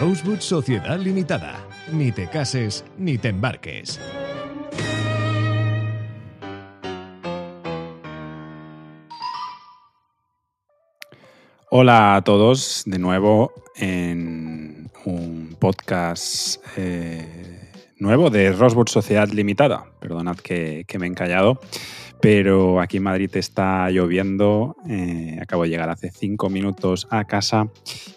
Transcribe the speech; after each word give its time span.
Rosewood 0.00 0.38
Sociedad 0.38 0.96
Limitada. 1.00 1.58
Ni 1.90 2.12
te 2.12 2.28
cases 2.28 2.84
ni 2.98 3.18
te 3.18 3.30
embarques. 3.30 3.98
Hola 11.70 12.14
a 12.14 12.22
todos 12.22 12.84
de 12.86 13.00
nuevo 13.00 13.52
en 13.74 14.88
un 15.04 15.56
podcast 15.58 16.62
eh, 16.76 17.72
nuevo 17.98 18.30
de 18.30 18.52
Rosewood 18.52 18.86
Sociedad 18.86 19.28
Limitada. 19.28 19.84
Perdonad 19.98 20.36
que, 20.36 20.86
me 20.96 21.06
he 21.06 21.08
encallado, 21.08 21.60
pero 22.20 22.80
aquí 22.80 22.96
en 22.96 23.04
Madrid 23.04 23.30
está 23.34 23.90
lloviendo. 23.90 24.76
Eh, 24.88 25.38
acabo 25.40 25.62
de 25.64 25.70
llegar 25.70 25.90
hace 25.90 26.10
cinco 26.10 26.50
minutos 26.50 27.06
a 27.10 27.24
casa 27.24 27.68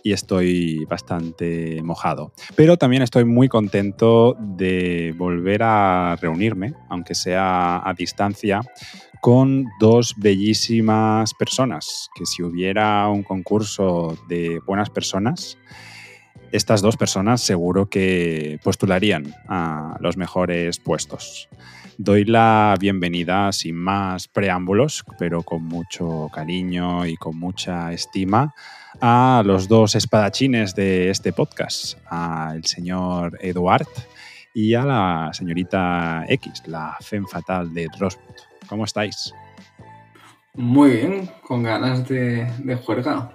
y 0.04 0.14
estoy 0.14 0.86
bastante 0.86 1.82
mojado. 1.84 2.34
Pero 2.56 2.78
también 2.78 3.04
estoy 3.04 3.26
muy 3.26 3.48
contento 3.48 4.36
de 4.40 5.14
volver 5.18 5.62
a 5.64 6.18
reunirme, 6.22 6.74
aunque 6.90 7.16
sea 7.16 7.88
a 7.88 7.94
distancia, 7.94 8.62
con 9.22 9.66
dos 9.80 10.16
bellísimas 10.18 11.34
personas, 11.36 12.10
que 12.16 12.26
si 12.26 12.42
hubiera 12.42 13.08
un 13.08 13.22
concurso 13.22 14.18
de 14.28 14.60
buenas 14.66 14.90
personas, 14.90 15.58
estas 16.52 16.82
dos 16.82 16.98
personas 16.98 17.42
seguro 17.42 17.88
que 17.88 18.60
postularían 18.64 19.34
a 19.48 19.98
los 20.02 20.18
mejores 20.18 20.80
puestos. 20.80 21.48
Doy 22.04 22.26
la 22.26 22.76
bienvenida 22.80 23.52
sin 23.52 23.76
más 23.76 24.28
preámbulos, 24.28 25.06
pero 25.20 25.44
con 25.44 25.64
mucho 25.64 26.30
cariño 26.34 27.06
y 27.06 27.16
con 27.16 27.38
mucha 27.38 27.94
estima, 27.94 28.56
a 29.00 29.44
los 29.46 29.68
dos 29.68 29.94
espadachines 29.94 30.74
de 30.74 31.12
este 31.12 31.32
podcast, 31.32 32.00
al 32.08 32.66
señor 32.66 33.38
Eduard 33.40 33.86
y 34.56 34.74
a 34.74 34.84
la 34.84 35.30
señorita 35.32 36.26
X, 36.28 36.64
la 36.66 36.98
femme 37.02 37.28
fatal 37.28 37.72
de 37.72 37.88
Rosewood. 38.00 38.36
¿Cómo 38.68 38.86
estáis? 38.86 39.32
Muy 40.56 40.90
bien, 40.90 41.30
con 41.48 41.62
ganas 41.62 42.08
de, 42.08 42.80
juerga. 42.84 43.32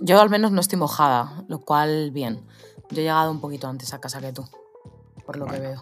yo 0.00 0.20
al 0.20 0.30
menos 0.30 0.52
no 0.52 0.60
estoy 0.60 0.78
mojada, 0.78 1.42
lo 1.48 1.58
cual 1.58 2.12
bien. 2.12 2.46
Yo 2.88 3.00
he 3.00 3.02
llegado 3.02 3.32
un 3.32 3.40
poquito 3.40 3.66
antes 3.66 3.92
a 3.92 4.00
casa 4.00 4.20
que 4.20 4.32
tú, 4.32 4.48
por 5.28 5.36
lo 5.36 5.46
que 5.46 5.60
veo. 5.60 5.78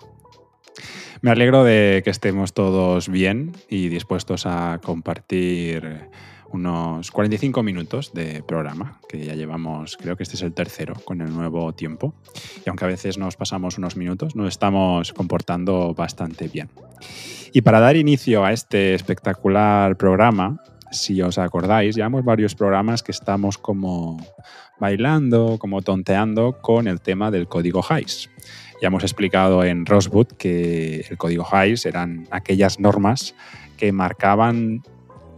Me 1.20 1.30
alegro 1.30 1.62
de 1.62 2.02
que 2.02 2.10
estemos 2.10 2.52
todos 2.52 3.08
bien 3.08 3.52
y 3.70 3.88
dispuestos 3.88 4.44
a 4.44 4.80
compartir 4.82 6.10
unos 6.50 7.12
45 7.12 7.62
minutos 7.62 8.12
de 8.12 8.42
programa, 8.42 8.98
que 9.08 9.24
ya 9.24 9.34
llevamos, 9.34 9.96
creo 9.98 10.16
que 10.16 10.24
este 10.24 10.34
es 10.34 10.42
el 10.42 10.52
tercero 10.52 10.94
con 11.04 11.20
el 11.20 11.32
nuevo 11.32 11.72
tiempo. 11.74 12.12
Y 12.64 12.68
aunque 12.68 12.86
a 12.86 12.88
veces 12.88 13.18
nos 13.18 13.36
pasamos 13.36 13.78
unos 13.78 13.96
minutos, 13.96 14.34
nos 14.34 14.48
estamos 14.48 15.12
comportando 15.12 15.94
bastante 15.94 16.48
bien. 16.48 16.68
Y 17.52 17.60
para 17.60 17.78
dar 17.78 17.96
inicio 17.96 18.44
a 18.44 18.52
este 18.52 18.94
espectacular 18.94 19.96
programa, 19.96 20.60
si 20.90 21.22
os 21.22 21.38
acordáis, 21.38 21.94
llevamos 21.94 22.24
varios 22.24 22.56
programas 22.56 23.04
que 23.04 23.12
estamos 23.12 23.58
como 23.58 24.16
bailando, 24.80 25.56
como 25.58 25.82
tonteando 25.82 26.58
con 26.60 26.88
el 26.88 27.00
tema 27.00 27.30
del 27.30 27.46
código 27.46 27.82
HIGHS. 27.82 28.28
Ya 28.80 28.88
hemos 28.88 29.02
explicado 29.02 29.64
en 29.64 29.86
Rosewood 29.86 30.28
que 30.38 31.06
el 31.08 31.16
código 31.16 31.44
HIGHS 31.44 31.86
eran 31.86 32.26
aquellas 32.30 32.78
normas 32.78 33.34
que 33.76 33.92
marcaban 33.92 34.82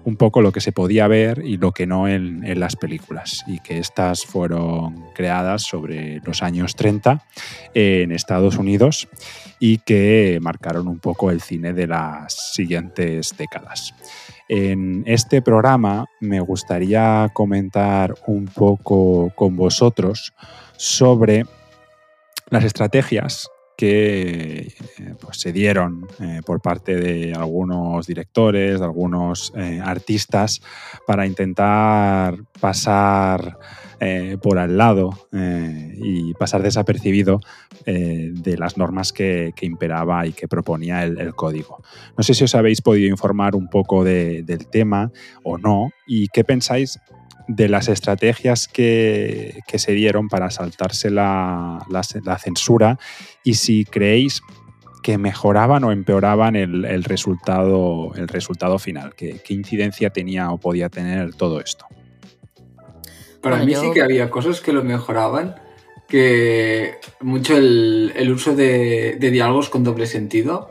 un 0.04 0.16
poco 0.16 0.40
lo 0.40 0.52
que 0.52 0.62
se 0.62 0.72
podía 0.72 1.06
ver 1.06 1.42
y 1.44 1.58
lo 1.58 1.72
que 1.72 1.86
no 1.86 2.08
en, 2.08 2.58
las 2.58 2.76
películas. 2.76 3.44
Y 3.46 3.60
que 3.60 3.78
estas 3.78 4.24
fueron 4.24 5.04
creadas 5.14 5.62
sobre 5.62 6.20
los 6.24 6.42
años 6.42 6.76
30 6.76 7.22
en 7.74 8.12
Estados 8.12 8.56
Unidos 8.56 9.06
y 9.60 9.78
que 9.78 10.38
marcaron 10.40 10.88
un 10.88 10.98
poco 10.98 11.30
el 11.30 11.42
cine 11.42 11.74
de 11.74 11.86
las 11.86 12.54
siguientes 12.54 13.36
décadas. 13.36 13.94
En 14.48 15.02
este 15.06 15.42
programa 15.42 16.06
me 16.20 16.40
gustaría 16.40 17.30
comentar 17.34 18.14
un 18.26 18.46
poco 18.46 19.30
con 19.34 19.56
vosotros 19.56 20.32
sobre 20.78 21.44
las 22.50 22.64
estrategias 22.64 23.48
que 23.78 24.58
eh, 24.98 25.14
pues, 25.20 25.40
se 25.40 25.52
dieron 25.52 26.08
eh, 26.18 26.40
por 26.44 26.60
parte 26.60 26.96
de 26.96 27.32
algunos 27.32 28.08
directores, 28.08 28.80
de 28.80 28.84
algunos 28.84 29.52
eh, 29.56 29.80
artistas, 29.82 30.60
para 31.06 31.26
intentar 31.26 32.36
pasar 32.60 33.56
por 34.40 34.60
al 34.60 34.78
lado 34.78 35.10
y 35.32 36.32
pasar 36.34 36.62
desapercibido 36.62 37.40
de 37.84 38.56
las 38.56 38.76
normas 38.76 39.12
que, 39.12 39.52
imperaba 39.62 40.24
y 40.24 40.32
que 40.34 40.46
proponía 40.46 41.02
el, 41.02 41.34
código. 41.34 41.82
No 42.16 42.22
sé 42.22 42.34
si 42.34 42.44
os 42.44 42.54
habéis 42.54 42.80
podido 42.80 43.08
informar 43.08 43.56
un 43.56 43.66
poco 43.66 44.04
del 44.04 44.68
tema 44.70 45.10
o 45.42 45.58
no, 45.58 45.90
y 46.06 46.28
qué 46.28 46.44
pensáis 46.44 47.00
de 47.48 47.68
las 47.68 47.88
estrategias 47.88 48.68
que, 48.68 49.62
se 49.74 49.92
dieron 49.92 50.28
para 50.28 50.50
saltarse 50.50 51.10
la, 51.10 51.84
censura 52.38 52.98
y 53.42 53.54
si 53.54 53.84
creéis 53.84 54.42
que 55.02 55.16
mejoraban 55.16 55.82
o 55.84 55.90
empeoraban 55.90 56.54
el, 56.56 57.04
resultado, 57.04 58.12
el 58.14 58.28
resultado 58.28 58.78
final. 58.78 59.14
¿Qué, 59.14 59.40
incidencia 59.48 60.10
tenía 60.10 60.50
o 60.50 60.58
podía 60.58 60.90
tener 60.90 61.34
todo 61.34 61.60
esto? 61.60 61.86
Para 63.40 63.64
mí 63.64 63.74
sí 63.74 63.90
que 63.94 64.02
había 64.02 64.28
cosas 64.28 64.60
que 64.60 64.72
lo 64.72 64.84
mejoraban, 64.84 65.54
que 66.06 66.98
mucho 67.20 67.56
el, 67.56 68.30
uso 68.30 68.54
de, 68.54 69.16
diálogos 69.18 69.70
con 69.70 69.84
doble 69.84 70.06
sentido. 70.06 70.70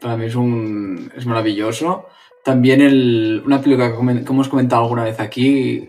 Para 0.00 0.16
mí 0.16 0.26
es, 0.26 0.36
un, 0.36 1.10
es 1.16 1.26
maravilloso. 1.26 2.06
También 2.44 2.80
el, 2.80 3.42
una 3.46 3.60
película 3.60 3.92
que, 3.92 3.98
hemos 3.98 4.48
comentado 4.48 4.82
alguna 4.82 5.04
vez 5.04 5.20
aquí, 5.20 5.88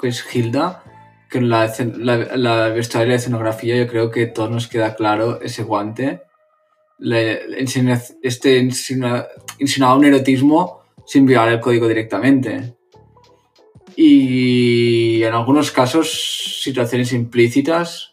que 0.00 0.08
es 0.08 0.24
Hilda, 0.34 0.82
que 1.30 1.38
en 1.38 1.48
la, 1.48 1.72
la, 1.98 2.36
la 2.36 2.68
vestuario 2.68 3.06
y 3.06 3.10
la 3.10 3.16
escenografía 3.16 3.76
yo 3.76 3.88
creo 3.88 4.10
que 4.10 4.26
todo 4.26 4.48
nos 4.48 4.68
queda 4.68 4.94
claro 4.94 5.40
ese 5.40 5.62
guante. 5.62 6.22
este 7.00 8.58
insinuaba 8.58 9.96
un 9.96 10.04
erotismo 10.04 10.82
sin 11.06 11.24
violar 11.24 11.48
el 11.48 11.60
código 11.60 11.88
directamente. 11.88 12.74
Y 13.96 15.22
en 15.22 15.32
algunos 15.32 15.70
casos 15.70 16.60
situaciones 16.62 17.14
implícitas, 17.14 18.12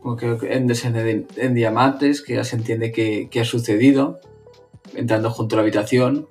como 0.00 0.16
que 0.16 0.26
en, 0.26 0.70
en, 0.70 1.26
en 1.36 1.54
diamantes, 1.54 2.22
que 2.22 2.34
ya 2.34 2.44
se 2.44 2.54
entiende 2.56 2.92
que, 2.92 3.28
que 3.30 3.40
ha 3.40 3.44
sucedido, 3.44 4.20
entrando 4.94 5.30
junto 5.30 5.56
a 5.56 5.58
la 5.58 5.62
habitación, 5.62 6.28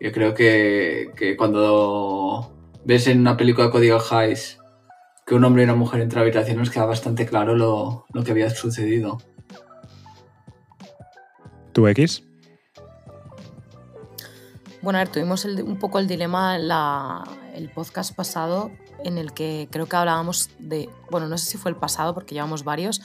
yo 0.00 0.12
creo 0.12 0.34
que, 0.34 1.34
cuando 1.38 2.52
ves 2.84 3.06
en 3.06 3.20
una 3.20 3.36
película 3.36 3.66
de 3.66 3.72
Código 3.72 3.98
Highs 3.98 4.58
que 5.26 5.34
un 5.34 5.44
hombre 5.44 5.62
y 5.62 5.64
una 5.64 5.74
mujer 5.74 6.00
entran 6.00 6.20
a 6.20 6.22
habitación 6.22 6.58
nos 6.58 6.70
queda 6.70 6.84
bastante 6.84 7.26
claro 7.26 7.56
lo, 7.56 8.06
que 8.24 8.30
había 8.30 8.48
sucedido. 8.50 9.18
¿Tú 11.72 11.88
X? 11.88 12.22
Bueno, 14.82 14.98
a 14.98 15.02
ver, 15.02 15.08
tuvimos 15.08 15.44
un 15.44 15.78
poco 15.78 15.98
el 15.98 16.06
dilema 16.06 16.58
la, 16.58 17.24
el 17.54 17.70
podcast 17.70 18.14
pasado 18.14 18.70
en 19.04 19.18
el 19.18 19.32
que 19.32 19.68
creo 19.70 19.86
que 19.86 19.96
hablábamos 19.96 20.50
de, 20.58 20.88
bueno, 21.10 21.26
no 21.28 21.36
sé 21.38 21.46
si 21.46 21.58
fue 21.58 21.70
el 21.70 21.76
pasado 21.76 22.14
porque 22.14 22.34
llevamos 22.34 22.62
varios, 22.62 23.02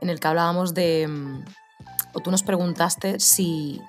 en 0.00 0.10
el 0.10 0.20
que 0.20 0.28
hablábamos 0.28 0.74
de, 0.74 1.08
mm, 1.08 1.44
o 2.14 2.20
tú 2.20 2.30
nos 2.30 2.42
preguntaste 2.42 3.18
si 3.18 3.80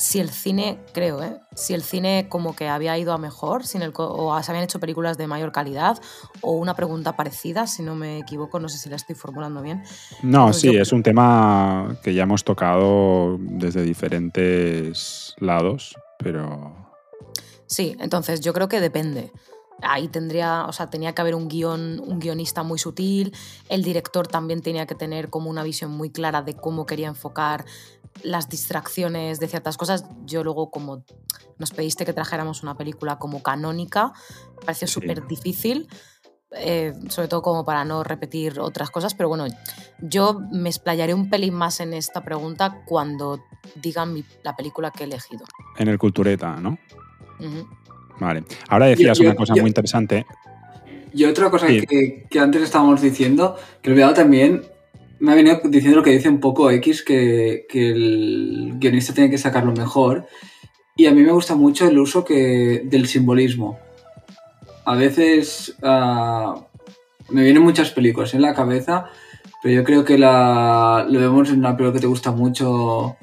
si 0.00 0.18
el 0.18 0.30
cine, 0.30 0.78
creo, 0.94 1.22
¿eh? 1.22 1.36
si 1.54 1.74
el 1.74 1.82
cine 1.82 2.26
como 2.30 2.56
que 2.56 2.68
había 2.68 2.96
ido 2.96 3.12
a 3.12 3.18
mejor, 3.18 3.66
sin 3.66 3.82
el, 3.82 3.92
o 3.94 4.42
se 4.42 4.50
habían 4.50 4.64
hecho 4.64 4.80
películas 4.80 5.18
de 5.18 5.26
mayor 5.26 5.52
calidad, 5.52 6.00
o 6.40 6.52
una 6.52 6.72
pregunta 6.72 7.16
parecida, 7.16 7.66
si 7.66 7.82
no 7.82 7.94
me 7.94 8.18
equivoco, 8.18 8.58
no 8.60 8.70
sé 8.70 8.78
si 8.78 8.88
la 8.88 8.96
estoy 8.96 9.14
formulando 9.14 9.60
bien. 9.60 9.82
No, 10.22 10.54
sí, 10.54 10.74
es 10.74 10.92
un 10.92 11.02
tema 11.02 11.98
que 12.02 12.14
ya 12.14 12.22
hemos 12.22 12.44
tocado 12.44 13.36
desde 13.40 13.82
diferentes 13.82 15.34
lados, 15.38 15.94
pero... 16.18 16.74
Sí, 17.66 17.94
entonces 18.00 18.40
yo 18.40 18.54
creo 18.54 18.68
que 18.68 18.80
depende. 18.80 19.32
Ahí 19.82 20.08
tendría, 20.08 20.64
o 20.66 20.72
sea, 20.72 20.90
tenía 20.90 21.14
que 21.14 21.20
haber 21.20 21.34
un 21.34 21.48
guion, 21.48 22.00
un 22.00 22.18
guionista 22.18 22.62
muy 22.62 22.78
sutil, 22.78 23.34
el 23.68 23.82
director 23.82 24.26
también 24.26 24.62
tenía 24.62 24.86
que 24.86 24.94
tener 24.94 25.30
como 25.30 25.50
una 25.50 25.62
visión 25.62 25.90
muy 25.90 26.10
clara 26.10 26.42
de 26.42 26.54
cómo 26.54 26.86
quería 26.86 27.08
enfocar 27.08 27.64
las 28.22 28.48
distracciones 28.48 29.40
de 29.40 29.48
ciertas 29.48 29.76
cosas. 29.76 30.04
Yo 30.24 30.44
luego, 30.44 30.70
como 30.70 31.04
nos 31.58 31.70
pediste 31.70 32.04
que 32.04 32.12
trajéramos 32.12 32.62
una 32.62 32.76
película 32.76 33.18
como 33.18 33.42
canónica, 33.42 34.12
me 34.56 34.66
pareció 34.66 34.88
súper 34.88 35.26
difícil. 35.26 35.88
Eh, 36.52 36.92
sobre 37.10 37.28
todo 37.28 37.42
como 37.42 37.64
para 37.64 37.84
no 37.84 38.02
repetir 38.02 38.58
otras 38.58 38.90
cosas, 38.90 39.14
pero 39.14 39.28
bueno, 39.28 39.46
yo 40.00 40.40
me 40.50 40.68
explayaré 40.68 41.14
un 41.14 41.30
pelín 41.30 41.54
más 41.54 41.78
en 41.78 41.94
esta 41.94 42.24
pregunta 42.24 42.82
cuando 42.86 43.38
digan 43.76 44.24
la 44.42 44.56
película 44.56 44.90
que 44.90 45.04
he 45.04 45.06
elegido. 45.06 45.44
En 45.76 45.86
el 45.86 45.96
Cultureta, 45.96 46.56
¿no? 46.56 46.76
Vale. 48.20 48.44
Ahora 48.68 48.86
decías 48.86 49.18
una 49.20 49.34
cosa 49.34 49.54
muy 49.54 49.68
interesante. 49.68 50.26
Y 51.12 51.24
otra 51.24 51.50
cosa 51.50 51.66
que, 51.66 52.38
antes 52.38 52.62
estábamos 52.62 53.00
diciendo, 53.02 53.56
que 53.82 53.90
he 53.90 53.92
olvidado 53.92 54.14
también, 54.14 54.62
me 55.18 55.32
ha 55.32 55.34
venido 55.34 55.60
diciendo 55.64 55.98
lo 55.98 56.04
que 56.04 56.12
dice 56.12 56.28
un 56.28 56.38
poco 56.38 56.70
X, 56.70 57.02
que, 57.02 57.66
el 57.72 58.74
guionista 58.76 59.12
tiene 59.12 59.30
que 59.30 59.38
sacarlo 59.38 59.72
mejor. 59.72 60.26
Y 60.96 61.06
a 61.06 61.12
mí 61.12 61.22
me 61.22 61.32
gusta 61.32 61.54
mucho 61.54 61.88
el 61.88 61.98
uso 61.98 62.24
que, 62.24 62.82
del 62.84 63.08
simbolismo. 63.08 63.78
A 64.84 64.94
veces 64.94 65.76
ah, 65.82 66.66
me 67.30 67.42
vienen 67.42 67.62
muchas 67.62 67.90
películas 67.90 68.34
en 68.34 68.42
la 68.42 68.54
cabeza, 68.54 69.10
pero 69.62 69.74
yo 69.74 69.84
creo 69.84 70.04
que 70.04 70.18
la, 70.18 71.06
lo 71.08 71.20
vemos 71.20 71.50
en 71.50 71.58
una 71.58 71.76
película 71.76 71.94
que 71.94 72.00
te 72.00 72.06
gusta 72.06 72.32
mucho, 72.32 73.16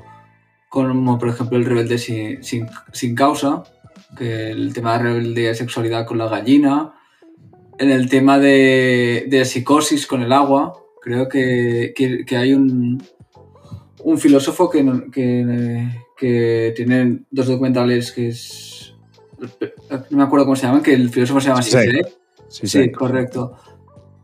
como 0.70 1.18
por 1.18 1.30
ejemplo 1.30 1.58
El 1.58 1.66
Rebelde 1.66 1.98
sin, 1.98 2.44
sin, 2.44 3.16
causa, 3.16 3.64
que 4.16 4.52
el 4.52 4.74
tema 4.74 4.98
de 4.98 5.04
rebeldía 5.04 5.52
y 5.52 5.56
sexualidad 5.56 6.06
con 6.06 6.18
la 6.18 6.28
gallina, 6.28 6.94
en 7.80 7.92
el 7.92 8.10
tema 8.10 8.40
de, 8.40 9.26
de 9.28 9.46
psicosis 9.46 10.08
con 10.08 10.22
el 10.22 10.32
agua, 10.32 10.74
Creo 11.08 11.30
que, 11.30 12.26
hay 12.38 12.54
un, 12.54 13.02
un 14.04 14.18
filósofo 14.18 14.70
que, 14.70 14.84
que, 16.18 16.74
tiene 16.76 17.20
dos 17.32 17.48
documentales 17.48 18.12
que 18.12 18.28
es. 18.28 18.94
No 20.10 20.18
me 20.18 20.24
acuerdo 20.24 20.46
cómo 20.46 20.58
se 20.58 20.68
llaman, 20.68 20.84
que 20.84 20.94
el 20.94 21.10
filósofo 21.10 21.40
se 21.40 21.48
llama 21.48 21.62
sí, 21.62 21.78
sí, 22.50 22.68
sí, 22.68 22.92
correcto. 22.92 23.56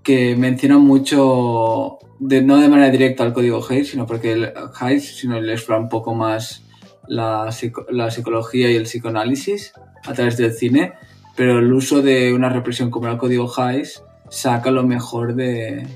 Que 0.03 0.35
menciona 0.35 0.77
mucho, 0.77 1.99
de, 2.19 2.41
no 2.41 2.57
de 2.57 2.67
manera 2.67 2.89
directa 2.89 3.23
al 3.23 3.31
código 3.31 3.65
Hayes, 3.69 3.87
sino 3.87 4.05
porque 4.05 4.33
el 4.33 4.53
Hayes, 4.77 5.15
sino 5.15 5.39
le 5.39 5.53
explora 5.53 5.79
un 5.79 5.87
poco 5.87 6.13
más 6.13 6.62
la, 7.07 7.49
la 7.89 8.11
psicología 8.11 8.71
y 8.71 8.75
el 8.75 8.83
psicoanálisis 8.83 9.73
a 10.05 10.13
través 10.13 10.37
del 10.37 10.53
cine, 10.53 10.93
pero 11.35 11.59
el 11.59 11.71
uso 11.73 12.01
de 12.01 12.33
una 12.33 12.49
represión 12.49 12.91
como 12.91 13.07
el 13.07 13.17
código 13.17 13.51
Hayes 13.57 14.03
saca 14.29 14.71
lo 14.71 14.83
mejor 14.83 15.35
de, 15.35 15.87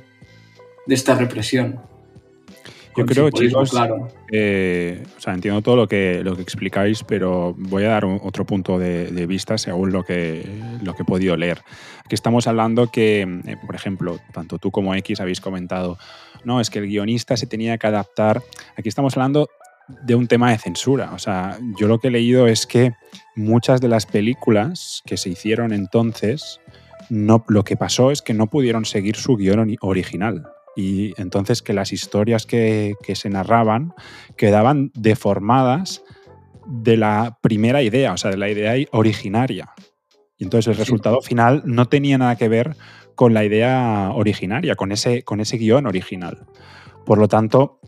de 0.86 0.95
esta 0.95 1.15
represión. 1.15 1.80
Yo 2.98 3.06
creo, 3.06 3.30
chicos, 3.30 3.69
claro. 3.69 4.07
Eh, 4.31 5.04
o 5.15 5.21
sea, 5.21 5.36
entiendo 5.36 5.62
todo 5.62 5.75
lo 5.75 5.88
que, 5.88 6.24
lo 6.24 6.36
que 6.36 6.42
explicáis, 6.42 7.04
pero 7.04 7.54
voy 7.56 7.83
a 7.83 7.89
dar 7.89 8.06
otro 8.06 8.44
punto 8.44 8.80
de, 8.80 9.27
vista 9.27 9.59
según 9.59 9.92
lo 9.92 10.04
que, 10.04 10.44
lo 10.81 10.95
que 10.95 11.04
he 11.04 11.06
podido 11.06 11.38
leer. 11.38 11.59
Aquí 12.04 12.15
estamos 12.15 12.48
hablando 12.48 12.88
que, 12.88 13.21
eh, 13.21 13.56
por 13.63 13.75
ejemplo, 13.75 14.19
tanto 14.33 14.57
tú 14.57 14.71
como 14.71 14.95
X 14.95 15.19
habéis 15.19 15.42
comentado, 15.42 16.00
no, 16.44 16.59
es 16.59 16.71
que 16.71 16.80
el 16.80 16.88
guionista 16.88 17.38
se 17.38 17.45
tenía 17.45 17.77
que 17.77 17.86
adaptar. 17.86 18.42
Aquí 18.75 18.89
estamos 18.89 19.15
hablando 19.15 19.48
de 19.88 20.16
un 20.16 20.28
tema 20.28 20.51
de 20.51 20.57
censura. 20.57 21.12
O 21.13 21.19
sea, 21.19 21.57
yo 21.80 21.88
lo 21.88 22.00
que 22.00 22.07
he 22.07 22.12
leído 22.12 22.48
es 22.48 22.68
que 22.68 22.94
muchas 23.36 23.81
de 23.81 23.88
las 23.88 24.06
películas 24.06 25.01
que 25.06 25.18
se 25.18 25.30
hicieron 25.30 25.74
entonces, 25.74 26.60
no, 27.10 27.44
lo 27.48 27.63
que 27.63 27.78
pasó 27.78 28.12
es 28.12 28.22
que 28.22 28.34
no 28.34 28.48
pudieron 28.48 28.86
seguir 28.86 29.16
su 29.16 29.36
guion 29.36 29.78
original 29.81 30.48
y 30.78 31.19
entonces 31.19 31.63
que 31.63 31.74
las 31.74 31.92
historias 31.92 32.45
que, 32.45 32.95
se 33.16 33.30
narraban 33.31 33.94
quedaban 34.38 34.92
deformadas 34.94 36.04
de 36.68 36.98
la 36.98 37.40
primera 37.42 37.81
idea, 37.81 38.13
o 38.13 38.18
sea, 38.18 38.30
de 38.30 38.38
la 38.38 38.50
idea 38.50 38.75
originaria. 38.92 39.74
Y 40.38 40.44
entonces 40.44 40.68
el 40.68 40.78
resultado 40.78 41.22
final 41.22 41.63
no 41.66 41.88
tenía 41.88 42.19
nada 42.19 42.36
que 42.36 42.48
ver 42.48 42.75
con 43.16 43.33
la 43.33 43.44
idea 43.44 44.12
originaria, 44.13 44.75
con 44.75 44.92
ese, 44.92 45.24
con 45.24 45.40
ese 45.40 45.57
guion 45.57 45.88
original. 45.88 46.45
Por 47.07 47.18
lo 47.18 47.28
tanto, 47.28 47.80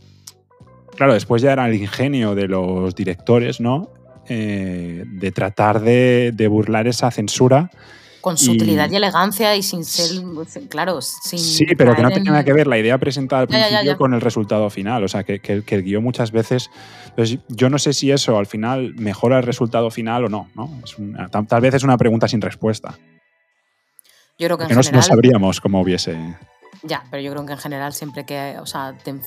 claro, 0.99 1.13
después 1.13 1.41
ya 1.41 1.53
era 1.53 1.65
el 1.65 1.75
ingenio 1.75 2.35
de 2.35 2.49
los 2.49 2.93
directores, 2.93 3.61
¿no? 3.61 3.89
Eh, 4.27 5.05
de 5.07 5.31
tratar 5.31 5.79
de, 5.79 6.33
de 6.35 6.47
burlar 6.49 6.87
esa 6.87 7.09
censura 7.09 7.71
con 8.19 8.37
sutilidad 8.37 8.91
y, 8.91 8.97
elegancia 8.97 9.55
y 9.55 9.63
sin 9.63 9.85
ser, 9.85 10.21
claro, 10.67 11.01
sin... 11.01 11.39
Sí, 11.39 11.65
pero 11.77 11.95
que 11.95 12.01
no 12.01 12.11
tenía 12.11 12.31
nada 12.31 12.43
que 12.43 12.51
ver 12.51 12.67
la 12.67 12.77
idea 12.77 12.97
presentada 12.97 13.43
al 13.43 13.47
principio 13.47 13.97
con 13.97 14.13
el 14.13 14.19
resultado 14.19 14.69
final. 14.69 15.05
O 15.05 15.07
sea, 15.07 15.23
que, 15.23 15.39
que, 15.39 15.63
el 15.69 15.83
guion 15.83 16.03
muchas 16.03 16.33
veces... 16.33 16.69
Pues 17.15 17.37
yo 17.47 17.69
no 17.69 17.79
sé 17.79 17.93
si 17.93 18.11
eso 18.11 18.37
al 18.37 18.45
final 18.45 18.93
mejora 18.95 19.37
el 19.37 19.43
resultado 19.43 19.89
final 19.89 20.25
o 20.25 20.29
no. 20.29 20.49
¿no? 20.53 20.69
tal, 21.47 21.61
vez 21.61 21.75
es 21.75 21.83
una 21.83 21.97
pregunta 21.97 22.27
sin 22.27 22.41
respuesta. 22.41 22.97
Yo 24.37 24.47
creo 24.47 24.57
que 24.57 24.63
en 24.65 24.69
general, 24.69 24.93
no, 24.93 25.01
sabríamos 25.01 25.61
cómo 25.61 25.81
hubiese... 25.81 26.17
Ya, 26.83 27.03
pero 27.11 27.21
yo 27.21 27.31
creo 27.31 27.45
que 27.45 27.53
en 27.53 27.59
general 27.59 27.93
siempre 27.93 28.25
que 28.25 28.57
o 28.59 28.65
sea, 28.65 28.97
te, 28.97 29.19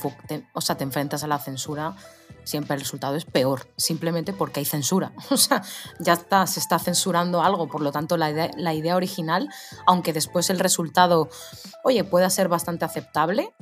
o 0.53 0.61
sea, 0.61 0.77
te 0.77 0.85
enfrentas 0.85 1.23
a 1.23 1.27
la 1.27 1.39
censura 1.39 1.97
siempre 2.45 2.75
el 2.75 2.81
resultado 2.81 3.15
es 3.15 3.25
peor, 3.25 3.69
simplemente 3.77 4.33
porque 4.33 4.61
hay 4.61 4.67
censura. 4.67 5.13
O 5.31 5.37
sea, 5.37 5.63
ya 5.99 6.17
se 6.47 6.61
está 6.61 6.79
censurando 6.79 7.43
algo, 7.43 7.69
por 7.69 7.81
lo 7.81 7.91
tanto 7.91 8.17
la 8.17 8.31
idea, 8.31 8.51
la 8.57 8.75
idea 8.75 8.97
original, 8.97 9.49
aunque 9.87 10.13
después 10.13 10.51
el 10.51 10.59
resultado, 10.59 11.29
oye, 11.85 12.05
pueda 12.05 12.29
ser 12.31 12.49
bastante 12.49 12.85
aceptable, 12.85 13.55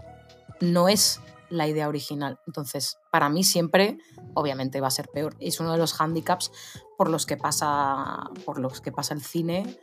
no 0.60 0.88
es 0.88 1.20
la 1.48 1.68
idea 1.68 1.88
original. 1.88 2.38
Entonces, 2.46 2.98
para 3.10 3.28
mí 3.28 3.44
siempre, 3.44 3.98
obviamente, 4.34 4.80
va 4.80 4.88
a 4.88 4.92
ser 4.92 5.08
peor. 5.08 5.36
Es 5.40 5.60
uno 5.60 5.72
de 5.72 5.78
los 5.78 6.00
handicaps 6.00 6.50
por 6.98 7.08
los 7.08 7.24
que 7.24 7.36
pasa, 7.36 8.30
por 8.44 8.58
los 8.58 8.80
que 8.80 8.92
pasa 8.92 9.14
el 9.14 9.22
cine, 9.22 9.78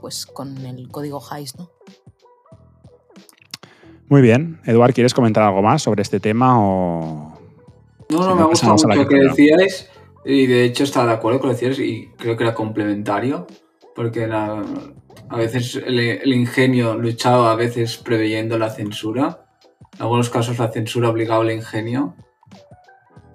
pues 0.00 0.26
con 0.26 0.56
el 0.64 0.88
código 0.88 1.22
Hayes, 1.30 1.56
¿no? 1.56 1.70
Muy 4.08 4.22
bien. 4.22 4.60
Eduard, 4.64 4.92
¿quieres 4.92 5.14
comentar 5.14 5.42
algo 5.42 5.62
más 5.62 5.82
sobre 5.82 6.02
este 6.02 6.20
tema 6.20 6.60
o 6.60 7.34
no, 8.10 8.18
no, 8.18 8.36
me 8.36 8.42
ha 8.42 8.44
gustado 8.44 8.72
mucho 8.74 8.88
lo 8.88 9.08
que 9.08 9.16
decíais 9.16 9.90
y 10.24 10.46
de 10.46 10.64
hecho 10.64 10.84
estaba 10.84 11.06
de 11.06 11.12
acuerdo 11.14 11.40
con 11.40 11.50
lo 11.50 11.56
que 11.56 11.66
decíais 11.66 11.88
y 11.88 12.08
creo 12.18 12.36
que 12.36 12.44
era 12.44 12.54
complementario 12.54 13.46
porque 13.94 14.24
a 14.24 15.36
veces 15.36 15.76
el, 15.76 16.32
ingenio 16.32 16.96
luchaba 16.96 17.52
a 17.52 17.56
veces 17.56 17.96
preveyendo 17.96 18.58
la 18.58 18.70
censura. 18.70 19.46
En 19.94 20.02
algunos 20.02 20.30
casos 20.30 20.58
la 20.58 20.72
censura 20.72 21.08
obligaba 21.08 21.44
al 21.44 21.52
ingenio. 21.52 22.16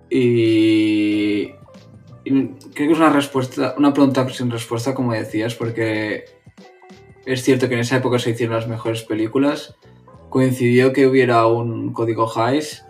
Y, 0.09 1.51
creo 2.25 2.57
que 2.75 2.91
es 2.91 2.97
una 2.97 3.09
respuesta, 3.09 3.75
una 3.77 3.93
pregunta 3.93 4.27
sin 4.29 4.51
respuesta, 4.51 4.93
como 4.93 5.13
decías, 5.13 5.55
porque 5.55 6.25
es 7.25 7.43
cierto 7.43 7.69
que 7.69 7.75
en 7.75 7.81
esa 7.81 7.97
época 7.97 8.19
se 8.19 8.31
hicieron 8.31 8.55
las 8.55 8.67
mejores 8.67 9.03
películas. 9.03 9.75
Coincidió 10.29 10.93
que 10.93 11.07
hubiera 11.07 11.45
un 11.47 11.93
código 11.93 12.29
Hayes 12.35 12.85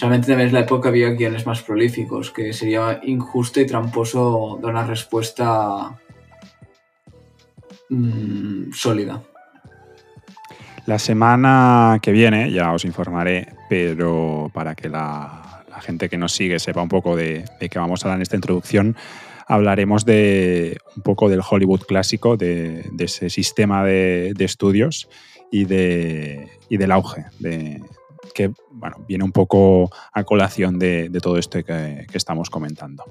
Realmente 0.00 0.28
también 0.28 0.46
es 0.46 0.52
la 0.52 0.60
época 0.60 0.88
había 0.88 1.10
guiones 1.10 1.46
más 1.46 1.62
prolíficos, 1.62 2.30
que 2.30 2.54
sería 2.54 3.00
injusto 3.02 3.60
y 3.60 3.66
tramposo 3.66 4.58
dar 4.62 4.70
una 4.70 4.86
respuesta 4.86 6.00
mm, 7.90 8.72
sólida. 8.72 9.22
La 10.86 10.98
semana 10.98 11.98
que 12.00 12.12
viene, 12.12 12.50
ya 12.50 12.72
os 12.72 12.86
informaré, 12.86 13.48
pero 13.68 14.50
para 14.54 14.74
que 14.74 14.88
la, 14.88 15.64
gente 15.82 16.08
que 16.08 16.18
nos 16.18 16.32
sigue 16.32 16.58
sepa 16.58 16.82
un 16.82 16.88
poco 16.88 17.16
de, 17.16 17.44
qué 17.58 17.78
vamos 17.78 18.02
a 18.02 18.08
hablar 18.08 18.18
en 18.18 18.22
esta 18.22 18.36
introducción, 18.36 18.96
hablaremos 19.46 20.04
de 20.04 20.78
un 20.96 21.02
poco 21.02 21.28
del 21.28 21.40
Hollywood 21.48 21.82
clásico, 21.82 22.36
de, 22.36 22.90
ese 22.98 23.28
sistema 23.28 23.84
de, 23.84 24.34
estudios 24.38 25.08
y, 25.50 25.62
y 25.62 26.76
del 26.76 26.92
auge 26.92 27.26
de, 27.38 27.82
que 28.32 28.52
bueno, 28.70 29.04
viene 29.06 29.24
un 29.24 29.32
poco 29.32 29.90
a 30.12 30.24
colación 30.24 30.78
de, 30.78 31.10
todo 31.22 31.36
esto 31.36 31.62
que, 31.64 32.06
estamos 32.12 32.50
comentando. 32.50 33.04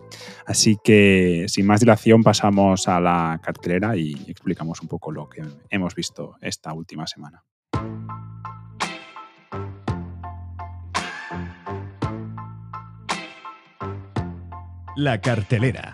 Así 0.46 0.78
que, 0.84 1.46
sin 1.48 1.66
más 1.66 1.80
dilación, 1.80 2.24
pasamos 2.24 2.88
a 2.88 3.00
la 3.00 3.40
cartelera 3.44 3.96
y 3.96 4.14
explicamos 4.28 4.82
un 4.82 4.88
poco 4.88 5.12
lo 5.12 5.30
que 5.30 5.44
hemos 5.70 5.96
visto 5.96 6.36
esta 6.42 6.74
última 6.74 7.08
semana. 7.08 7.44
La 14.96 15.22
cartelera. 15.22 15.94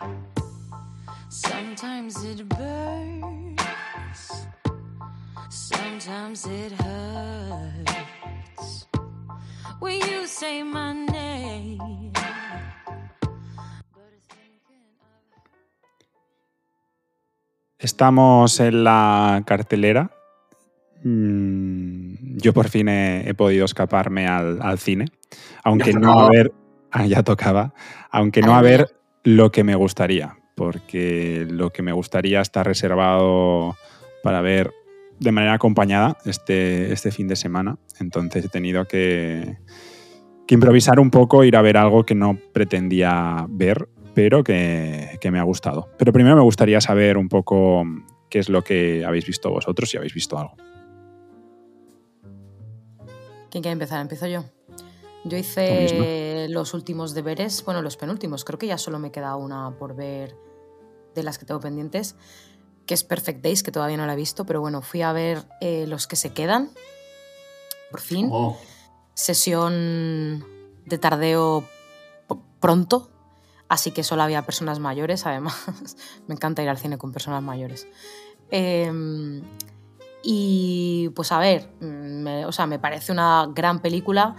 Estamos 17.80 18.60
en 18.60 18.84
la 18.84 19.42
cartelera. 19.46 20.12
Mm, 21.04 22.38
yo 22.38 22.54
por 22.54 22.70
fin 22.70 22.90
he, 22.90 23.34
podido 23.36 23.66
escaparme 23.66 24.28
al, 24.28 24.78
cine, 24.80 25.06
aunque 25.64 25.94
no 25.94 26.20
a 26.20 26.30
ver, 26.30 26.52
ah, 26.92 27.06
ya 27.06 27.24
tocaba, 27.24 27.74
aunque 28.12 28.42
no 28.42 28.56
a 28.56 28.62
ver 28.62 28.96
lo 29.24 29.52
que 29.52 29.64
me 29.64 29.76
gustaría, 29.76 30.38
porque 30.56 31.48
lo 31.50 31.72
que 31.72 31.82
me 31.84 31.94
gustaría 31.94 32.42
está 32.42 32.64
reservado 32.64 33.76
para 34.24 34.42
ver 34.42 34.72
de 35.20 35.32
manera 35.32 35.54
acompañada 35.54 36.18
este, 36.26 36.92
este 36.92 37.12
fin 37.12 37.28
de 37.28 37.36
semana. 37.36 37.78
Entonces 38.00 38.46
he 38.46 38.50
tenido 38.50 38.86
que, 38.86 39.58
que 40.48 40.56
improvisar 40.56 41.00
un 41.00 41.12
poco, 41.12 41.44
ir 41.44 41.56
a 41.56 41.62
ver 41.62 41.78
algo 41.78 42.06
que 42.06 42.16
no 42.16 42.38
pretendía 42.54 43.46
ver, 43.50 43.90
pero 44.14 44.44
que, 44.44 45.18
que, 45.20 45.32
me 45.32 45.40
ha 45.40 45.44
gustado. 45.44 45.90
Pero 45.98 46.14
primero 46.14 46.36
me 46.36 46.42
gustaría 46.42 46.82
saber 46.82 47.18
un 47.18 47.30
poco 47.30 47.84
qué 48.30 48.40
es 48.40 48.50
lo 48.50 48.64
que 48.64 49.04
habéis 49.06 49.26
visto 49.26 49.50
vosotros, 49.50 49.90
si 49.90 49.98
habéis 49.98 50.14
visto 50.14 50.38
algo. 50.38 50.56
¿Quién 53.50 53.64
quiere 53.64 53.74
empezar? 53.74 54.02
Empiezo 54.02 54.28
yo. 54.28 54.44
Yo 55.24 55.38
hice 55.38 56.48
los 56.50 56.76
últimos 56.76 57.16
deberes, 57.16 57.66
bueno, 57.66 57.82
los 57.82 57.98
penúltimos, 57.98 58.46
creo 58.46 58.60
que 58.60 58.68
ya 58.68 58.78
solo 58.78 59.00
me 59.00 59.12
queda 59.12 59.36
una 59.38 59.72
por 59.72 59.96
ver 59.96 60.36
de 61.16 61.24
las 61.24 61.40
que 61.40 61.46
tengo 61.46 61.60
pendientes 61.60 62.16
que 62.86 62.94
es 62.94 63.04
Perfect 63.04 63.44
Days, 63.44 63.64
que 63.64 63.72
todavía 63.72 63.98
no 63.98 64.06
la 64.06 64.14
he 64.14 64.18
visto, 64.18 64.46
pero 64.46 64.62
bueno, 64.62 64.82
fui 64.82 65.02
a 65.02 65.12
ver 65.12 65.44
eh, 65.62 65.86
los 65.88 66.08
que 66.08 66.16
se 66.16 66.34
quedan, 66.34 66.70
por 67.92 68.00
fin. 68.00 68.30
Oh. 68.32 68.58
Sesión 69.14 70.46
de 70.86 70.98
tardeo 70.98 71.64
pronto, 72.60 73.10
así 73.70 73.92
que 73.92 74.04
solo 74.04 74.24
había 74.24 74.46
personas 74.46 74.80
mayores, 74.80 75.26
además. 75.26 75.56
me 76.28 76.36
encanta 76.36 76.62
ir 76.64 76.70
al 76.70 76.78
cine 76.78 76.98
con 76.98 77.12
personas 77.12 77.42
mayores. 77.42 77.88
Em, 78.52 79.42
y 80.22 81.10
pues 81.16 81.32
a 81.32 81.40
ver, 81.40 81.70
me, 81.80 82.46
o 82.46 82.52
sea, 82.52 82.68
me 82.68 82.80
parece 82.80 83.12
una 83.12 83.50
gran 83.54 83.80
película, 83.82 84.36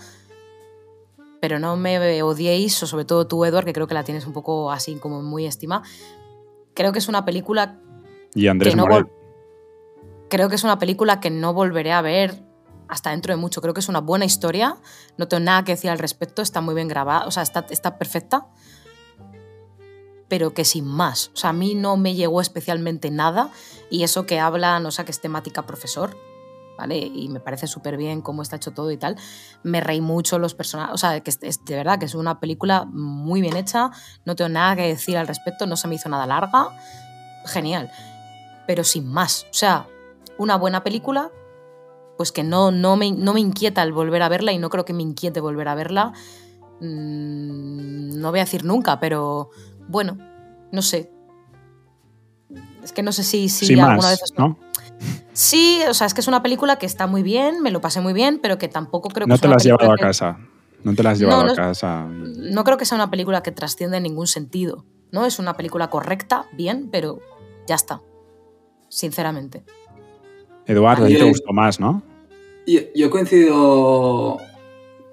pero 1.40 1.58
no 1.58 1.76
me 1.76 2.22
odiéis, 2.22 2.82
o 2.82 2.86
sobre 2.86 3.04
todo 3.04 3.26
tú, 3.26 3.44
Edward, 3.44 3.64
que 3.64 3.72
creo 3.72 3.86
que 3.86 3.94
la 3.94 4.04
tienes 4.04 4.26
un 4.26 4.32
poco 4.32 4.70
así 4.70 4.96
como 4.96 5.22
muy 5.22 5.46
estima. 5.46 5.82
Creo 6.74 6.92
que 6.92 6.98
es 6.98 7.08
una 7.08 7.24
película 7.24 7.80
y 8.34 8.48
Andrés 8.48 8.74
Creo 10.28 10.48
que 10.48 10.56
es 10.56 10.64
una 10.64 10.78
película 10.78 11.20
que 11.20 11.30
no 11.30 11.54
volveré 11.54 11.92
a 11.92 12.02
ver 12.02 12.42
hasta 12.88 13.10
dentro 13.10 13.32
de 13.32 13.36
mucho. 13.36 13.60
Creo 13.60 13.74
que 13.74 13.80
es 13.80 13.88
una 13.88 14.00
buena 14.00 14.24
historia. 14.24 14.76
No 15.16 15.28
tengo 15.28 15.44
nada 15.44 15.64
que 15.64 15.72
decir 15.72 15.90
al 15.90 15.98
respecto. 15.98 16.42
Está 16.42 16.60
muy 16.60 16.74
bien 16.74 16.88
grabada. 16.88 17.26
O 17.26 17.30
sea, 17.30 17.42
está, 17.42 17.66
está 17.70 17.98
perfecta. 17.98 18.48
Pero 20.28 20.52
que 20.54 20.64
sin 20.64 20.84
más. 20.84 21.30
O 21.34 21.36
sea, 21.36 21.50
a 21.50 21.52
mí 21.52 21.74
no 21.74 21.96
me 21.96 22.14
llegó 22.14 22.40
especialmente 22.40 23.10
nada. 23.10 23.50
Y 23.90 24.02
eso 24.02 24.26
que 24.26 24.40
habla, 24.40 24.80
no 24.80 24.90
sé, 24.90 25.04
que 25.04 25.12
es 25.12 25.20
temática 25.20 25.62
profesor. 25.66 26.16
¿Vale? 26.76 26.98
Y 26.98 27.28
me 27.28 27.40
parece 27.40 27.66
súper 27.66 27.96
bien 27.96 28.20
cómo 28.20 28.42
está 28.42 28.56
hecho 28.56 28.72
todo 28.72 28.90
y 28.90 28.98
tal. 28.98 29.16
Me 29.62 29.80
reí 29.80 30.00
mucho 30.00 30.38
los 30.38 30.54
personajes. 30.54 30.94
O 30.94 30.98
sea, 30.98 31.20
que 31.20 31.30
es, 31.30 31.64
de 31.64 31.76
verdad 31.76 31.98
que 31.98 32.04
es 32.04 32.14
una 32.14 32.40
película 32.40 32.84
muy 32.84 33.40
bien 33.40 33.56
hecha. 33.56 33.90
No 34.24 34.34
tengo 34.36 34.50
nada 34.50 34.76
que 34.76 34.82
decir 34.82 35.16
al 35.16 35.28
respecto. 35.28 35.66
No 35.66 35.76
se 35.76 35.88
me 35.88 35.94
hizo 35.94 36.08
nada 36.08 36.26
larga. 36.26 36.68
Genial 37.46 37.92
pero 38.66 38.84
sin 38.84 39.06
más. 39.06 39.46
O 39.50 39.54
sea, 39.54 39.88
una 40.38 40.56
buena 40.56 40.82
película, 40.82 41.30
pues 42.16 42.32
que 42.32 42.42
no, 42.42 42.70
no, 42.70 42.96
me, 42.96 43.12
no 43.12 43.34
me 43.34 43.40
inquieta 43.40 43.82
el 43.82 43.92
volver 43.92 44.22
a 44.22 44.28
verla 44.28 44.52
y 44.52 44.58
no 44.58 44.70
creo 44.70 44.84
que 44.84 44.92
me 44.92 45.02
inquiete 45.02 45.40
volver 45.40 45.68
a 45.68 45.74
verla. 45.74 46.12
Mm, 46.80 48.20
no 48.20 48.30
voy 48.30 48.40
a 48.40 48.44
decir 48.44 48.64
nunca, 48.64 49.00
pero 49.00 49.50
bueno, 49.88 50.18
no 50.72 50.82
sé. 50.82 51.10
Es 52.82 52.92
que 52.92 53.02
no 53.02 53.12
sé 53.12 53.24
si, 53.24 53.48
si 53.48 53.78
alguna 53.78 54.10
vez... 54.10 54.20
¿no? 54.36 54.58
Sí, 55.32 55.80
o 55.88 55.92
sea, 55.92 56.06
es 56.06 56.14
que 56.14 56.20
es 56.20 56.28
una 56.28 56.42
película 56.42 56.76
que 56.76 56.86
está 56.86 57.06
muy 57.06 57.22
bien, 57.22 57.60
me 57.60 57.70
lo 57.70 57.80
pasé 57.80 58.00
muy 58.00 58.12
bien, 58.12 58.38
pero 58.40 58.56
que 58.58 58.68
tampoco 58.68 59.08
creo 59.10 59.26
que... 59.26 59.32
No 59.32 59.38
te 59.38 59.48
la 59.48 59.56
has 59.56 59.64
llevado 59.64 59.92
a 59.92 59.96
casa. 59.96 60.38
No 60.82 60.94
te 60.94 61.02
la 61.02 61.10
has 61.10 61.18
llevado 61.18 61.52
a 61.52 61.54
casa. 61.54 62.06
No 62.06 62.64
creo 62.64 62.78
que 62.78 62.84
sea 62.84 62.96
una 62.96 63.10
película 63.10 63.42
que 63.42 63.50
trascienda 63.50 63.96
en 63.98 64.04
ningún 64.04 64.28
sentido. 64.28 64.84
¿no? 65.10 65.26
Es 65.26 65.38
una 65.38 65.54
película 65.54 65.90
correcta, 65.90 66.46
bien, 66.52 66.88
pero 66.90 67.18
ya 67.66 67.74
está 67.74 68.00
sinceramente. 68.96 69.62
Eduardo, 70.64 71.04
a 71.04 71.08
ti 71.08 71.16
te 71.16 71.24
gustó 71.24 71.52
más, 71.52 71.78
¿no? 71.78 72.02
Yo, 72.66 73.10
coincido 73.10 74.38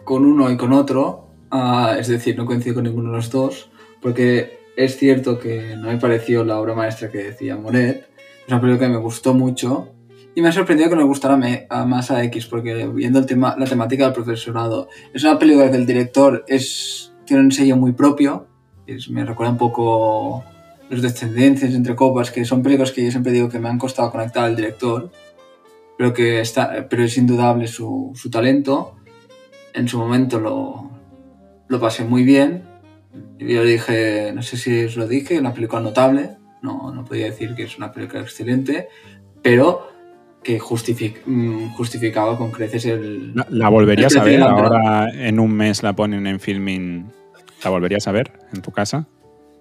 con 0.05 0.25
uno 0.25 0.49
y 0.49 0.57
con 0.57 0.71
otro, 0.71 1.27
ah, 1.51 1.95
es 1.99 2.07
decir, 2.07 2.37
no 2.37 2.45
coincido 2.45 2.75
con 2.75 2.85
ninguno 2.85 3.11
de 3.11 3.17
los 3.17 3.29
dos, 3.29 3.69
porque 4.01 4.59
es 4.77 4.97
cierto 4.97 5.37
que 5.37 5.75
no 5.75 5.89
me 5.89 5.97
pareció 5.97 6.43
la 6.45 6.59
obra 6.59 6.73
maestra 6.73 7.11
que 7.11 7.19
decía 7.19 7.57
Moret, 7.57 8.07
es 8.17 8.47
una 8.47 8.61
película 8.61 8.87
que 8.87 8.93
me 8.93 8.99
gustó 8.99 9.33
mucho 9.33 9.89
y 10.33 10.41
me 10.41 10.47
ha 10.47 10.51
sorprendido 10.51 10.89
que 10.89 10.95
me 10.95 11.03
gustara 11.03 11.37
más 11.85 12.09
a 12.09 12.23
X, 12.23 12.47
porque 12.47 12.87
viendo 12.87 13.19
el 13.19 13.25
tema, 13.25 13.55
la 13.59 13.65
temática 13.65 14.05
del 14.05 14.13
profesorado, 14.13 14.87
es 15.13 15.23
una 15.23 15.37
película 15.37 15.69
que 15.69 15.77
el 15.77 15.85
director 15.85 16.43
es, 16.47 17.13
tiene 17.25 17.43
un 17.43 17.51
sello 17.51 17.75
muy 17.75 17.91
propio, 17.91 18.47
me 19.09 19.25
recuerda 19.25 19.51
un 19.51 19.59
poco 19.59 20.43
los 20.93 21.01
descendencias 21.01 21.73
entre 21.73 21.95
copas, 21.95 22.29
que 22.29 22.45
son 22.45 22.61
películas 22.61 22.91
que 22.91 23.03
yo 23.03 23.11
siempre 23.11 23.31
digo 23.31 23.49
que 23.49 23.59
me 23.59 23.67
han 23.67 23.79
costado 23.79 24.11
conectar 24.11 24.45
al 24.45 24.55
director, 24.55 25.11
pero 25.97 26.13
que 26.13 26.39
está, 26.39 26.87
pero 26.87 27.03
es 27.03 27.17
indudable 27.17 27.67
su, 27.67 28.11
su 28.15 28.29
talento. 28.29 28.95
En 29.73 29.87
su 29.87 29.97
momento 29.97 30.39
lo, 30.39 30.91
lo 31.67 31.79
pasé 31.79 32.03
muy 32.03 32.23
bien. 32.23 32.63
Yo 33.39 33.63
dije, 33.63 34.31
no 34.33 34.43
sé 34.43 34.57
si 34.57 34.85
os 34.85 34.95
lo 34.95 35.07
dije, 35.07 35.39
una 35.39 35.53
película 35.53 35.81
notable. 35.81 36.37
No, 36.61 36.91
no 36.93 37.03
podía 37.03 37.25
decir 37.25 37.55
que 37.55 37.63
es 37.63 37.77
una 37.77 37.91
película 37.91 38.21
excelente, 38.21 38.87
pero 39.41 39.87
que 40.43 40.59
mm, 41.25 41.69
justificaba 41.71 42.37
con 42.37 42.51
creces 42.51 42.85
el. 42.85 43.33
¿La, 43.49 43.69
volverías 43.69 44.15
a 44.15 44.23
ver? 44.23 44.41
Ahora 44.41 45.09
en 45.11 45.39
un 45.39 45.53
mes 45.53 45.81
la 45.81 45.93
ponen 45.93 46.27
en 46.27 46.39
filming. 46.39 47.11
¿La 47.63 47.69
volverías 47.69 48.07
a 48.07 48.11
ver 48.11 48.31
en 48.53 48.61
tu 48.61 48.71
casa? 48.71 49.07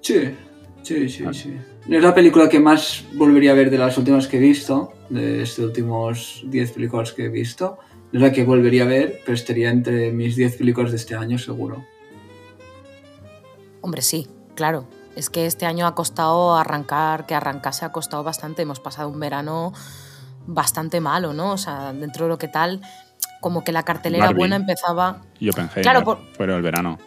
Sí, 0.01 0.35
Sí, 0.83 1.09
sí, 1.09 1.25
sí. 1.33 1.57
Es 1.89 2.03
la 2.03 2.15
película 2.15 2.49
que 2.49 2.61
más 2.61 3.05
volvería 3.15 3.53
a 3.53 3.55
ver 3.55 3.71
de 3.71 3.79
las 3.79 3.97
últimas 3.99 4.27
que 4.27 4.37
he 4.37 4.41
visto, 4.41 4.93
de 5.09 5.43
estos 5.43 5.67
últimos 5.67 6.43
10 6.47 6.73
películas 6.73 7.13
que 7.13 7.27
he 7.27 7.29
visto. 7.29 7.79
Es 8.13 8.21
la 8.21 8.33
que 8.33 8.45
volvería 8.45 8.85
a 8.85 8.87
ver, 8.87 9.21
pero 9.25 9.35
estaría 9.35 9.71
entre 9.71 10.13
mis 10.13 10.37
10 10.37 10.57
películas 10.57 10.91
de 10.91 10.97
este 10.97 11.15
año 11.15 11.39
seguro. 11.39 11.85
Hombre, 13.81 14.03
sí, 14.03 14.29
claro. 14.55 14.87
Es 15.17 15.29
que 15.29 15.47
este 15.47 15.67
año 15.67 15.87
ha 15.87 15.95
costado 15.95 16.57
arrancar, 16.57 17.27
que 17.27 17.35
arrancase 17.35 17.85
ha 17.85 17.93
costado 17.93 18.23
bastante. 18.23 18.63
Hemos 18.63 18.81
pasado 18.81 19.09
un 19.09 19.21
verano 19.21 19.73
bastante 20.47 21.01
malo, 21.01 21.33
¿no? 21.33 21.53
O 21.53 21.59
sea, 21.59 21.93
dentro 21.93 22.27
de 22.27 22.31
lo 22.31 22.39
que 22.39 22.49
tal, 22.49 22.81
como 23.41 23.65
que 23.65 23.73
la 23.73 23.83
cartelera 23.83 24.31
buena 24.31 24.57
empezaba. 24.57 25.23
Y 25.39 25.51
Oppenheimer 25.51 25.83
claro, 25.83 26.05
por... 26.05 26.19
fuera 26.35 26.57
el 26.57 26.63
verano. 26.63 26.99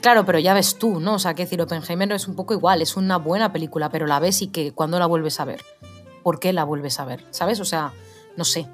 Claro, 0.00 0.24
pero 0.24 0.38
ya 0.38 0.54
ves 0.54 0.78
tú, 0.78 0.98
¿no? 0.98 1.14
O 1.14 1.18
sea, 1.18 1.34
que 1.34 1.44
decir, 1.44 1.60
Oppenheimer 1.60 2.12
es 2.12 2.26
un 2.26 2.34
poco 2.34 2.54
igual, 2.54 2.80
es 2.80 2.96
una 2.96 3.18
buena 3.18 3.52
película, 3.52 3.90
pero 3.90 4.06
la 4.06 4.18
ves 4.18 4.40
y 4.42 4.48
que 4.48 4.72
cuando 4.72 4.98
la 4.98 5.06
vuelves 5.06 5.40
a 5.40 5.44
ver, 5.44 5.62
¿por 6.22 6.40
qué 6.40 6.52
la 6.52 6.64
vuelves 6.64 6.98
a 7.00 7.04
ver? 7.04 7.26
¿Sabes? 7.30 7.60
O 7.60 7.64
sea, 7.64 7.92
no 8.36 8.44
sé. 8.44 8.66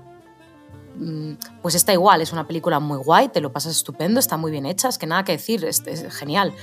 Mm, 0.99 1.33
pues 1.63 1.75
está 1.75 1.93
igual, 1.93 2.23
es 2.23 2.33
una 2.33 2.47
película 2.47 2.79
muy 2.79 2.99
guay, 2.99 3.29
te 3.29 3.41
lo 3.41 3.53
pasas 3.53 3.73
estupendo, 3.73 4.21
está 4.21 4.37
muy 4.37 4.51
bien 4.51 4.67
hecha, 4.67 4.89
es 4.89 4.99
que 4.99 5.07
nada 5.07 5.25
que 5.25 5.33
decir, 5.33 5.65
es, 5.65 5.83
genial. 6.15 6.55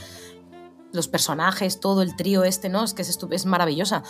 Los 0.94 1.08
personajes, 1.08 1.80
todo 1.80 2.02
el 2.02 2.16
trío 2.16 2.44
este, 2.44 2.70
¿no? 2.70 2.84
Es 2.84 2.94
que 2.94 3.02
es, 3.02 3.20
es 3.32 3.46
maravillosa. 3.46 4.04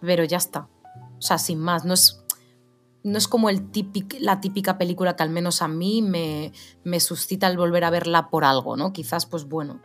Pero 0.00 0.22
ya 0.22 0.36
está. 0.36 0.68
O 1.18 1.22
sea, 1.22 1.38
sin 1.38 1.58
más, 1.58 1.84
no 1.84 1.94
es 1.94 2.23
no 3.04 3.18
es 3.18 3.28
como 3.28 3.50
el 3.50 3.62
la 4.18 4.40
típica 4.40 4.78
película 4.78 5.14
que 5.14 5.22
al 5.22 5.30
menos 5.30 5.60
a 5.62 5.68
mí 5.68 6.02
me, 6.02 7.00
suscita 7.00 7.46
el 7.46 7.58
volver 7.58 7.84
a 7.84 7.90
verla 7.90 8.30
por 8.30 8.44
algo, 8.44 8.76
¿no? 8.76 8.92
Quizás, 8.92 9.26
pues 9.26 9.44
bueno. 9.44 9.80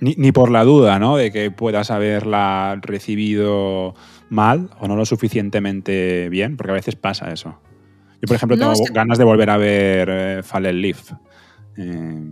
Ni, 0.00 0.32
por 0.32 0.50
la 0.50 0.64
duda, 0.64 0.98
¿no? 0.98 1.16
De 1.16 1.30
que 1.30 1.50
puedas 1.50 1.90
haberla 1.90 2.78
recibido 2.82 3.94
mal 4.28 4.70
o 4.80 4.88
no 4.88 4.96
lo 4.96 5.06
suficientemente 5.06 6.28
bien, 6.28 6.56
porque 6.56 6.72
a 6.72 6.74
veces 6.74 6.96
pasa 6.96 7.32
eso. 7.32 7.60
Yo, 8.20 8.26
por 8.26 8.36
ejemplo, 8.36 8.58
tengo 8.58 8.72
ganas 8.92 9.18
de 9.18 9.24
volver 9.24 9.50
a 9.50 9.56
ver 9.58 10.08
eh, 10.10 10.42
Fallen 10.42 10.80
Leaf. 10.80 11.12
Eh, 11.76 12.24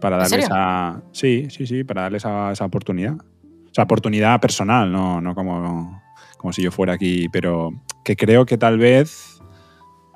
para 0.00 0.16
darle 0.16 0.38
esa. 0.38 1.02
Sí, 1.12 1.48
sí, 1.50 1.66
sí, 1.66 1.84
para 1.84 2.02
darle 2.02 2.18
esa, 2.18 2.52
esa 2.52 2.64
oportunidad. 2.64 3.14
O 3.14 3.74
sea, 3.74 3.84
oportunidad 3.84 4.40
personal, 4.40 4.90
no, 4.90 5.20
no 5.20 5.34
como, 5.34 6.02
como 6.44 6.52
si 6.52 6.60
yo 6.60 6.70
fuera 6.70 6.92
aquí, 6.92 7.30
pero 7.30 7.72
que 8.04 8.16
creo 8.16 8.44
que 8.44 8.58
tal 8.58 8.76
vez 8.76 9.40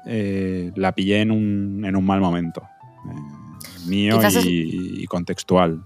eh, 0.05 0.71
la 0.77 0.95
pillé 0.95 1.23
en 1.23 1.31
un, 1.31 1.87
en 1.87 1.97
un 1.97 2.05
mal 2.05 2.21
momento. 2.21 2.69
Eh, 3.07 3.87
mío 3.87 4.21
y, 4.45 5.07
contextual. 5.07 5.83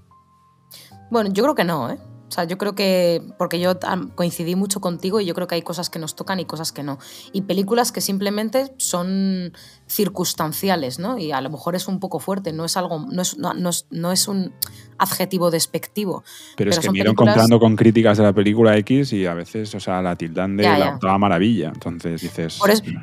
Bueno, 1.13 1.31
yo 1.33 1.45
creo 1.45 1.55
que 1.55 1.63
no, 1.63 1.93
¿eh? 1.93 1.99
O 2.33 2.35
O 2.35 2.35
sea, 2.35 2.45
yo 2.45 2.57
creo 2.57 2.75
que, 2.75 3.21
porque 3.37 3.61
yo 3.61 3.79
coincidí 4.15 4.57
mucho 4.57 4.81
contigo 4.81 5.21
y 5.21 5.27
yo 5.27 5.35
creo 5.35 5.47
que 5.47 5.57
hay 5.57 5.61
cosas 5.61 5.91
que 5.91 5.99
nos 5.99 6.17
tocan 6.17 6.41
y 6.41 6.47
cosas 6.47 6.73
que 6.73 6.83
no. 6.83 6.99
Y 7.35 7.43
películas 7.43 7.93
que 7.93 8.01
simplemente 8.01 8.73
son 8.79 9.53
circunstanciales, 9.87 10.99
¿no? 10.99 11.19
Y 11.19 11.31
a 11.31 11.43
lo 11.43 11.51
mejor 11.51 11.75
es 11.75 11.89
un 11.89 12.01
poco 12.01 12.21
fuerte, 12.21 12.55
no 12.55 12.65
es 12.65 12.79
algo, 12.79 13.07
no 13.07 13.21
es, 13.21 13.37
no, 13.37 14.13
es, 14.13 14.29
un 14.29 14.55
adjetivo 14.97 15.51
despectivo. 15.51 16.25
Pero, 16.57 16.71
es 16.71 16.79
que 16.79 16.91
me 16.91 17.01
ido 17.01 17.11
encontrando 17.11 17.61
con 17.61 17.77
críticas 17.77 18.17
de 18.17 18.25
la 18.25 18.33
película 18.33 18.79
X 18.79 19.13
y 19.13 19.27
a 19.27 19.35
veces, 19.35 19.75
o 19.75 19.81
sea, 19.81 20.01
la 20.01 20.17
tildan 20.17 20.57
de 20.57 20.63
la 20.63 20.99
toda 20.99 21.19
maravilla. 21.19 21.69
Entonces 21.69 22.23
dices. 22.23 22.59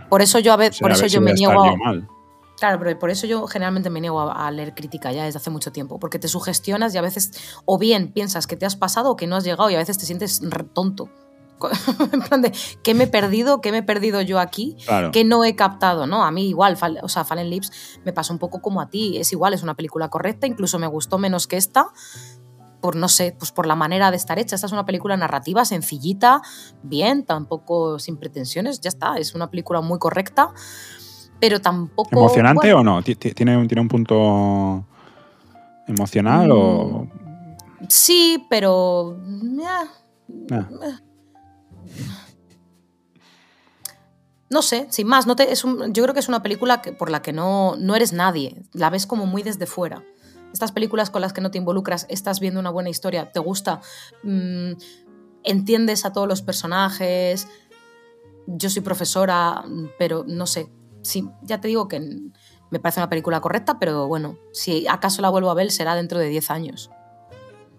Por, 0.09 0.23
eso 0.23 0.39
yo 0.39 0.53
a 0.53 0.57
veces, 0.57 0.79
por 0.79 0.91
eso 0.91 1.05
yo 1.05 1.21
me 1.21 1.33
niego 1.33 1.63
a. 1.63 2.18
Claro, 2.59 2.77
pero 2.79 2.99
por 2.99 3.09
eso 3.09 3.25
yo 3.25 3.47
generalmente 3.47 3.89
me 3.89 4.01
niego 4.01 4.19
a, 4.19 4.51
leer 4.51 4.75
crítica 4.75 5.11
ya 5.11 5.23
desde 5.23 5.37
hace 5.37 5.49
mucho 5.49 5.71
tiempo, 5.71 5.99
porque 5.99 6.19
te 6.19 6.27
sugestionas 6.27 6.93
y 6.93 6.97
a 6.97 7.01
veces 7.01 7.31
o 7.65 7.77
bien 7.77 8.11
piensas 8.11 8.47
que 8.47 8.57
te 8.57 8.65
has 8.65 8.75
pasado 8.75 9.11
o 9.11 9.15
que 9.15 9.27
no 9.27 9.37
has 9.37 9.45
llegado 9.45 9.69
y 9.69 9.75
a 9.75 9.77
veces 9.77 9.97
te 9.97 10.05
sientes 10.05 10.41
tonto. 10.73 11.09
en 12.13 12.21
plan 12.21 12.41
de, 12.41 12.53
¿qué 12.83 12.93
me 12.93 13.05
he 13.05 13.07
perdido? 13.07 13.59
¿Qué 13.59 13.71
me 13.71 13.79
he 13.79 13.83
perdido 13.83 14.21
yo 14.21 14.39
aquí? 14.39 14.77
¿Qué 15.11 15.23
no 15.23 15.43
he 15.43 15.55
captado? 15.55 16.07
¿no? 16.07 16.23
A 16.23 16.31
mí 16.31 16.47
igual, 16.47 16.77
o 17.01 17.09
sea, 17.09 17.25
Fallen 17.25 17.49
Lips 17.49 17.99
me 18.05 18.13
pasa 18.13 18.31
un 18.31 18.39
poco 18.39 18.61
como 18.61 18.81
a 18.81 18.89
ti. 18.89 19.17
Es 19.17 19.31
igual, 19.31 19.53
es 19.53 19.63
una 19.63 19.75
película 19.75 20.09
correcta, 20.09 20.47
incluso 20.47 20.79
me 20.79 20.87
gustó 20.87 21.17
menos 21.17 21.47
que 21.47 21.57
esta, 21.57 21.87
por 22.81 22.95
no 22.95 23.09
sé, 23.09 23.35
pues 23.37 23.51
por 23.51 23.65
la 23.65 23.75
manera 23.75 24.09
de 24.09 24.17
estar 24.17 24.39
hecha. 24.39 24.55
Esta 24.55 24.67
es 24.67 24.73
una 24.73 24.85
película 24.85 25.17
narrativa, 25.17 25.65
sencillita, 25.65 26.41
bien, 26.81 27.25
tampoco 27.25 27.99
sin 27.99 28.17
pretensiones, 28.17 28.79
ya 28.79 28.89
está, 28.89 29.17
es 29.17 29.35
una 29.35 29.49
película 29.49 29.81
muy 29.81 29.99
correcta 29.99 30.53
pero 31.39 31.59
tampoco... 31.61 32.09
¿Emocionante 32.11 32.73
o 32.73 32.83
no? 32.83 33.01
¿Tiene, 33.01 33.33
¿Tiene 33.65 33.81
un 33.81 33.87
punto 33.87 34.85
emocional 35.87 36.51
o...? 36.51 37.05
Mm, 37.05 37.85
sí, 37.87 38.45
pero... 38.49 39.17
Ah. 40.51 40.99
No 44.49 44.63
sé, 44.63 44.87
sin 44.89 45.07
más, 45.07 45.27
no 45.27 45.35
te, 45.35 45.51
es 45.51 45.63
yo 45.63 46.03
creo 46.03 46.13
que 46.13 46.19
es 46.19 46.27
una 46.27 46.41
película 46.41 46.81
por 46.81 47.11
la 47.11 47.21
que 47.21 47.33
no, 47.33 47.75
no 47.77 47.95
eres 47.95 48.13
nadie, 48.13 48.63
la 48.73 48.89
ves 48.89 49.05
como 49.05 49.27
muy 49.27 49.43
desde 49.43 49.67
fuera. 49.67 50.03
Estas 50.51 50.71
películas 50.71 51.11
con 51.11 51.21
las 51.21 51.33
que 51.33 51.41
no 51.41 51.51
te 51.51 51.59
involucras, 51.59 52.07
estás 52.09 52.39
viendo 52.39 52.59
una 52.59 52.71
buena 52.71 52.89
historia, 52.89 53.31
te 53.31 53.39
gusta, 53.39 53.81
mm, 54.23 54.71
entiendes 55.43 56.03
a 56.03 56.13
todos 56.13 56.27
los 56.27 56.41
personajes, 56.41 57.47
yo 58.47 58.71
soy 58.71 58.81
profesora, 58.81 59.63
pero 59.99 60.25
no 60.27 60.47
sé, 60.47 60.67
sí, 61.01 61.27
ya 61.41 61.61
te 61.61 61.67
digo 61.67 61.87
que 61.87 61.99
me 62.69 62.79
parece 62.79 62.99
una 62.99 63.09
película 63.09 63.41
correcta, 63.41 63.79
pero 63.79 64.07
bueno, 64.07 64.37
si 64.51 64.87
acaso 64.87 65.21
la 65.21 65.29
vuelvo 65.29 65.49
a 65.49 65.55
ver 65.55 65.71
será 65.71 65.95
dentro 65.95 66.19
de 66.19 66.29
10 66.29 66.51
años. 66.51 66.91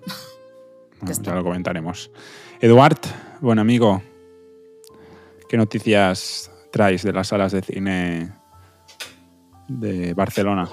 ya 1.23 1.35
lo 1.35 1.45
comentaremos. 1.45 2.11
Eduard, 2.61 2.99
buen 3.41 3.59
amigo, 3.59 4.03
¿qué 5.49 5.57
noticias 5.57 6.51
traes 6.71 7.03
de 7.03 7.13
las 7.13 7.29
salas 7.29 7.53
de 7.53 7.63
cine 7.63 8.33
de 9.69 10.15
Barcelona? 10.15 10.69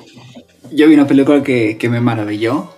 Yo 0.71 0.87
vi 0.87 0.95
una 0.95 1.07
película 1.07 1.43
que, 1.43 1.87
me 1.89 2.01
maravilló. 2.01 2.73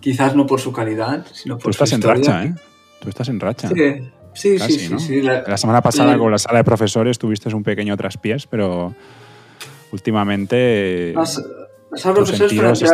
Quizás 0.00 0.36
no 0.36 0.46
por 0.46 0.60
su 0.60 0.72
calidad, 0.72 1.26
sino 1.32 1.56
por 1.56 1.64
Tú 1.64 1.70
estás 1.70 1.92
en 1.92 2.02
racha, 2.02 2.44
¿eh? 2.44 2.54
Tú 3.00 3.08
estás 3.08 3.28
en 3.28 3.40
racha. 3.40 3.68
Sí. 3.68 4.10
Sí, 4.38 4.56
sí, 4.60 4.98
sí, 5.00 5.20
La, 5.20 5.56
semana 5.56 5.82
pasada 5.82 6.16
con 6.16 6.30
la 6.30 6.38
sala 6.38 6.58
de 6.58 6.64
profesores 6.64 7.18
tuviste 7.18 7.52
un 7.52 7.64
pequeño 7.64 7.96
traspiés, 7.96 8.46
pero 8.46 8.94
últimamente 9.90 11.12
la 11.12 11.26
sala 11.26 12.14
de 12.14 12.14
profesores 12.14 12.84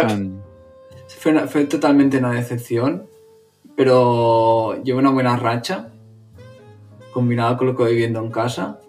fue, 1.19 1.65
totalmente 1.67 2.17
una 2.17 2.33
decepción, 2.33 3.07
pero 3.77 4.83
llevo 4.85 5.01
una 5.01 5.11
buena 5.11 5.37
racha 5.37 5.91
combinada 7.13 7.59
con 7.59 7.67
lo 7.67 7.77
que 7.77 7.83
voy 7.83 7.97
viendo 7.97 8.21
en 8.21 8.31
casa. 8.31 8.81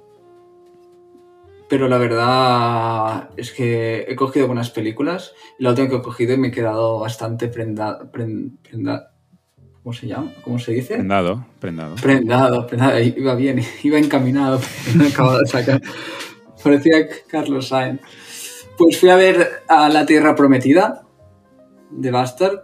Pero 1.67 1.89
la 1.89 1.97
verdad 1.97 3.31
es 3.35 3.51
que 3.51 4.05
he 4.07 4.15
cogido 4.15 4.47
buenas 4.47 4.69
películas 4.69 5.33
la 5.57 5.71
última 5.71 5.89
que 5.89 5.95
he 5.95 6.01
cogido 6.01 6.33
y 6.35 6.37
me 6.37 6.49
he 6.49 6.51
quedado 6.51 6.99
bastante 6.99 7.49
prendada 7.49 9.11
¿Cómo 9.85 9.93
se 9.93 10.07
llama? 10.07 10.33
¿Cómo 10.43 10.57
se 10.57 10.71
dice? 10.71 10.95
Prendado, 10.95 11.45
prendado. 11.59 11.93
Prendado, 12.01 12.65
prendado. 12.65 12.99
Iba 12.99 13.35
bien, 13.35 13.61
iba 13.83 13.99
encaminado, 13.99 14.59
pero 14.85 14.97
me 14.97 15.09
acabo 15.09 15.37
de 15.37 15.45
sacar. 15.45 15.79
Parecía 16.63 17.07
Carlos 17.27 17.67
Sainz. 17.67 18.01
Pues 18.79 18.99
fui 18.99 19.09
a 19.09 19.15
ver 19.15 19.47
a 19.67 19.87
La 19.89 20.07
Tierra 20.07 20.33
Prometida 20.33 21.03
de 21.91 22.09
Bastard, 22.09 22.61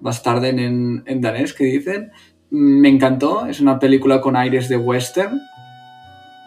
Bastarden 0.00 0.58
en, 0.58 1.02
en 1.04 1.20
danés, 1.20 1.52
que 1.52 1.64
dicen. 1.64 2.10
Me 2.48 2.88
encantó, 2.88 3.44
es 3.44 3.60
una 3.60 3.78
película 3.78 4.22
con 4.22 4.34
aires 4.34 4.70
de 4.70 4.78
western. 4.78 5.42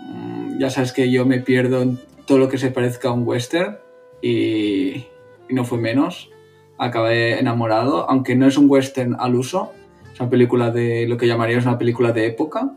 Mm, 0.07 0.57
ya 0.57 0.71
sabes 0.71 0.91
que 0.91 1.11
yo 1.11 1.27
me 1.27 1.39
pierdo 1.39 1.83
en 1.83 1.99
todo 2.25 2.39
lo 2.39 2.49
que 2.49 2.57
se 2.57 2.71
parezca 2.71 3.09
a 3.09 3.11
un 3.11 3.27
western 3.27 3.77
y, 4.23 5.05
y 5.47 5.51
no 5.51 5.65
fue 5.65 5.77
menos. 5.77 6.31
Acabé 6.79 7.39
enamorado, 7.39 8.09
aunque 8.09 8.35
no 8.35 8.47
es 8.47 8.57
un 8.57 8.65
western 8.67 9.15
al 9.19 9.35
uso, 9.35 9.71
es 10.15 10.21
una 10.21 10.29
película 10.29 10.71
de 10.71 11.05
lo 11.09 11.17
que 11.17 11.27
llamarías 11.27 11.65
una 11.65 11.77
película 11.77 12.13
de 12.13 12.27
época. 12.27 12.71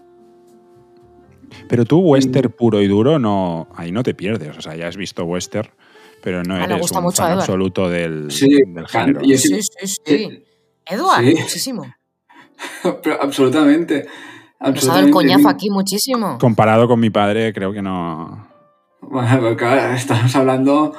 Pero 1.68 1.84
tú, 1.84 2.00
western 2.00 2.50
puro 2.50 2.82
y 2.82 2.88
duro, 2.88 3.20
no, 3.20 3.68
ahí 3.76 3.92
no 3.92 4.02
te 4.02 4.12
pierdes. 4.12 4.58
O 4.58 4.60
sea, 4.60 4.74
ya 4.74 4.88
has 4.88 4.96
visto 4.96 5.24
western, 5.24 5.70
pero 6.20 6.42
no 6.42 6.56
ah, 6.56 6.64
eres 6.64 6.90
un 6.90 7.12
fan 7.12 7.38
absoluto 7.38 7.88
del, 7.88 8.28
género. 8.88 9.20
Sí, 9.24 9.62
sí, 9.62 9.86
sí. 10.04 10.44
Edward, 10.84 11.26
muchísimo. 11.26 11.86
pero, 13.04 13.22
absolutamente. 13.22 14.08
Nos 14.58 14.88
ha 14.88 14.94
dado 14.94 15.06
el 15.06 15.12
coñazo 15.12 15.48
aquí 15.48 15.70
muchísimo. 15.70 16.38
Comparado 16.38 16.88
con 16.88 16.98
mi 16.98 17.10
padre, 17.10 17.52
creo 17.52 17.72
que 17.72 17.82
no. 17.82 18.48
Bueno, 19.00 19.40
porque 19.40 19.94
estamos 19.94 20.34
hablando 20.34 20.92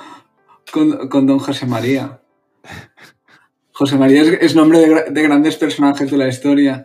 con, 0.72 1.10
con 1.10 1.28
don 1.28 1.40
José 1.40 1.66
María. 1.66 2.19
José 3.80 3.98
María 3.98 4.24
es, 4.24 4.56
nombre 4.56 4.78
de, 5.10 5.24
grandes 5.24 5.56
personajes 5.56 6.12
de 6.12 6.18
la 6.18 6.28
historia. 6.28 6.84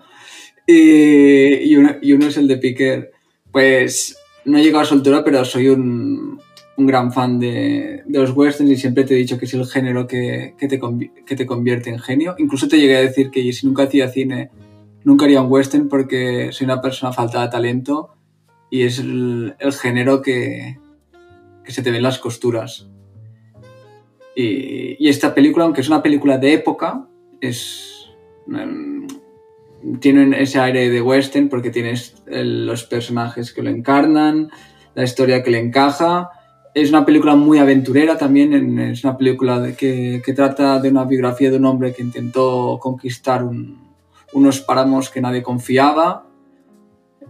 Y, 0.64 1.74
uno, 1.74 1.98
es 2.28 2.37
el 2.37 2.46
de 2.46 2.57
Piquer. 2.57 3.11
Pues 3.50 4.16
no 4.44 4.59
he 4.59 4.62
llegado 4.62 4.83
a 4.83 4.85
su 4.85 5.02
pero 5.24 5.44
soy 5.44 5.70
un, 5.70 6.38
gran 6.76 7.12
fan 7.12 7.40
de, 7.40 8.04
los 8.07 8.30
westerns 8.30 8.70
y 8.70 8.76
siempre 8.76 9.02
te 9.02 9.14
he 9.14 9.16
dicho 9.16 9.38
que 9.38 9.46
es 9.46 9.54
el 9.54 9.66
género 9.66 10.07
que, 10.07 10.54
te, 10.57 10.80
que 11.26 11.35
te 11.35 11.46
convierte 11.46 11.90
en 11.90 11.98
genio. 11.98 12.37
Incluso 12.38 12.68
te 12.68 12.78
llegué 12.78 12.98
a 12.98 13.00
decir 13.00 13.33
que 13.33 13.52
si 13.52 13.66
nunca 13.66 13.83
hacía 13.83 14.09
cine, 14.09 14.50
nunca 15.02 15.24
haría 15.24 15.42
un 15.42 15.50
western 15.50 15.88
porque 15.88 16.50
soy 16.52 16.66
una 16.66 16.80
persona 16.80 17.12
falta 17.12 17.42
de 17.42 17.48
talento 17.48 18.14
y 18.70 18.83
es 18.83 19.00
el, 19.00 19.57
género 19.83 20.22
que, 20.22 20.78
que 21.64 21.72
se 21.72 21.83
te 21.83 21.90
ven 21.90 22.04
las 22.04 22.20
costuras. 22.20 22.87
Y, 24.35 25.09
esta 25.09 25.35
película, 25.35 25.64
aunque 25.64 25.81
es 25.81 25.88
una 25.88 26.03
película 26.03 26.38
de 26.38 26.55
época, 26.55 27.07
es 27.40 28.11
em, 28.49 29.07
tiene 30.01 30.40
ese 30.42 30.59
aire 30.61 30.88
de 30.88 31.03
western 31.03 31.49
porque 31.49 31.70
tienes 31.70 32.23
los 32.27 32.85
personajes 32.85 33.53
que 33.53 33.62
lo 33.62 33.70
encarnan, 33.70 34.51
la 34.94 35.05
historia 35.05 35.42
que 35.42 35.51
le 35.51 35.59
encaja. 35.59 36.31
Es 36.75 36.88
una 36.88 37.05
película 37.05 37.37
muy 37.37 37.59
aventurera 37.59 38.18
también, 38.18 38.79
es 38.79 39.05
una 39.05 39.16
película 39.16 39.73
que, 39.77 40.23
trata 40.35 40.81
de 40.81 40.88
una 40.88 41.05
biografía 41.05 41.51
de 41.51 41.59
un 41.59 41.66
hombre 41.66 41.92
que 41.92 42.03
intentó 42.03 42.79
conquistar 42.81 43.44
unos 44.33 44.61
páramos 44.61 45.11
que 45.11 45.20
nadie 45.20 45.42
confiaba, 45.42 46.27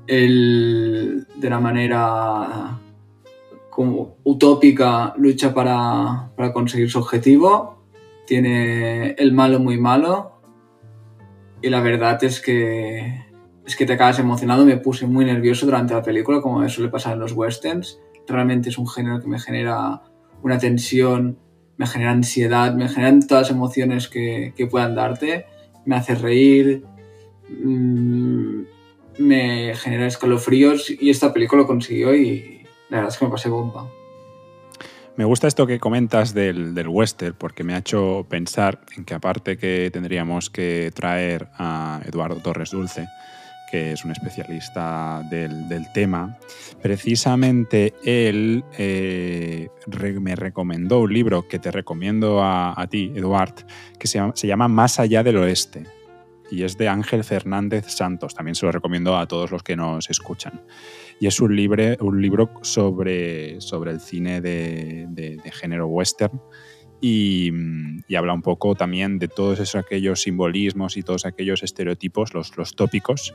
de 0.07 1.25
una 1.43 1.61
manera 1.61 2.79
como 3.75 4.19
utópica 4.23 5.15
lucha 5.17 5.53
para, 5.53 6.31
conseguir 6.53 6.89
su 6.89 7.01
objetivo. 7.01 7.83
Tiene 8.25 9.17
el 9.19 9.33
malo 9.33 9.59
muy 9.59 9.81
malo. 9.81 10.39
Y 11.61 11.71
la 11.71 11.81
verdad 11.81 12.23
es 12.23 12.41
que, 12.41 13.25
es 13.67 13.75
que 13.75 13.85
te 13.85 13.95
acabas 13.95 14.21
emocionado. 14.21 14.65
Me 14.65 14.77
puse 14.77 15.09
muy 15.09 15.25
nervioso 15.25 15.67
durante 15.67 15.93
la 15.93 16.03
película, 16.03 16.41
como 16.41 16.61
me 16.61 16.69
suele 16.69 16.89
pasar 16.89 17.15
en 17.15 17.19
los 17.19 17.33
westerns. 17.33 17.99
Realmente 18.29 18.69
es 18.69 18.79
un 18.79 18.87
género 18.87 19.21
que 19.21 19.27
me 19.27 19.41
genera 19.41 20.03
una 20.41 20.59
tensión, 20.59 21.37
me 21.77 21.89
genera 21.89 22.13
ansiedad, 22.13 22.75
me 22.75 22.89
generan 22.89 23.27
todas 23.27 23.49
las 23.49 23.57
emociones 23.57 24.07
que, 24.07 24.55
puedan 24.71 24.95
darte. 24.95 25.47
Me 25.85 25.97
hace 25.97 26.15
reír, 26.15 26.85
mm, 27.49 28.61
me 29.19 29.75
genera 29.75 30.07
escalofríos 30.07 30.91
y 30.91 31.11
esta 31.11 31.33
película 31.33 31.63
lo 31.63 31.67
consiguió 31.67 32.15
y, 32.15 32.54
la 32.91 32.99
verdad 32.99 33.13
es 33.13 33.19
que 33.19 33.25
me 33.25 33.31
pasé 33.31 33.49
bomba. 33.49 33.89
Me 35.17 35.25
gusta 35.25 35.47
esto 35.47 35.67
que 35.67 35.79
comentas 35.79 36.35
del, 36.35 36.75
del, 36.75 36.89
western, 36.89 37.37
porque 37.39 37.63
me 37.63 37.75
ha 37.75 37.79
hecho 37.79 38.27
pensar 38.29 38.81
en 38.97 39.05
que 39.05 39.15
aparte 39.15 39.57
que 39.57 39.91
tendríamos 39.93 40.51
que 40.51 40.91
traer 40.93 41.49
a 41.57 42.01
Eduardo 42.05 42.41
Torres 42.41 42.73
Dulce, 42.73 43.07
que 43.75 43.91
es 43.91 44.05
un 44.05 44.13
especialista 44.13 45.23
del, 45.31 45.87
tema, 45.93 46.39
precisamente 46.81 47.95
él 48.05 48.65
eh, 48.79 49.69
me 50.21 50.37
recomendó 50.37 51.01
un 51.01 51.13
libro 51.13 51.49
que 51.49 51.59
te 51.59 51.71
recomiendo 51.71 52.41
a, 52.41 52.87
ti, 52.89 53.13
Eduard, 53.15 53.67
que 53.99 54.07
se 54.07 54.21
se 54.35 54.47
llama 54.47 54.69
Más 54.69 55.01
allá 55.01 55.23
del 55.23 55.39
oeste. 55.39 55.87
y 56.51 56.63
es 56.63 56.79
de 56.79 56.89
Ángel 56.89 57.25
Fernández 57.25 57.87
Santos. 57.89 58.35
También 58.35 58.55
se 58.55 58.65
lo 58.65 58.71
recomiendo 58.71 59.17
a 59.17 59.27
todos 59.27 59.51
los 59.51 59.65
que 59.65 59.75
nos 59.75 60.09
escuchan. 60.09 60.61
Y 61.21 61.27
es 61.27 61.41
un, 61.41 61.55
libre, 61.55 61.97
un 62.01 62.21
libro 62.21 62.51
sobre, 62.63 63.61
sobre 63.61 63.93
el 63.93 64.01
cine 64.01 64.41
de, 64.41 65.07
de, 65.11 65.37
de 65.37 65.51
género 65.53 65.87
western 65.87 66.41
y, 67.01 67.51
y, 68.09 68.15
habla 68.15 68.33
un 68.33 68.41
poco 68.41 68.75
también 68.75 69.19
de 69.19 69.29
todos 69.29 69.61
esos 69.61 69.75
aquellos 69.75 70.23
simbolismos 70.23 70.97
y 70.97 71.03
todos 71.03 71.27
aquellos 71.27 71.63
estereotipos, 71.63 72.33
los, 72.33 72.57
los 72.57 72.75
tópicos, 72.75 73.35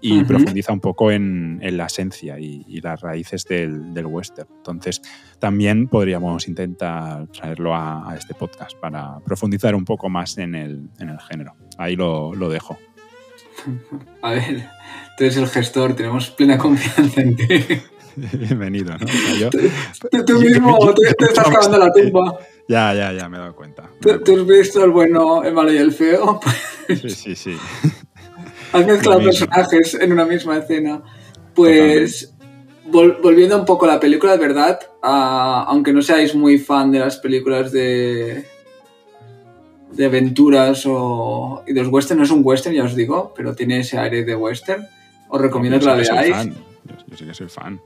y 0.00 0.12
uh 0.18 0.22
-huh. 0.22 0.26
profundiza 0.28 0.72
un 0.72 0.78
poco 0.78 1.10
en, 1.10 1.58
en 1.60 1.76
la 1.76 1.86
esencia 1.86 2.38
y, 2.38 2.64
y, 2.68 2.80
las 2.80 3.00
raíces 3.00 3.44
del, 3.44 3.92
del 3.92 4.06
western. 4.06 4.48
Entonces, 4.58 5.02
también 5.40 5.88
podríamos 5.88 6.46
intentar 6.46 7.26
traerlo 7.28 7.74
a, 7.74 8.08
a, 8.08 8.16
este 8.16 8.34
podcast 8.34 8.78
para 8.78 9.18
profundizar 9.24 9.74
un 9.74 9.84
poco 9.84 10.08
más 10.08 10.38
en 10.38 10.54
el, 10.54 10.88
en 11.00 11.08
el 11.08 11.18
género. 11.18 11.54
Ahí 11.76 11.96
lo, 11.96 12.32
lo 12.36 12.48
dejo. 12.48 12.78
A 14.22 14.32
ver, 14.32 14.68
tú 15.16 15.24
eres 15.24 15.36
el 15.36 15.48
gestor, 15.48 15.94
tenemos 15.94 16.30
plena 16.30 16.58
confianza 16.58 17.20
en 17.20 17.36
ti. 17.36 17.46
Bienvenido, 18.16 18.96
¿no? 18.98 19.04
O 19.04 19.08
sea, 19.08 19.34
yo, 19.38 19.50
tú, 19.50 20.24
tú, 20.24 20.40
mismo 20.40 20.76
yo, 20.80 20.94
te, 20.94 21.14
te, 21.14 21.24
estás 21.26 21.48
cavando 21.48 21.78
la 21.78 21.92
tumba. 21.92 22.38
Ya, 22.66 22.92
ya, 22.92 23.12
ya, 23.12 23.28
me 23.28 23.36
he 23.36 23.40
dado 23.40 23.54
cuenta. 23.54 23.88
¿Tú, 24.00 24.18
¿Tú, 24.20 24.40
has 24.40 24.46
visto 24.46 24.84
el 24.84 24.90
bueno, 24.90 25.44
el 25.44 25.54
malo 25.54 25.72
y 25.72 25.76
el 25.76 25.92
feo? 25.92 26.40
Sí, 26.88 27.10
sí, 27.10 27.36
sí. 27.36 27.54
Has 28.72 28.86
mezclado 28.86 29.20
personajes 29.20 29.92
en 29.92 30.10
una 30.10 30.24
misma 30.24 30.56
escena. 30.56 31.02
Pues, 31.54 32.32
vol 32.86 33.18
volviendo 33.22 33.58
un 33.58 33.66
poco 33.66 33.84
a 33.84 33.88
la 33.88 34.00
película, 34.00 34.32
de 34.32 34.38
verdad, 34.38 34.80
uh, 35.02 35.68
aunque 35.68 35.92
no 35.92 36.00
seáis 36.00 36.34
muy 36.34 36.58
fan 36.58 36.90
de 36.90 37.00
las 37.00 37.18
películas 37.18 37.70
de, 37.72 38.46
de 39.92 40.06
aventuras 40.06 40.84
o 40.86 41.64
y 41.66 41.72
de 41.72 41.82
los 41.82 41.92
western, 41.92 42.18
no 42.18 42.24
es 42.24 42.30
un 42.30 42.42
western, 42.44 42.74
ya 42.74 42.84
os 42.84 42.94
digo, 42.94 43.32
pero 43.36 43.54
tiene 43.54 43.80
ese 43.80 43.98
aire 43.98 44.24
de 44.24 44.34
western. 44.34 44.86
Os 45.28 45.40
recomiendo 45.40 45.78
que 45.78 45.86
la 45.86 45.94
veáis. 45.94 46.46
Yo, 47.06 47.16
sí 47.16 47.24
que 47.24 47.34
soy 47.34 47.48
fan. 47.48 47.80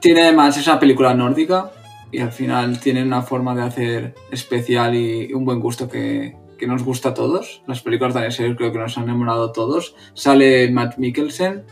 Tiene 0.00 0.22
además, 0.22 0.56
es 0.56 0.66
una 0.66 0.80
película 0.80 1.14
nórdica 1.14 1.70
y 2.10 2.18
al 2.18 2.32
final 2.32 2.78
tiene 2.80 3.02
una 3.02 3.22
forma 3.22 3.54
de 3.54 3.62
hacer 3.62 4.14
especial 4.30 4.94
y 4.94 5.32
un 5.32 5.44
buen 5.44 5.60
gusto 5.60 5.88
que, 5.88 6.36
que 6.58 6.66
nos 6.68 6.84
gusta 6.84 7.10
a 7.10 7.14
todos. 7.14 7.62
Las 7.66 7.82
películas 7.82 8.14
de 8.14 8.30
series 8.30 8.56
creo 8.56 8.72
que 8.72 8.78
nos 8.78 8.96
han 8.96 9.04
enamorado 9.04 9.46
a 9.46 9.52
todos. 9.52 9.96
Sale 10.14 10.70
Matt 10.70 10.96
Mikkelsen, 10.98 11.64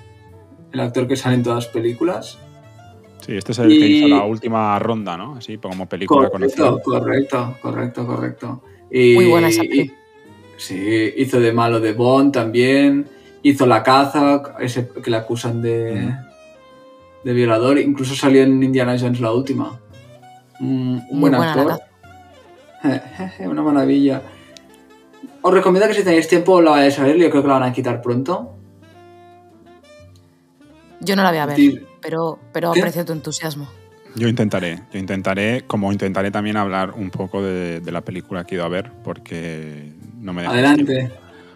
el 0.72 0.80
actor 0.80 1.06
que 1.06 1.16
sale 1.16 1.36
en 1.36 1.42
todas 1.44 1.64
las 1.64 1.72
películas. 1.72 2.38
Sí, 3.24 3.36
este 3.36 3.52
es 3.52 3.58
el 3.58 3.72
y... 3.72 3.78
que 3.78 3.86
hizo 3.86 4.08
la 4.08 4.24
última 4.24 4.78
ronda, 4.78 5.16
¿no? 5.16 5.36
Así 5.36 5.58
como 5.58 5.88
película 5.88 6.28
correcto, 6.30 6.78
conocida. 6.78 6.82
Correcto, 6.82 7.56
correcto, 7.60 8.06
correcto. 8.06 8.62
Y, 8.90 9.14
Muy 9.14 9.26
buena 9.26 9.48
esa 9.48 9.62
película. 9.62 9.98
Sí, 10.56 11.14
hizo 11.16 11.40
de 11.40 11.52
malo 11.52 11.80
de 11.80 11.92
Bond 11.92 12.32
también. 12.32 13.06
Hizo 13.42 13.66
La 13.66 13.82
Caza, 13.82 14.42
ese 14.60 14.88
que 15.02 15.10
le 15.10 15.16
acusan 15.16 15.62
de, 15.62 16.02
mm. 16.02 17.24
de 17.24 17.32
violador. 17.32 17.78
Incluso 17.78 18.14
salió 18.14 18.42
en 18.42 18.62
Indiana 18.62 18.96
Jones 18.98 19.20
la 19.20 19.32
última. 19.32 19.80
Un, 20.60 21.02
un 21.08 21.20
buen 21.20 21.34
actor. 21.34 21.80
Una 23.40 23.62
maravilla. 23.62 24.22
Os 25.42 25.54
recomiendo 25.54 25.88
que 25.88 25.94
si 25.94 26.04
tenéis 26.04 26.28
tiempo 26.28 26.60
la 26.60 26.72
vayáis 26.72 26.98
a 26.98 27.04
ver, 27.04 27.16
yo 27.16 27.30
creo 27.30 27.42
que 27.42 27.48
la 27.48 27.54
van 27.54 27.70
a 27.70 27.72
quitar 27.72 28.02
pronto. 28.02 28.56
Yo 31.00 31.16
no 31.16 31.22
la 31.22 31.30
voy 31.30 31.38
a 31.38 31.46
ver, 31.46 31.56
sí. 31.56 31.80
Pero, 32.00 32.38
pero 32.52 32.70
aprecio 32.70 33.04
tu 33.04 33.12
entusiasmo. 33.12 33.68
Yo 34.16 34.26
intentaré, 34.26 34.82
yo 34.92 34.98
intentaré, 34.98 35.64
como 35.66 35.92
intentaré 35.92 36.30
también 36.30 36.56
hablar 36.56 36.92
un 36.92 37.10
poco 37.10 37.42
de, 37.42 37.80
de 37.80 37.92
la 37.92 38.00
película 38.00 38.44
que 38.44 38.54
he 38.54 38.58
ido 38.58 38.64
a 38.64 38.68
ver, 38.68 38.90
porque 39.04 39.92
no 40.16 40.32
me 40.32 40.42
dejáis 40.42 40.58
Adelante. 40.58 40.94
tiempo. 40.96 41.14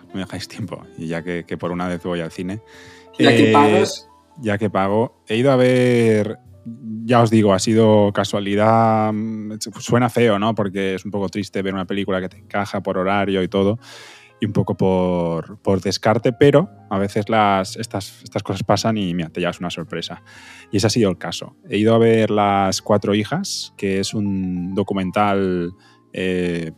No 0.09 0.15
me 0.15 0.21
dejáis 0.21 0.49
tiempo, 0.49 0.87
y 0.97 1.09
ya 1.09 1.23
que, 1.23 1.45
que 1.45 1.57
por 1.57 1.73
una 1.73 1.89
vez 1.89 2.03
voy 2.05 2.21
al 2.21 2.31
cine. 2.31 2.61
Ya 3.19 3.33
eh, 3.33 3.37
que 3.37 3.53
pagas. 3.53 4.09
Ya 4.41 4.59
que 4.59 4.71
pago. 4.71 5.23
He 5.29 5.37
ido 5.37 5.51
a 5.51 5.57
ver 5.57 6.39
ya 7.05 7.21
os 7.23 7.31
digo, 7.31 7.53
ha 7.53 7.59
sido 7.59 8.13
casualidad. 8.13 9.13
Suena 9.79 10.09
feo, 10.09 10.39
¿no? 10.39 10.55
Porque 10.55 10.95
es 10.95 11.05
un 11.05 11.11
poco 11.11 11.29
triste 11.29 11.63
ver 11.63 11.75
una 11.75 11.85
película 11.85 12.21
que 12.21 12.29
te 12.29 12.39
encaja 12.39 12.83
por 12.83 12.99
horario 12.99 13.43
y 13.43 13.49
todo, 13.49 13.79
un 14.45 14.53
poco 14.53 14.77
por, 14.77 15.59
por 15.63 15.81
descarte, 15.81 16.33
pero 16.33 16.71
a 16.91 16.99
veces 16.99 17.29
las, 17.29 17.77
estas, 17.77 18.23
estas 18.23 18.43
cosas 18.43 18.63
pasan 18.63 18.97
y 18.99 19.15
mira, 19.15 19.31
te 19.31 19.41
llevas 19.41 19.61
una 19.61 19.71
sorpresa. 19.71 20.23
Y 20.71 20.79
ese 20.79 20.87
ha 20.87 20.91
sido 20.91 21.11
el 21.11 21.19
caso. 21.19 21.57
He 21.69 21.79
ido 21.79 21.95
a 21.95 21.99
ver 21.99 22.31
Las 22.31 22.83
Cuatro 22.83 23.15
Hijas, 23.15 23.75
que 23.77 24.01
es 24.01 24.15
un 24.15 24.75
documental 24.75 25.73
eh, 26.13 26.73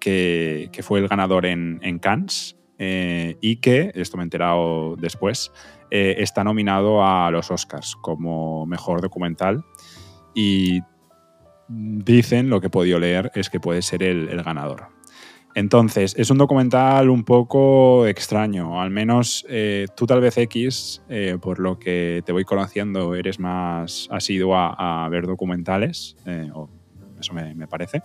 que, 0.00 0.68
que, 0.72 0.82
fue 0.82 1.00
el 1.00 1.08
ganador 1.08 1.46
en, 1.46 1.80
en 1.82 1.98
Cannes. 1.98 2.56
Eh, 2.78 3.36
y 3.40 3.56
que, 3.56 3.92
esto 3.94 4.16
me 4.16 4.22
he 4.22 4.24
enterado 4.24 4.96
después, 4.96 5.52
eh, 5.90 6.16
está 6.18 6.42
nominado 6.42 7.04
a 7.04 7.30
los 7.30 7.50
Oscars 7.50 7.94
como 7.96 8.66
mejor 8.66 9.00
documental 9.00 9.64
y 10.34 10.80
dicen, 11.68 12.50
lo 12.50 12.60
que 12.60 12.66
he 12.66 12.70
podido 12.70 12.98
leer, 12.98 13.30
es 13.34 13.48
que 13.48 13.60
puede 13.60 13.80
ser 13.80 14.02
el, 14.02 14.28
el 14.28 14.42
ganador. 14.42 14.88
Entonces, 15.54 16.14
es 16.18 16.30
un 16.30 16.38
documental 16.38 17.10
un 17.10 17.24
poco 17.24 18.06
extraño, 18.06 18.80
al 18.80 18.90
menos 18.90 19.46
eh, 19.48 19.86
tú 19.96 20.06
tal 20.06 20.20
vez 20.20 20.36
X, 20.36 21.02
eh, 21.08 21.38
por 21.40 21.60
lo 21.60 21.78
que 21.78 22.22
te 22.26 22.32
voy 22.32 22.44
conociendo, 22.44 23.14
eres 23.14 23.38
más 23.38 24.08
asiduo 24.10 24.56
a, 24.56 25.04
a 25.04 25.08
ver 25.08 25.26
documentales, 25.26 26.16
eh, 26.26 26.50
o 26.52 26.68
eso 27.20 27.32
me, 27.34 27.54
me 27.54 27.68
parece 27.68 28.02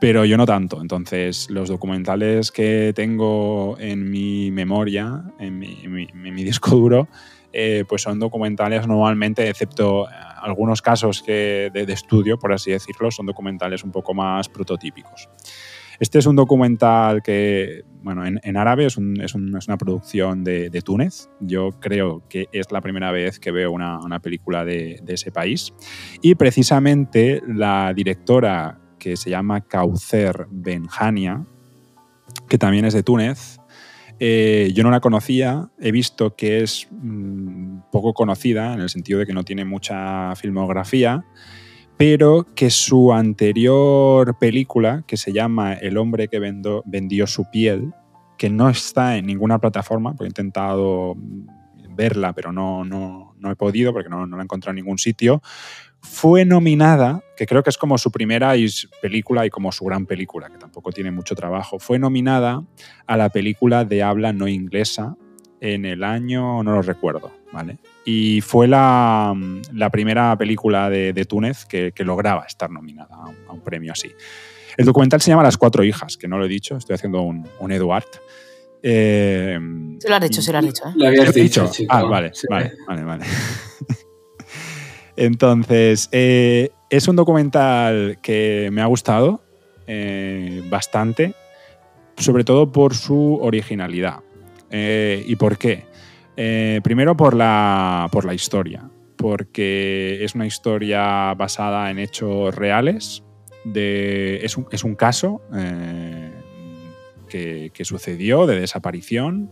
pero 0.00 0.24
yo 0.24 0.36
no 0.36 0.46
tanto. 0.46 0.80
Entonces, 0.80 1.48
los 1.50 1.68
documentales 1.68 2.52
que 2.52 2.92
tengo 2.94 3.76
en 3.78 4.10
mi 4.10 4.50
memoria, 4.50 5.22
en 5.38 5.58
mi, 5.58 5.78
en 5.82 5.92
mi, 5.92 6.06
en 6.12 6.34
mi 6.34 6.44
disco 6.44 6.70
duro, 6.70 7.08
eh, 7.52 7.84
pues 7.88 8.02
son 8.02 8.18
documentales 8.18 8.86
normalmente, 8.86 9.48
excepto 9.48 10.06
algunos 10.42 10.82
casos 10.82 11.22
que 11.22 11.70
de, 11.72 11.86
de, 11.86 11.92
estudio, 11.92 12.38
por 12.38 12.52
así 12.52 12.72
decirlo, 12.72 13.10
son 13.10 13.26
documentales 13.26 13.82
un 13.82 13.92
poco 13.92 14.12
más 14.12 14.48
prototípicos. 14.48 15.28
Este 15.98 16.18
es 16.18 16.26
un 16.26 16.36
documental 16.36 17.22
que, 17.22 17.84
bueno, 18.02 18.26
en, 18.26 18.40
en 18.42 18.56
árabe 18.56 18.86
es, 18.86 18.96
un, 18.96 19.20
es, 19.20 19.34
un, 19.34 19.56
es, 19.56 19.66
una 19.68 19.76
producción 19.76 20.44
de, 20.44 20.70
de, 20.70 20.82
Túnez. 20.82 21.28
Yo 21.40 21.70
creo 21.80 22.22
que 22.28 22.48
es 22.52 22.70
la 22.70 22.80
primera 22.80 23.10
vez 23.12 23.38
que 23.40 23.50
veo 23.50 23.72
una, 23.72 23.98
una 24.00 24.20
película 24.20 24.64
de, 24.64 25.00
de 25.02 25.14
ese 25.14 25.30
país. 25.30 25.72
Y 26.22 26.34
precisamente 26.34 27.42
la 27.46 27.92
directora 27.94 28.78
que 28.98 29.16
se 29.16 29.30
llama 29.30 29.60
Kaucer 29.60 30.46
Benjania, 30.50 31.44
que 32.48 32.58
también 32.58 32.84
es 32.84 32.94
de 32.94 33.02
Túnez. 33.02 33.58
Eh, 34.18 34.72
yo 34.74 34.82
no 34.82 34.90
la 34.90 35.00
conocía, 35.00 35.70
he 35.78 35.92
visto 35.92 36.34
que 36.36 36.62
es 36.62 36.88
mmm, 36.90 37.80
poco 37.92 38.14
conocida 38.14 38.72
en 38.72 38.80
el 38.80 38.88
sentido 38.88 39.18
de 39.18 39.26
que 39.26 39.34
no 39.34 39.44
tiene 39.44 39.64
mucha 39.64 40.34
filmografía, 40.36 41.24
pero 41.96 42.46
que 42.54 42.70
su 42.70 43.12
anterior 43.12 44.38
película, 44.38 45.04
que 45.06 45.16
se 45.16 45.32
llama 45.32 45.74
El 45.74 45.96
hombre 45.96 46.28
que 46.28 46.38
vendió 46.38 47.26
su 47.26 47.50
piel, 47.50 47.92
que 48.36 48.50
no 48.50 48.68
está 48.68 49.16
en 49.16 49.26
ninguna 49.26 49.58
plataforma, 49.58 50.12
porque 50.12 50.24
he 50.24 50.28
intentado 50.28 51.14
verla, 51.90 52.34
pero 52.34 52.52
no, 52.52 52.84
no, 52.84 53.34
no 53.38 53.50
he 53.50 53.56
podido 53.56 53.92
porque 53.92 54.10
no, 54.10 54.26
no 54.26 54.36
la 54.36 54.42
he 54.42 54.44
encontrado 54.44 54.72
en 54.72 54.84
ningún 54.84 54.98
sitio, 54.98 55.40
fue 56.02 56.44
nominada, 56.44 57.22
que 57.36 57.46
creo 57.46 57.62
que 57.62 57.70
es 57.70 57.78
como 57.78 57.98
su 57.98 58.10
primera 58.12 58.54
película 59.00 59.46
y 59.46 59.50
como 59.50 59.72
su 59.72 59.84
gran 59.84 60.06
película, 60.06 60.48
que 60.50 60.58
tampoco 60.58 60.92
tiene 60.92 61.10
mucho 61.10 61.34
trabajo, 61.34 61.78
fue 61.78 61.98
nominada 61.98 62.62
a 63.06 63.16
la 63.16 63.30
película 63.30 63.84
de 63.84 64.02
habla 64.02 64.32
no 64.32 64.46
inglesa 64.46 65.16
en 65.60 65.84
el 65.84 66.04
año, 66.04 66.62
no 66.62 66.72
lo 66.72 66.82
recuerdo, 66.82 67.32
¿vale? 67.52 67.78
Y 68.04 68.40
fue 68.40 68.68
la, 68.68 69.34
la 69.72 69.90
primera 69.90 70.36
película 70.36 70.90
de, 70.90 71.12
de 71.12 71.24
Túnez 71.24 71.64
que, 71.64 71.92
que, 71.92 72.04
lograba 72.04 72.44
estar 72.44 72.70
nominada 72.70 73.14
a 73.14 73.28
un, 73.28 73.36
a 73.48 73.52
un, 73.52 73.60
premio 73.60 73.92
así. 73.92 74.12
El 74.76 74.84
documental 74.84 75.20
se 75.20 75.30
llama 75.30 75.42
Las 75.42 75.56
Cuatro 75.56 75.82
Hijas, 75.84 76.16
que 76.16 76.28
no 76.28 76.38
lo 76.38 76.44
he 76.44 76.48
dicho, 76.48 76.76
estoy 76.76 76.94
haciendo 76.94 77.22
un, 77.22 77.48
un 77.58 77.72
Eduard. 77.72 78.04
Eh, 78.82 79.58
se 79.98 80.08
lo 80.08 80.14
has 80.14 80.20
dicho, 80.22 80.42
se 80.42 80.52
lo 80.52 80.58
has 80.58 80.64
dicho. 80.64 80.84
¿eh? 80.88 80.92
Lo 80.94 81.06
habías 81.06 81.34
dicho. 81.34 81.66
dicho 81.66 81.84
ah, 81.88 82.02
vale, 82.02 82.30
sí. 82.34 82.46
vale, 82.48 82.72
vale, 82.86 83.04
vale. 83.04 83.24
Entonces, 85.16 86.08
eh, 86.12 86.70
es 86.90 87.08
un 87.08 87.16
documental 87.16 88.18
que 88.22 88.68
me 88.72 88.82
ha 88.82 88.86
gustado 88.86 89.40
eh, 89.86 90.62
bastante, 90.68 91.34
sobre 92.16 92.44
todo 92.44 92.70
por 92.70 92.94
su 92.94 93.38
originalidad. 93.40 94.20
Eh, 94.70 95.24
¿Y 95.26 95.36
por 95.36 95.58
qué? 95.58 95.84
Eh, 96.36 96.80
primero 96.82 97.16
por 97.16 97.34
la, 97.34 98.08
por 98.12 98.24
la 98.24 98.34
historia, 98.34 98.90
porque 99.16 100.22
es 100.22 100.34
una 100.34 100.46
historia 100.46 101.34
basada 101.34 101.90
en 101.90 101.98
hechos 101.98 102.54
reales. 102.54 103.22
De, 103.64 104.44
es, 104.44 104.56
un, 104.56 104.68
es 104.70 104.84
un 104.84 104.94
caso 104.94 105.42
eh, 105.54 106.30
que, 107.28 107.70
que 107.74 107.84
sucedió 107.84 108.46
de 108.46 108.60
desaparición 108.60 109.50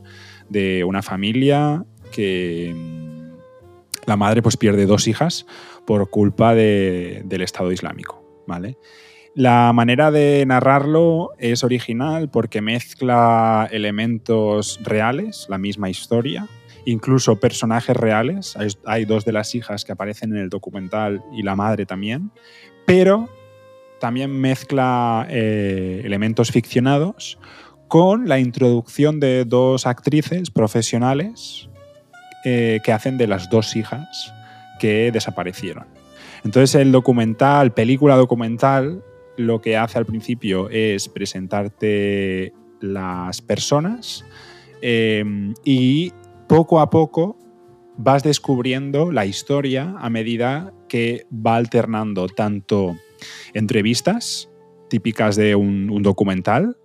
de 0.48 0.84
una 0.84 1.02
familia 1.02 1.84
que 2.12 2.72
la 4.06 4.16
madre 4.16 4.42
pues 4.42 4.56
pierde 4.56 4.86
dos 4.86 5.08
hijas 5.08 5.46
por 5.84 6.10
culpa 6.10 6.54
de, 6.54 7.22
del 7.24 7.42
Estado 7.42 7.72
Islámico, 7.72 8.44
¿vale? 8.46 8.76
La 9.34 9.72
manera 9.72 10.12
de 10.12 10.44
narrarlo 10.46 11.32
es 11.38 11.64
original 11.64 12.30
porque 12.30 12.60
mezcla 12.60 13.68
elementos 13.72 14.78
reales, 14.84 15.46
la 15.48 15.58
misma 15.58 15.90
historia, 15.90 16.46
incluso 16.86 17.40
personajes 17.40 17.96
reales. 17.96 18.56
Hay, 18.84 19.04
dos 19.04 19.24
de 19.24 19.32
las 19.32 19.54
hijas 19.54 19.84
que 19.84 19.92
aparecen 19.92 20.32
en 20.32 20.38
el 20.38 20.48
documental 20.48 21.22
y 21.32 21.42
la 21.42 21.56
madre 21.56 21.86
también, 21.86 22.30
pero 22.86 23.28
también 24.00 24.30
mezcla 24.38 25.26
eh, 25.30 26.02
elementos 26.04 26.50
ficcionados 26.50 27.38
con 27.88 28.28
la 28.28 28.38
introducción 28.38 29.20
de 29.20 29.44
dos 29.44 29.86
actrices 29.86 30.50
profesionales 30.50 31.68
eh, 32.44 32.80
que 32.84 32.92
hacen 32.92 33.16
de 33.16 33.26
las 33.26 33.48
dos 33.50 33.76
hijas 33.76 34.34
que 34.78 35.10
desaparecieron. 35.12 35.86
Entonces 36.44 36.74
el 36.74 36.92
documental, 36.92 37.72
película 37.72 38.16
documental, 38.16 39.02
lo 39.36 39.60
que 39.60 39.76
hace 39.76 39.98
al 39.98 40.06
principio 40.06 40.68
es 40.70 41.08
presentarte 41.08 42.52
las 42.80 43.40
personas 43.40 44.24
em, 44.82 45.54
y 45.64 46.12
poco 46.46 46.80
a 46.80 46.90
poco 46.90 47.38
vas 47.96 48.22
descubriendo 48.22 49.12
la 49.12 49.26
historia 49.26 49.94
a 49.98 50.10
medida 50.10 50.72
que 50.88 51.26
va 51.32 51.56
alternando 51.56 52.26
tanto 52.28 52.96
entrevistas 53.52 54.50
típicas 54.88 55.36
de 55.36 55.54
un, 55.54 56.02
documental 56.02 56.76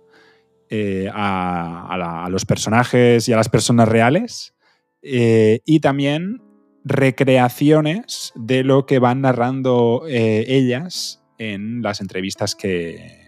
eh, 0.68 1.08
a, 1.12 2.28
los 2.30 2.44
personajes 2.44 3.28
y 3.28 3.32
a 3.32 3.36
las 3.36 3.48
personas 3.48 3.88
reales 3.88 4.54
eh, 5.02 5.60
y 5.64 5.80
también 5.80 6.42
recreaciones 6.84 8.32
de 8.34 8.64
lo 8.64 8.86
que 8.86 8.98
van 8.98 9.20
narrando 9.22 10.04
eh, 10.08 10.44
ellas 10.48 11.22
en 11.38 11.82
las 11.82 12.00
entrevistas 12.00 12.54
que, 12.54 13.18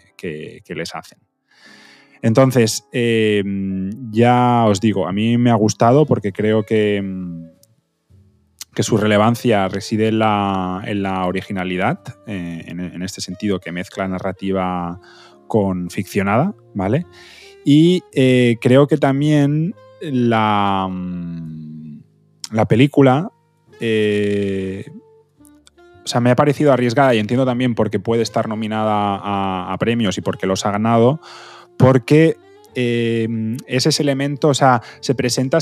les 0.69 0.95
hacen. 0.95 1.19
Entonces, 2.23 2.89
em, 2.93 3.91
ya 4.13 4.65
os 4.67 4.81
digo, 4.81 5.07
a 5.07 5.13
mí 5.13 5.37
me 5.37 5.51
ha 5.51 5.55
gustado 5.55 6.07
porque 6.07 6.33
creo 6.33 6.65
que, 6.65 7.03
que 8.75 8.83
su 8.83 8.97
relevancia 8.97 9.69
reside 9.69 10.09
en 10.09 10.21
la, 10.21 11.25
originalidad, 11.27 11.99
eh, 12.27 12.65
en, 12.67 13.03
este 13.03 13.21
sentido 13.21 13.59
que 13.59 13.73
mezcla 13.73 14.07
narrativa 14.07 15.01
con 15.49 15.91
ficcionada, 15.91 16.55
¿vale? 16.75 17.07
Y 17.65 18.03
eh, 18.13 18.57
creo 18.61 18.87
que 18.87 18.97
también 18.97 19.75
la, 20.01 20.89
mm, 20.89 22.03
la 22.53 22.67
película 22.67 23.31
eh, 23.85 24.85
o 26.05 26.09
sea, 26.09 26.21
me 26.21 26.31
ha 26.31 26.37
parecido 26.37 26.73
arriesgada 26.73 27.15
y 27.15 27.19
entiendo 27.19 27.45
también 27.45 27.75
porque 27.75 27.99
puede 27.99 28.23
estar 28.23 28.49
nominada 28.49 29.17
a, 29.17 29.73
a 29.73 29.79
premios 29.79 30.19
y 30.19 30.21
porque 30.21 30.47
los 30.47 30.65
ha 30.67 30.71
ganado, 30.71 31.21
porque 31.83 32.37
Em, 32.75 33.59
es 33.67 33.87
ese 33.87 34.03
elemento, 34.03 34.49
o 34.49 34.55
sea, 34.55 34.81
se 35.01 35.15
presenta, 35.15 35.59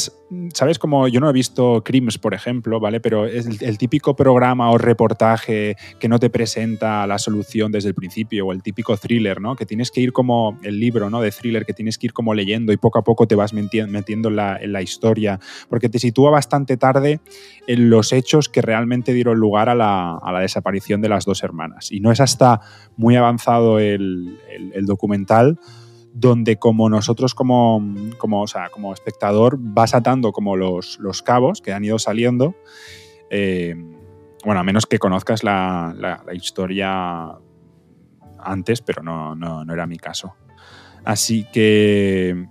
¿sabes? 0.54 0.78
Como 0.78 1.08
yo 1.08 1.18
no 1.18 1.28
he 1.28 1.32
visto 1.32 1.82
Crims, 1.84 2.18
por 2.18 2.34
ejemplo, 2.34 2.78
¿vale? 2.78 3.00
Pero 3.00 3.26
es 3.26 3.46
el, 3.62 3.78
típico 3.78 4.14
programa 4.14 4.70
o 4.70 4.78
reportaje 4.78 5.76
que 5.98 6.08
no 6.08 6.20
te 6.20 6.30
presenta 6.30 7.06
la 7.08 7.18
solución 7.18 7.72
desde 7.72 7.88
el 7.88 7.94
principio, 7.94 8.46
o 8.46 8.52
el 8.52 8.62
típico 8.62 8.96
thriller, 8.96 9.40
¿no? 9.40 9.56
Que 9.56 9.66
tienes 9.66 9.90
que 9.90 10.00
ir 10.00 10.12
como 10.12 10.58
el 10.62 10.78
libro, 10.78 11.10
¿no? 11.10 11.20
De 11.20 11.32
thriller, 11.32 11.66
que 11.66 11.72
tienes 11.72 11.98
que 11.98 12.06
ir 12.06 12.12
como 12.12 12.32
leyendo 12.32 12.72
y 12.72 12.76
poco 12.76 13.00
a 13.00 13.02
poco 13.02 13.26
te 13.26 13.34
vas 13.34 13.52
metiendo 13.52 14.28
en 14.28 14.36
la, 14.36 14.82
historia, 14.82 15.40
porque 15.68 15.88
te 15.88 15.98
sitúa 15.98 16.30
bastante 16.30 16.76
tarde 16.76 17.20
en 17.66 17.90
los 17.90 18.12
hechos 18.12 18.48
que 18.48 18.62
realmente 18.62 19.12
dieron 19.12 19.38
lugar 19.38 19.68
a 19.68 19.74
la, 19.74 20.40
desaparición 20.40 21.00
de 21.02 21.08
las 21.08 21.24
dos 21.24 21.42
hermanas. 21.42 21.90
Y 21.90 22.00
no 22.00 22.12
es 22.12 22.20
hasta 22.20 22.60
muy 22.96 23.16
avanzado 23.16 23.78
el 23.78 24.38
documental 24.86 25.58
donde 26.12 26.56
como 26.56 26.88
nosotros 26.88 27.34
como, 27.34 27.82
como, 28.18 28.44
como 28.72 28.92
espectador 28.92 29.56
vas 29.58 29.94
atando 29.94 30.32
como 30.32 30.56
los, 30.56 30.98
los, 30.98 31.22
cabos 31.22 31.60
que 31.60 31.72
han 31.72 31.84
ido 31.84 31.98
saliendo, 31.98 32.54
eh, 33.30 33.74
bueno, 34.44 34.60
a 34.60 34.64
menos 34.64 34.86
que 34.86 34.98
conozcas 34.98 35.44
la, 35.44 35.94
la, 35.96 36.34
historia 36.34 37.38
antes, 38.38 38.80
pero 38.80 39.02
no, 39.02 39.34
no, 39.34 39.64
no, 39.64 39.72
era 39.72 39.86
mi 39.86 39.98
caso. 39.98 40.34
Así 41.04 41.46
que, 41.52 42.46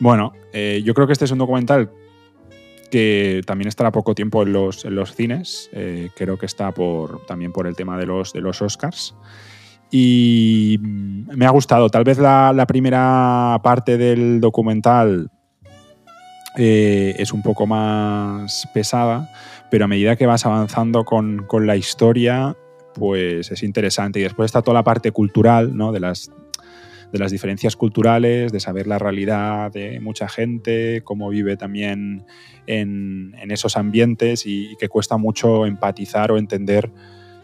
bueno, 0.00 0.32
eh, 0.52 0.82
yo 0.84 0.94
creo 0.94 1.06
que 1.06 1.12
este 1.12 1.26
es 1.26 1.30
un 1.30 1.38
documental 1.38 1.90
que 2.90 3.42
también 3.46 3.68
estará 3.68 3.90
poco 3.90 4.14
tiempo 4.14 4.42
en 4.42 4.52
los, 4.52 4.84
en 4.84 4.94
los 4.94 5.14
cines, 5.14 5.68
eh, 5.72 6.10
creo 6.16 6.38
que 6.38 6.46
está 6.46 6.72
por, 6.72 7.26
también 7.26 7.52
por 7.52 7.66
el 7.66 7.76
tema 7.76 7.98
de 7.98 8.06
los, 8.06 8.32
de 8.32 8.40
los 8.40 8.62
Oscars. 8.62 9.14
Y 9.96 10.76
me 10.80 11.46
ha 11.46 11.50
gustado. 11.50 11.88
Tal 11.88 12.02
vez 12.02 12.18
la, 12.18 12.64
primera 12.66 13.60
parte 13.62 13.96
del 13.96 14.40
documental 14.40 15.30
eh, 16.56 17.14
es 17.16 17.32
un 17.32 17.42
poco 17.42 17.64
más 17.68 18.68
pesada, 18.74 19.30
pero 19.70 19.84
a 19.84 19.88
medida 19.88 20.16
que 20.16 20.26
vas 20.26 20.46
avanzando 20.46 21.04
con, 21.04 21.46
la 21.64 21.76
historia, 21.76 22.56
pues 22.94 23.52
es 23.52 23.62
interesante. 23.62 24.18
Y 24.18 24.24
después 24.24 24.46
está 24.46 24.62
toda 24.62 24.74
la 24.74 24.82
parte 24.82 25.12
cultural, 25.12 25.76
¿no? 25.76 25.92
De 25.92 26.00
las, 26.00 26.32
de 27.12 27.18
las 27.20 27.30
diferencias 27.30 27.76
culturales, 27.76 28.50
de 28.50 28.58
saber 28.58 28.88
la 28.88 28.98
realidad 28.98 29.70
de 29.70 30.00
mucha 30.00 30.28
gente, 30.28 31.02
cómo 31.04 31.28
vive 31.28 31.56
también 31.56 32.24
en, 32.66 33.32
esos 33.48 33.76
ambientes 33.76 34.44
y, 34.44 34.74
que 34.80 34.88
cuesta 34.88 35.18
mucho 35.18 35.66
empatizar 35.66 36.32
o 36.32 36.36
entender 36.36 36.90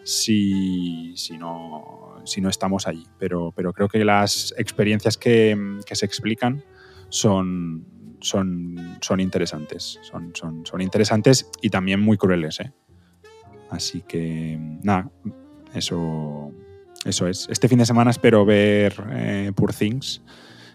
si, 0.03 1.13
si 1.15 1.39
no 1.39 2.10
si 2.25 2.41
no 2.41 2.49
estamos 2.49 2.87
allí. 2.87 3.07
Pero, 3.19 3.53
pero 3.55 3.73
creo 3.73 3.89
que 3.89 4.05
las 4.05 4.55
experiencias 4.59 5.17
que, 5.17 5.57
se 5.91 6.07
explican 6.07 6.63
son, 7.09 7.85
son, 8.21 8.99
son 9.01 9.21
interesantes. 9.21 9.99
Son, 10.03 10.33
son, 10.35 10.65
son, 10.65 10.81
interesantes 10.81 11.51
y 11.61 11.71
también 11.71 12.01
muy 12.01 12.17
crueles. 12.17 12.61
¿eh? 12.61 12.73
Así 13.71 14.03
que, 14.03 14.59
nada, 14.83 15.11
eso, 15.75 16.53
eso 17.05 17.27
es. 17.27 17.49
Este 17.51 17.69
fin 17.69 17.79
de 17.79 17.87
semana 17.87 18.11
espero 18.11 18.45
ver 18.45 18.95
eh, 19.11 19.53
Poor 19.55 19.73
Things 19.73 20.23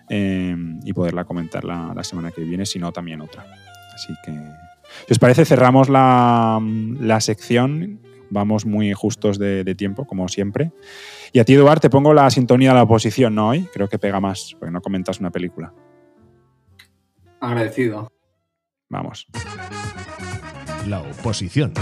eh, 0.09 0.55
y 0.83 0.93
poderla 0.93 1.25
comentar 1.25 1.63
la, 1.63 1.93
la, 1.95 2.03
semana 2.03 2.31
que 2.31 2.41
viene, 2.41 2.65
si 2.65 2.79
no, 2.79 2.91
también 2.91 3.21
otra. 3.21 3.45
Así 3.93 4.13
que, 4.23 4.31
si 5.07 5.13
os 5.13 5.19
parece, 5.19 5.45
cerramos 5.45 5.89
la, 5.89 6.59
la 6.99 7.21
sección 7.21 7.99
Vamos 8.29 8.65
muy 8.65 8.93
justos 8.93 9.37
de, 9.37 9.75
tiempo, 9.75 10.05
como 10.05 10.27
siempre. 10.27 10.71
Y 11.33 11.39
a 11.39 11.45
ti, 11.45 11.53
Eduard, 11.53 11.79
te 11.79 11.89
pongo 11.89 12.13
la 12.13 12.29
sintonía 12.29 12.69
de 12.69 12.75
la 12.75 12.83
oposición, 12.83 13.35
¿no? 13.35 13.49
Hoy 13.49 13.67
creo 13.73 13.87
que 13.87 13.99
pega 13.99 14.19
más, 14.19 14.55
porque 14.59 14.71
no 14.71 14.81
comentas 14.81 15.19
una 15.19 15.31
película. 15.31 15.73
Agradecido. 17.39 18.11
Vamos. 18.89 19.27
La 20.87 21.01
oposición. 21.01 21.73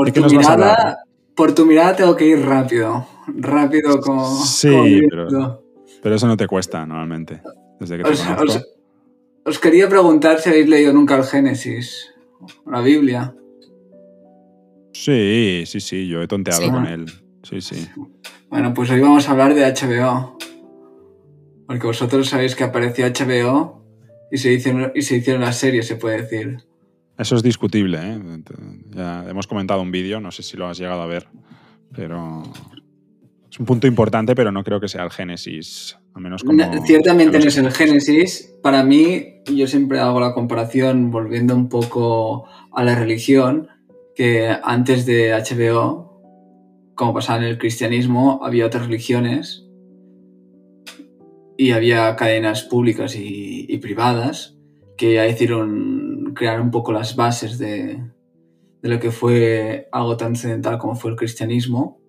Por 0.00 0.12
tu, 0.12 0.24
mirada, 0.24 1.04
por 1.34 1.54
tu 1.54 1.66
mirada 1.66 1.94
tengo 1.94 2.16
que 2.16 2.26
ir 2.26 2.40
rápido. 2.40 3.06
Rápido 3.26 4.00
como. 4.00 4.42
Sí, 4.46 5.02
pero, 5.10 6.14
eso 6.14 6.26
no 6.26 6.38
te 6.38 6.46
cuesta 6.46 6.86
normalmente. 6.86 7.42
Desde 7.78 7.98
que 7.98 8.08
os, 8.08 8.26
os, 9.44 9.58
quería 9.58 9.90
preguntar 9.90 10.40
si 10.40 10.48
habéis 10.48 10.70
leído 10.70 10.94
nunca 10.94 11.16
el 11.16 11.24
Génesis, 11.24 12.14
la 12.66 12.80
Biblia. 12.80 13.34
Sí, 14.94 15.64
sí, 15.66 15.80
sí, 15.80 16.08
yo 16.08 16.22
he 16.22 16.26
tonteado 16.26 16.70
con 16.70 16.86
él. 16.86 17.04
Sí, 17.42 17.60
sí. 17.60 17.86
Bueno, 18.48 18.72
pues 18.72 18.90
hoy 18.90 19.00
vamos 19.00 19.28
a 19.28 19.32
hablar 19.32 19.52
de 19.54 19.66
HBO. 19.66 20.38
Porque 21.66 21.86
vosotros 21.86 22.26
sabéis 22.26 22.56
que 22.56 22.64
apareció 22.64 23.06
HBO 23.06 23.84
y 24.32 24.38
se 24.38 24.50
hicieron, 24.50 24.92
y 24.94 25.02
se 25.02 25.16
hicieron 25.16 25.42
las 25.42 25.58
series, 25.58 25.86
se 25.86 25.96
puede 25.96 26.22
decir. 26.22 26.69
Eso 27.20 27.36
es 27.36 27.42
discutible. 27.42 27.98
¿eh? 28.02 28.18
Ya 28.94 29.26
hemos 29.28 29.46
comentado 29.46 29.82
un 29.82 29.90
vídeo, 29.90 30.20
no 30.20 30.32
sé 30.32 30.42
si 30.42 30.56
lo 30.56 30.66
has 30.66 30.78
llegado 30.78 31.02
a 31.02 31.06
ver, 31.06 31.28
pero 31.94 32.42
es 33.50 33.60
un 33.60 33.66
punto 33.66 33.86
importante, 33.86 34.34
pero 34.34 34.50
no 34.50 34.64
creo 34.64 34.80
que 34.80 34.88
sea 34.88 35.04
el 35.04 35.10
Génesis. 35.10 35.98
Al 36.14 36.22
menos 36.22 36.42
como, 36.42 36.64
ciertamente 36.86 37.38
no 37.38 37.44
es 37.44 37.58
el 37.58 37.70
Génesis. 37.72 38.54
Para 38.62 38.84
mí, 38.84 39.42
yo 39.54 39.66
siempre 39.66 40.00
hago 40.00 40.18
la 40.18 40.32
comparación 40.32 41.10
volviendo 41.10 41.54
un 41.54 41.68
poco 41.68 42.46
a 42.72 42.84
la 42.84 42.94
religión, 42.94 43.68
que 44.16 44.56
antes 44.62 45.04
de 45.04 45.34
HBO, 45.34 46.22
como 46.94 47.12
pasaba 47.12 47.40
en 47.40 47.44
el 47.44 47.58
cristianismo, 47.58 48.40
había 48.42 48.64
otras 48.64 48.86
religiones 48.86 49.66
y 51.58 51.72
había 51.72 52.16
cadenas 52.16 52.62
públicas 52.62 53.14
y, 53.14 53.66
y 53.68 53.76
privadas 53.76 54.56
que 54.96 55.14
ya 55.14 55.26
hicieron 55.26 56.09
crear 56.34 56.60
un 56.60 56.70
poco 56.70 56.92
las 56.92 57.16
bases 57.16 57.58
de, 57.58 58.02
de 58.82 58.88
lo 58.88 58.98
que 58.98 59.10
fue 59.10 59.88
algo 59.92 60.16
tan 60.16 60.32
trascendental 60.32 60.78
como 60.78 60.96
fue 60.96 61.10
el 61.10 61.16
cristianismo. 61.16 62.00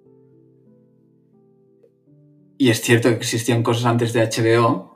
Y 2.57 2.69
es 2.69 2.81
cierto 2.81 3.09
que 3.09 3.15
existían 3.15 3.63
cosas 3.63 3.85
antes 3.85 4.13
de 4.13 4.21
HBO, 4.21 4.91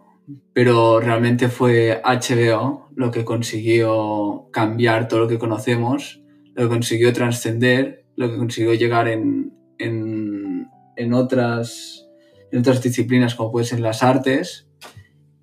pero 0.53 0.99
realmente 0.99 1.49
fue 1.49 2.01
HBO 2.03 2.89
lo 2.95 3.11
que 3.11 3.25
consiguió 3.25 4.49
cambiar 4.51 5.07
todo 5.07 5.21
lo 5.21 5.27
que 5.27 5.39
conocemos, 5.39 6.21
lo 6.53 6.63
que 6.63 6.69
consiguió 6.69 7.11
trascender, 7.11 8.05
lo 8.15 8.29
que 8.29 8.38
consiguió 8.38 8.73
llegar 8.73 9.07
en, 9.07 9.53
en, 9.79 10.67
en, 10.95 11.13
otras, 11.13 12.07
en 12.51 12.59
otras 12.59 12.81
disciplinas 12.81 13.35
como 13.35 13.51
pueden 13.51 13.67
ser 13.67 13.79
las 13.79 14.03
artes 14.03 14.69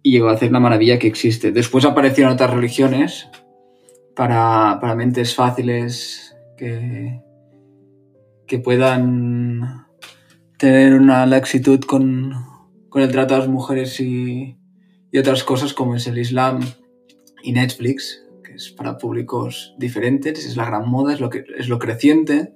y 0.02 0.12
llegó 0.12 0.28
a 0.28 0.32
hacer 0.32 0.50
la 0.50 0.60
maravilla 0.60 0.98
que 0.98 1.08
existe. 1.08 1.52
Después 1.52 1.84
aparecieron 1.84 2.32
otras 2.32 2.50
religiones 2.50 3.28
para, 4.14 4.78
para 4.80 4.94
mentes 4.94 5.34
fáciles 5.34 6.36
que, 6.56 7.20
que 8.46 8.58
puedan 8.58 9.86
tener 10.58 10.94
una 10.94 11.26
laxitud 11.26 11.80
con, 11.80 12.34
con 12.88 13.02
el 13.02 13.10
trato 13.10 13.34
a 13.34 13.38
las 13.38 13.48
mujeres 13.48 13.98
y, 14.00 14.56
y 15.10 15.18
otras 15.18 15.44
cosas 15.44 15.74
como 15.74 15.96
es 15.96 16.06
el 16.06 16.18
Islam 16.18 16.60
y 17.42 17.52
Netflix, 17.52 18.24
que 18.44 18.54
es 18.54 18.70
para 18.70 18.98
públicos 18.98 19.74
diferentes, 19.78 20.44
es 20.44 20.56
la 20.56 20.66
gran 20.66 20.88
moda, 20.88 21.12
es 21.12 21.20
lo, 21.20 21.30
que, 21.30 21.44
es 21.56 21.68
lo 21.68 21.78
creciente, 21.78 22.54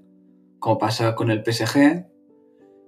como 0.58 0.78
pasa 0.78 1.14
con 1.14 1.30
el 1.30 1.42
PSG, 1.44 2.06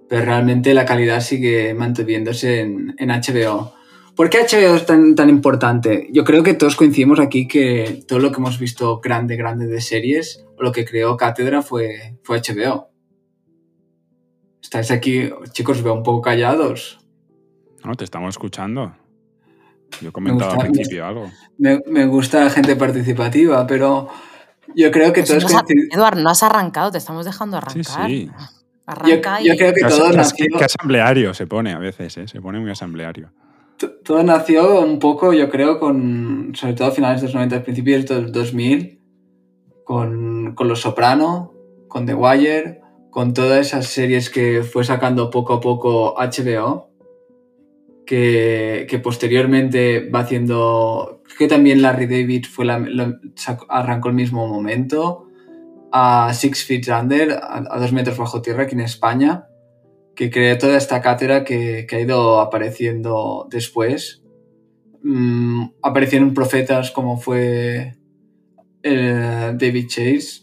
pero 0.07 0.25
realmente 0.25 0.73
la 0.73 0.85
calidad 0.85 1.21
sigue 1.21 1.73
manteniéndose 1.73 2.61
en, 2.61 2.95
en 2.97 3.09
HBO. 3.09 3.73
¿Por 4.19 4.29
qué 4.29 4.39
HBO 4.39 4.75
es 4.75 4.85
tan, 4.85 5.15
tan 5.15 5.29
importante? 5.29 6.09
Yo 6.11 6.25
creo 6.25 6.43
que 6.43 6.53
todos 6.53 6.75
coincidimos 6.75 7.21
aquí 7.21 7.47
que 7.47 8.03
todo 8.05 8.19
lo 8.19 8.31
que 8.33 8.39
hemos 8.39 8.59
visto 8.59 8.99
grande, 8.99 9.37
grande 9.37 9.65
de 9.65 9.79
series, 9.79 10.45
o 10.57 10.61
lo 10.61 10.73
que 10.73 10.83
creó 10.83 11.15
Cátedra 11.15 11.61
fue, 11.61 12.17
fue 12.23 12.41
HBO. 12.41 12.89
Estáis 14.61 14.91
aquí, 14.91 15.29
chicos, 15.53 15.81
veo 15.83 15.93
un 15.93 16.03
poco 16.03 16.21
callados. 16.21 16.99
No, 17.85 17.95
te 17.95 18.03
estamos 18.03 18.27
escuchando. 18.35 18.93
Yo 20.01 20.11
comentaba 20.11 20.51
al 20.51 20.69
principio 20.69 21.05
algo. 21.05 21.31
Me, 21.57 21.79
me, 21.87 22.05
gusta 22.05 22.43
la 22.43 22.49
gente 22.49 22.75
participativa, 22.75 23.65
pero 23.65 24.09
yo 24.75 24.91
creo 24.91 25.13
que 25.13 25.21
Pues 25.21 25.29
todos 25.29 25.43
no 25.43 25.47
has- 25.59 25.63
coincidimos. 25.63 25.95
Eduard, 25.95 26.17
no 26.17 26.29
has 26.29 26.43
arrancado, 26.43 26.91
te 26.91 26.97
estamos 26.97 27.25
dejando 27.25 27.55
arrancar. 27.55 28.09
Sí, 28.09 28.27
sí. 28.27 28.31
Arranca 28.85 29.39
Yo- 29.39 29.45
yo 29.45 29.53
y- 29.53 29.57
creo 29.57 29.73
que 29.73 29.79
Qué, 29.79 29.87
todo 29.87 30.11
qué- 30.11 30.17
nació, 30.17 30.45
qué 30.57 30.65
asambleario 30.65 31.33
se 31.33 31.47
pone 31.47 31.71
a 31.71 31.79
veces, 31.79 32.17
¿eh? 32.17 32.27
Se 32.27 32.41
pone 32.41 32.59
muy 32.59 32.69
asambleario. 32.71 33.31
Todo 33.87 34.23
nació 34.23 34.81
un 34.81 34.99
poco, 34.99 35.33
yo 35.33 35.49
creo, 35.49 35.79
con, 35.79 36.51
sobre 36.55 36.73
todo 36.73 36.89
a 36.89 36.91
finales 36.91 37.21
de 37.21 37.27
los 37.27 37.35
90, 37.35 37.63
principios 37.63 38.05
de 38.05 38.21
los 38.21 38.31
2000, 38.31 39.01
con, 39.83 40.53
con 40.55 40.67
Los 40.67 40.81
Soprano, 40.81 41.53
con 41.87 42.05
The 42.05 42.13
Wire, 42.13 42.81
con 43.09 43.33
todas 43.33 43.67
esas 43.67 43.87
series 43.87 44.29
que 44.29 44.63
fue 44.63 44.83
sacando 44.83 45.29
poco 45.29 45.53
a 45.53 45.61
poco 45.61 46.15
HBO, 46.15 46.89
que, 48.05 48.87
que 48.89 48.99
posteriormente 48.99 50.09
va 50.09 50.21
haciendo, 50.21 51.21
que 51.37 51.47
también 51.47 51.81
Larry 51.81 52.07
David 52.07 52.45
fue 52.49 52.67
arrancó 53.69 54.09
el 54.09 54.15
mismo 54.15 54.47
momento, 54.47 55.27
a 55.91 56.31
Six 56.33 56.65
Feet 56.65 56.87
Under, 56.89 57.33
a, 57.33 57.63
a 57.69 57.79
dos 57.79 57.93
metros 57.93 58.17
bajo 58.17 58.41
tierra 58.41 58.63
aquí 58.63 58.75
en 58.75 58.81
España, 58.81 59.48
que 60.19 60.29
creó 60.29 60.57
toda 60.57 60.75
esta 60.75 61.01
cátedra 61.01 61.45
que, 61.45 61.85
que 61.87 61.95
ha 61.95 62.01
ido 62.01 62.41
apareciendo 62.41 63.47
después. 63.49 64.21
Mm, 65.01 65.67
aparecieron 65.81 66.33
profetas 66.33 66.91
como 66.91 67.15
fue 67.17 67.93
eh, 68.83 69.53
David 69.55 69.87
Chase. 69.87 70.41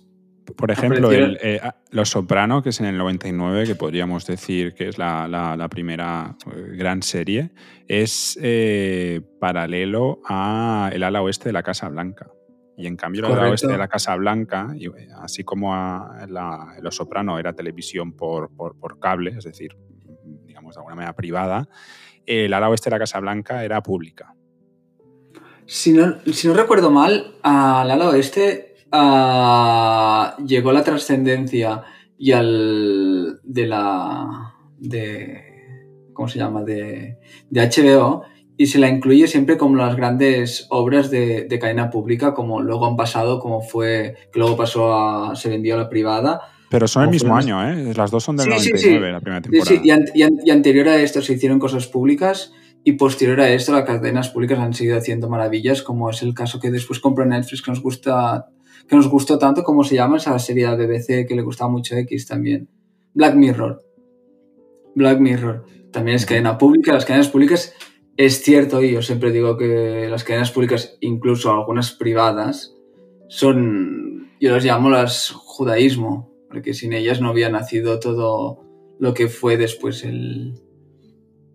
Por 0.57 0.71
ejemplo, 0.71 1.11
el, 1.13 1.39
eh, 1.43 1.61
ah, 1.63 1.77
Los 1.91 2.09
Soprano, 2.09 2.63
que 2.63 2.71
es 2.71 2.81
en 2.81 2.87
el 2.87 2.97
99, 2.97 3.67
que 3.67 3.75
podríamos 3.75 4.27
decir 4.27 4.73
que 4.73 4.89
es 4.89 4.97
la, 4.97 5.29
la- 5.29 5.57
la 5.59 5.69
primera 5.69 6.37
eh, 6.47 6.75
gran 6.79 7.03
serie, 7.03 7.51
es 7.87 8.39
eh, 8.41 9.21
paralelo 9.39 10.21
a 10.27 10.89
el 10.91 11.03
ala 11.03 11.21
oeste 11.21 11.51
de 11.51 11.53
la 11.53 11.63
Casa 11.63 11.91
Blanca. 11.91 12.31
Y 12.79 12.87
en 12.87 12.97
cambio, 12.97 13.23
Correcto. 13.23 13.51
oeste 13.51 13.67
de 13.69 13.79
la 13.79 13.89
Casa 13.89 14.15
Blanca, 14.17 14.69
y, 14.77 14.87
eh, 14.87 15.09
así 15.21 15.45
como 15.45 15.75
a 15.75 16.27
la- 16.29 16.77
Los 16.83 16.97
Soprano 16.97 17.39
era 17.39 17.55
televisión 17.55 18.13
por, 18.13 18.51
por- 18.55 18.79
por 18.79 18.99
cable, 18.99 19.35
es 19.37 19.45
decir, 19.45 19.77
digamos 20.45 20.75
de 20.75 20.81
alguna 20.81 20.95
manera 20.97 21.15
privada, 21.15 21.69
el 22.27 22.53
ala 22.53 22.69
oeste 22.69 22.91
de 22.91 22.97
la 22.97 22.99
Casa 22.99 23.21
Blanca 23.21 23.65
era 23.65 23.83
pública. 23.83 24.35
Si 25.65 25.93
no, 25.93 26.17
si 26.33 26.47
no 26.49 26.55
recuerdo 26.55 26.91
mal, 26.91 27.37
al 27.43 27.91
ala 27.91 28.09
oeste 28.11 28.75
ah, 28.93 30.37
llegó 30.47 30.73
la 30.73 30.85
trascendencia 30.85 31.83
y 32.19 32.33
al 32.33 33.41
de 33.43 33.67
la 33.67 34.55
de 34.79 35.43
¿cómo 36.13 36.29
se 36.29 36.39
llama? 36.39 36.63
de, 36.63 37.19
de 37.51 37.61
HBO 37.69 38.23
y 38.59 38.67
se 38.67 38.79
la 38.79 38.89
incluye 38.89 39.27
siempre 39.27 39.57
como 39.59 39.77
las 39.77 39.97
grandes 39.97 40.67
obras 40.71 41.11
de, 41.11 41.45
de 41.45 41.59
cadena 41.59 41.91
pública 41.91 42.33
como 42.35 42.63
luego 42.63 42.87
han 42.87 42.97
pasado 42.97 43.39
como 43.39 43.61
fue 43.61 44.15
que 44.33 44.39
luego 44.39 44.57
pasó 44.57 44.95
a 44.95 45.37
se 45.37 45.49
vendió 45.51 45.75
a 45.75 45.79
la 45.79 45.89
privada 45.89 46.41
Pero 46.71 46.89
son 46.89 47.05
el 47.05 47.11
mismo 47.11 47.37
año, 47.37 47.63
¿eh? 47.69 47.93
Las 47.95 48.11
dos 48.11 48.25
son 48.25 48.37
del 48.37 48.47
Sí, 48.55 48.59
sí, 48.61 48.71
99, 48.71 49.07
sí. 49.07 49.13
la 49.13 49.21
primera 49.21 49.43
Sí, 49.43 49.51
temporada. 49.51 49.77
sí, 49.77 49.81
y, 49.85 49.91
an- 49.91 50.05
y 50.15 50.23
an- 50.23 50.39
y 50.45 50.51
anterior 50.51 50.89
a 50.89 50.97
esto 51.03 51.21
se 51.23 51.35
hicieron 51.35 51.59
cosas 51.59 51.87
públicas 51.87 52.53
y 52.83 52.93
posterior 52.93 53.41
a 53.41 53.49
esto 53.51 53.73
las 53.73 53.85
cadenas 53.85 54.29
públicas 54.31 54.59
han 54.59 54.73
seguido 54.73 54.97
haciendo 54.97 55.29
maravillas, 55.29 55.83
como 55.83 56.09
es 56.11 56.23
el 56.23 56.35
caso 56.35 56.59
que 56.61 56.71
después 56.71 56.99
compró 57.01 57.25
Netflix, 57.27 57.61
que 57.63 57.71
nos 57.73 57.83
gusta 57.83 58.47
que 58.89 58.95
nos 58.97 59.09
gustó 59.09 59.37
tanto, 59.39 59.65
como 59.65 59.83
se 59.83 59.97
llama 59.97 60.19
esa 60.19 60.39
serie 60.39 60.69
de 60.77 60.87
BBC 60.87 61.27
que 61.27 61.35
le 61.35 61.43
gustaba 61.43 61.69
mucho 61.71 61.97
a 61.97 61.99
X 61.99 62.27
también. 62.29 62.69
Black 63.15 63.35
Mirror. 63.35 63.83
Black 64.95 65.19
Mirror. 65.21 65.65
También 65.93 66.17
es 66.17 66.27
cadena 66.27 66.57
pública. 66.59 66.93
Las 66.93 67.05
cadenas 67.05 67.29
públicas 67.29 67.75
es 68.17 68.43
cierto, 68.43 68.83
y 68.83 68.93
yo 68.93 69.03
siempre 69.03 69.31
digo 69.31 69.57
que 69.57 70.09
las 70.09 70.25
cadenas 70.25 70.51
públicas, 70.51 70.97
incluso 71.01 71.53
algunas 71.53 71.93
privadas, 71.93 72.75
son, 73.29 74.31
yo 74.41 74.53
las 74.53 74.65
llamo 74.65 74.91
las 74.91 75.31
judaísmo, 75.31 76.31
porque 76.49 76.75
sin 76.75 76.93
ellas 76.93 77.21
no 77.21 77.29
había 77.29 77.51
nacido 77.51 78.01
todo 78.01 78.61
lo 78.99 79.15
que 79.15 79.29
fue 79.29 79.57
después 79.57 80.05
el, 80.05 80.55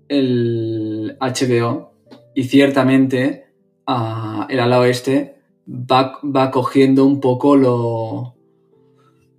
el 0.07 1.17
HBO. 1.19 1.93
Y 2.35 2.43
ciertamente 2.43 3.45
ah, 3.87 4.47
el 4.49 4.59
ala 4.59 4.79
oeste 4.79 5.35
va, 5.67 6.19
va 6.23 6.51
cogiendo 6.51 7.05
un 7.05 7.19
poco 7.19 7.55
lo, 7.55 8.35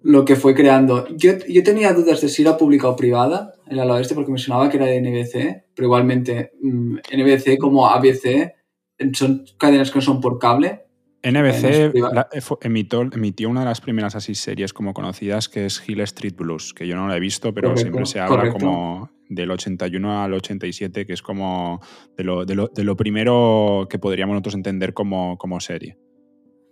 lo 0.02 0.24
que 0.24 0.36
fue 0.36 0.54
creando. 0.54 1.06
Yo, 1.16 1.32
yo 1.48 1.62
tenía 1.62 1.92
dudas 1.92 2.20
de 2.20 2.28
si 2.28 2.42
era 2.42 2.56
pública 2.56 2.88
o 2.88 2.96
privada 2.96 3.54
el 3.68 3.80
ala 3.80 3.94
oeste 3.94 4.14
porque 4.14 4.32
me 4.32 4.38
sonaba 4.38 4.68
que 4.68 4.76
era 4.76 4.86
de 4.86 5.00
NBC, 5.00 5.61
pero 5.74 5.86
igualmente 5.86 6.52
mm, 6.62 6.96
NBC 7.12 7.58
como 7.58 7.86
ABC 7.88 8.52
son 9.14 9.44
cadenas 9.58 9.90
que 9.90 9.98
no 9.98 10.02
son 10.02 10.20
por 10.20 10.38
cable. 10.38 10.86
NBC 11.24 11.92
la- 12.12 12.28
eh, 12.32 12.40
emitió, 12.62 13.02
emitió 13.02 13.48
una 13.48 13.60
de 13.60 13.66
las 13.66 13.80
primeras 13.80 14.16
así 14.16 14.34
series 14.34 14.72
como 14.72 14.92
conocidas 14.92 15.48
que 15.48 15.66
es 15.66 15.82
Hill 15.88 16.00
Street 16.00 16.34
Blues, 16.36 16.74
que 16.74 16.86
yo 16.86 16.96
no 16.96 17.06
la 17.06 17.16
he 17.16 17.20
visto, 17.20 17.54
pero 17.54 17.68
Correcto, 17.68 17.82
siempre 17.82 18.06
se 18.06 18.18
habla 18.20 18.36
correcto. 18.36 18.58
como 18.58 19.10
del 19.28 19.50
81 19.52 20.22
al 20.22 20.34
87, 20.34 21.06
que 21.06 21.12
es 21.12 21.22
como 21.22 21.80
de 22.16 22.24
lo, 22.24 22.44
de 22.44 22.54
lo- 22.56 22.68
de 22.68 22.84
lo 22.84 22.96
primero 22.96 23.86
que 23.88 23.98
podríamos 24.00 24.34
nosotros 24.34 24.54
entender 24.56 24.92
como, 24.94 25.38
como 25.38 25.60
serie. 25.60 25.96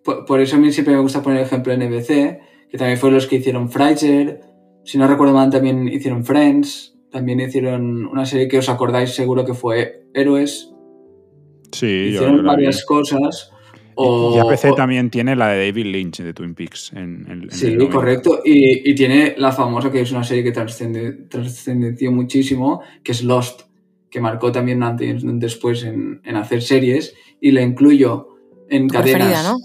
Por, 0.04 0.24
por 0.24 0.40
eso 0.40 0.56
a 0.56 0.58
mí 0.58 0.72
siempre 0.72 0.94
me 0.94 1.00
gusta 1.00 1.22
poner 1.22 1.38
el 1.40 1.46
ejemplo 1.46 1.72
de 1.76 1.86
NBC, 1.86 2.68
que 2.70 2.76
también 2.78 2.98
fueron 2.98 3.14
los 3.14 3.26
que 3.28 3.36
hicieron 3.36 3.70
Frasier. 3.70 4.40
Si 4.84 4.98
no 4.98 5.06
recuerdo 5.06 5.32
mal, 5.34 5.50
también 5.50 5.86
hicieron 5.88 6.24
Friends. 6.24 6.89
También 7.10 7.40
hicieron 7.40 8.06
una 8.06 8.24
serie 8.26 8.48
que 8.48 8.58
os 8.58 8.68
acordáis 8.68 9.10
seguro 9.10 9.44
que 9.44 9.54
fue 9.54 10.04
Héroes. 10.14 10.72
Sí, 11.72 11.86
yo, 11.86 12.08
hicieron 12.10 12.36
yo 12.36 12.42
la 12.42 12.52
vi. 12.52 12.56
varias 12.64 12.84
cosas. 12.84 13.50
Y- 13.52 13.92
O, 14.02 14.34
y 14.34 14.38
ABC 14.38 14.70
o- 14.70 14.74
también 14.74 15.10
tiene 15.10 15.36
la 15.36 15.48
de 15.48 15.66
David 15.66 15.86
Lynch 15.86 16.20
de 16.22 16.32
Twin 16.32 16.54
Peaks. 16.54 16.92
En, 16.92 17.26
en- 17.28 17.42
en 17.42 17.50
Sí, 17.50 17.66
el 17.66 17.78
90. 17.78 17.94
correcto. 17.96 18.40
Y, 18.44 18.88
y 18.90 18.94
tiene 18.94 19.34
la 19.36 19.52
famosa, 19.52 19.90
que 19.90 20.00
es 20.00 20.10
una 20.12 20.24
serie 20.24 20.42
que 20.44 20.52
trascendenció 20.52 22.10
muchísimo, 22.12 22.80
que 23.02 23.12
es 23.12 23.22
Lost, 23.22 23.62
que 24.10 24.20
marcó 24.20 24.52
también 24.52 24.82
antes 24.82 25.22
después 25.24 25.84
en, 25.84 26.20
en 26.24 26.36
hacer 26.36 26.62
series. 26.62 27.14
Y 27.40 27.50
la 27.52 27.62
incluyo 27.62 28.28
en 28.68 28.86
Tu 28.88 28.94
cadenas. 28.94 29.18
preferida, 29.18 29.42
¿no? 29.42 29.56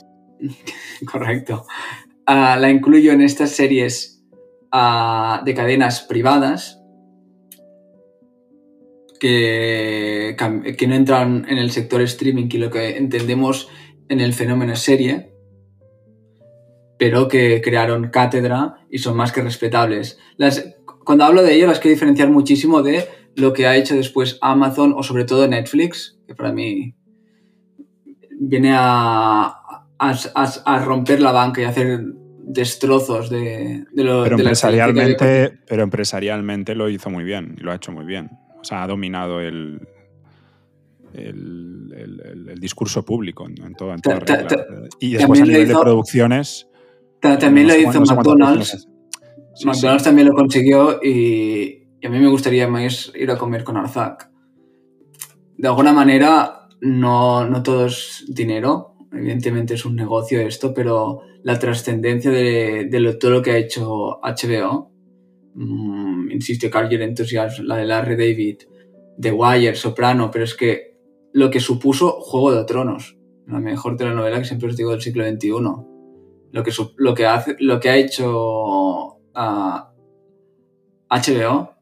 Correcto. 1.11 1.63
Ah, 2.25 2.57
la 2.59 2.69
incluyo 2.71 3.11
en 3.11 3.21
estas 3.21 3.51
series 3.51 4.23
ah, 4.71 5.41
de 5.45 5.53
cadenas 5.53 6.01
privadas 6.01 6.81
que, 9.25 10.87
no 10.87 10.95
entran 10.95 11.45
en 11.49 11.57
el 11.57 11.71
sector 11.71 12.01
streaming 12.01 12.47
y 12.51 12.57
lo 12.57 12.69
que 12.69 12.97
entendemos 12.97 13.69
en 14.09 14.19
el 14.19 14.33
fenómeno 14.33 14.75
serie, 14.75 15.31
pero 16.97 17.27
que 17.27 17.61
crearon 17.61 18.09
cátedra 18.09 18.75
y 18.89 18.99
son 18.99 19.17
más 19.17 19.31
que 19.31 19.41
respetables. 19.41 20.19
Las, 20.37 20.75
cuando 21.03 21.23
hablo 21.25 21.43
de 21.43 21.55
ello, 21.55 21.67
las 21.67 21.79
quiero 21.79 21.95
diferenciar 21.95 22.29
muchísimo 22.29 22.81
de 22.83 23.05
lo 23.35 23.51
que 23.53 23.67
ha 23.67 23.75
hecho 23.75 23.95
después 23.95 24.37
Amazon 24.41 24.93
o 24.95 25.03
sobre 25.03 25.25
todo 25.25 25.47
Netflix, 25.47 26.17
que 26.27 26.35
para 26.35 26.51
mí 26.53 26.95
viene 28.39 28.73
a, 28.73 29.45
a, 29.45 30.11
a- 30.35 30.61
a 30.65 30.79
romper 30.85 31.19
la 31.19 31.31
banca 31.31 31.61
y 31.61 31.65
hacer 31.65 31.99
destrozos 32.47 33.29
de, 33.29 33.85
de 33.91 34.03
lo 34.03 34.23
Pero 34.23 34.37
de 34.37 34.43
la 34.43 34.49
empresarialmente, 34.49 35.57
pero 35.67 35.83
empresarialmente 35.83 36.75
lo 36.75 36.89
hizo 36.89 37.09
muy 37.09 37.23
bien 37.23 37.55
y 37.57 37.61
lo 37.63 37.71
ha 37.71 37.75
hecho 37.75 37.91
muy 37.91 38.05
bien. 38.05 38.29
O 38.65 38.67
sea, 38.67 38.81
ha 38.81 38.87
dominado 38.87 39.41
el, 39.41 39.79
el, 41.13 41.93
el- 41.95 42.49
el 42.49 42.59
discurso 42.59 43.05
público 43.05 43.45
en, 43.47 43.61
en 43.63 43.75
todo- 43.75 43.93
en 43.93 44.01
toda 44.01 44.19
Ta- 44.21 44.37
regla. 44.37 44.47
ta- 44.47 44.65
Y 44.99 45.13
después 45.13 45.39
a 45.39 45.45
nivel 45.45 45.67
de 45.67 45.73
hizo- 45.73 45.81
producciones. 45.81 46.67
Ta- 47.21 47.37
También 47.37 47.67
lo 47.67 47.75
hizo 47.75 48.01
McDonald's. 48.01 48.71
producciones- 48.71 48.87
Sí, 49.53 49.61
sí. 49.61 49.65
McDonald's 49.67 50.03
también 50.03 50.27
lo 50.29 50.33
consiguió 50.33 50.99
y, 51.03 51.87
y 52.01 52.07
a 52.07 52.09
mí 52.09 52.19
me 52.19 52.27
gustaría 52.27 52.67
más 52.67 53.11
ir 53.15 53.29
a 53.31 53.37
comer 53.37 53.63
con 53.63 53.77
Arzac. 53.77 54.29
De 55.57 55.67
alguna 55.67 55.93
manera, 55.93 56.67
no, 56.81 57.47
no 57.47 57.61
todo 57.63 57.85
es 57.85 58.25
dinero. 58.27 58.95
Evidentemente 59.13 59.75
es 59.75 59.85
un 59.85 59.95
negocio 59.95 60.41
esto, 60.41 60.73
pero 60.73 61.21
la 61.43 61.57
trascendencia 61.59 62.31
de, 62.31 62.87
de 62.89 62.99
lo- 62.99 63.17
todo 63.19 63.29
lo 63.31 63.41
que 63.43 63.51
ha 63.51 63.57
hecho 63.57 64.19
HBO, 64.23 64.91
mm, 65.53 66.24
insisto, 66.35 66.69
Carrier 66.69 67.01
Enthusiasm, 67.01 67.65
la 67.65 67.77
de 67.77 67.85
Larry 67.85 68.15
David, 68.15 68.57
The 69.19 69.31
Wire, 69.31 69.75
Soprano, 69.75 70.29
pero 70.31 70.43
es 70.43 70.53
que 70.55 70.95
lo 71.33 71.49
que 71.49 71.59
supuso 71.59 72.19
Juego 72.19 72.53
de 72.53 72.65
Tronos, 72.65 73.17
la 73.47 73.59
mejor 73.59 73.97
telenovela 73.97 74.39
que 74.39 74.45
siempre 74.45 74.69
os 74.69 74.77
digo 74.77 74.91
del 74.91 75.01
siglo 75.01 75.23
XXI 75.27 75.95
lo 76.55 76.63
que, 76.63 76.71
lo 76.95 77.13
que, 77.13 77.25
hace, 77.25 77.57
lo 77.59 77.81
que 77.81 77.89
ha 77.89 77.97
hecho 77.97 79.19
ah, 79.33 79.91
HBO, 81.09 81.75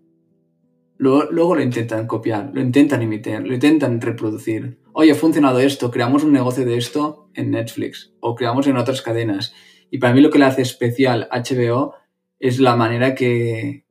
luego, 0.97 1.31
luego 1.31 1.55
lo 1.55 1.61
intentan 1.61 2.07
copiar, 2.07 2.49
lo 2.51 2.59
intentan 2.59 3.03
imitar, 3.03 3.43
lo 3.43 3.53
intentan 3.53 4.01
reproducir. 4.01 4.79
Oye, 4.93 5.11
ha 5.11 5.15
funcionado 5.15 5.59
esto, 5.59 5.91
creamos 5.91 6.23
un 6.23 6.33
negocio 6.33 6.65
de 6.65 6.77
esto 6.77 7.29
en 7.35 7.51
Netflix 7.51 8.15
o 8.19 8.33
creamos 8.33 8.65
en 8.65 8.77
otras 8.77 9.03
cadenas. 9.03 9.53
Y 9.91 9.99
para 9.99 10.15
mí 10.15 10.21
lo 10.21 10.31
que 10.31 10.39
le 10.39 10.45
hace 10.45 10.63
especial 10.63 11.29
HBO 11.31 11.93
es 12.39 12.59
la 12.59 12.75
manera 12.75 13.13
que, 13.13 13.82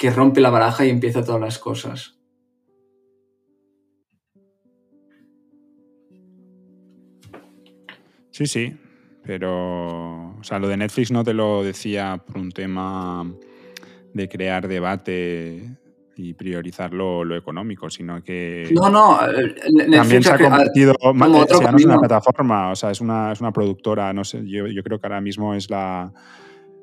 que 0.00 0.10
rompe 0.10 0.40
la 0.40 0.48
baraja 0.48 0.86
y 0.86 0.88
empieza 0.88 1.22
todas 1.22 1.42
las 1.42 1.58
cosas. 1.58 2.18
Sí, 8.30 8.46
sí, 8.46 8.74
pero, 9.22 10.38
o 10.38 10.42
sea, 10.42 10.58
lo 10.58 10.68
de 10.68 10.78
Netflix 10.78 11.10
no 11.10 11.22
te 11.22 11.34
lo 11.34 11.62
decía 11.62 12.18
por 12.26 12.38
un 12.38 12.50
tema 12.50 13.30
de 14.14 14.26
crear 14.30 14.68
debate 14.68 15.76
y 16.16 16.32
priorizar 16.32 16.94
lo, 16.94 17.22
lo 17.22 17.36
económico, 17.36 17.90
sino 17.90 18.22
que 18.22 18.70
No, 18.72 18.88
no, 18.88 19.18
eh, 19.30 19.54
también 19.90 20.22
se 20.22 20.32
ha 20.32 20.38
convertido, 20.38 20.94
si 20.98 21.62
ya 21.62 21.70
no 21.70 21.76
es 21.76 21.84
una 21.84 21.98
plataforma, 21.98 22.70
o 22.70 22.76
sea, 22.76 22.90
es 22.90 23.02
una, 23.02 23.32
es 23.32 23.40
una 23.42 23.52
productora, 23.52 24.14
no 24.14 24.24
sé, 24.24 24.48
yo, 24.48 24.66
yo 24.66 24.82
creo 24.82 24.98
que 24.98 25.06
ahora 25.06 25.20
mismo 25.20 25.54
es 25.54 25.68
la, 25.68 26.10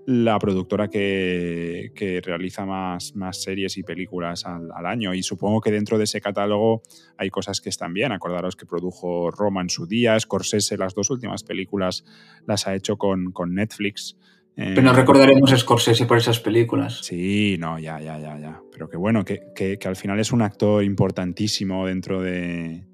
la 0.09 0.39
productora 0.39 0.87
que, 0.89 1.91
que 1.93 2.21
realiza 2.21 2.65
más, 2.65 3.13
más 3.13 3.41
series 3.43 3.77
y 3.77 3.83
películas 3.83 4.45
al, 4.45 4.69
al 4.73 4.85
año 4.85 5.13
y 5.13 5.21
supongo 5.21 5.59
que 5.59 5.69
dentro 5.69 5.97
de 5.97 6.05
ese 6.05 6.21
catálogo 6.21 6.81
hay 7.17 7.29
cosas 7.29 7.59
que 7.59 7.67
están 7.67 7.93
bien. 7.93 8.13
Acordaros 8.13 8.55
que 8.55 8.65
produjo 8.65 9.31
Roma 9.31 9.61
en 9.61 9.69
su 9.69 9.85
día, 9.85 10.17
Scorsese 10.17 10.77
las 10.77 10.95
dos 10.95 11.09
últimas 11.09 11.43
películas 11.43 12.05
las 12.45 12.67
ha 12.67 12.73
hecho 12.73 12.95
con, 12.97 13.33
con 13.33 13.53
Netflix. 13.53 14.15
Eh, 14.55 14.71
Pero 14.75 14.81
nos 14.83 14.95
recordaremos 14.95 15.51
a 15.51 15.57
Scorsese 15.57 16.05
por 16.05 16.17
esas 16.17 16.39
películas. 16.39 16.99
Sí, 17.03 17.57
no, 17.59 17.77
ya, 17.77 17.99
ya, 17.99 18.17
ya, 18.17 18.39
ya. 18.39 18.61
Pero 18.71 18.87
que 18.89 18.95
bueno, 18.95 19.25
que, 19.25 19.41
que- 19.53 19.77
que 19.77 19.87
al 19.89 19.97
final 19.97 20.21
es 20.21 20.31
un 20.31 20.41
actor 20.41 20.85
importantísimo 20.85 21.85
dentro 21.85 22.21
de, 22.21 22.85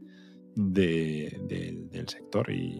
de- 0.55 1.39
del- 1.47 1.89
del 1.91 2.09
sector 2.09 2.51
y, 2.51 2.79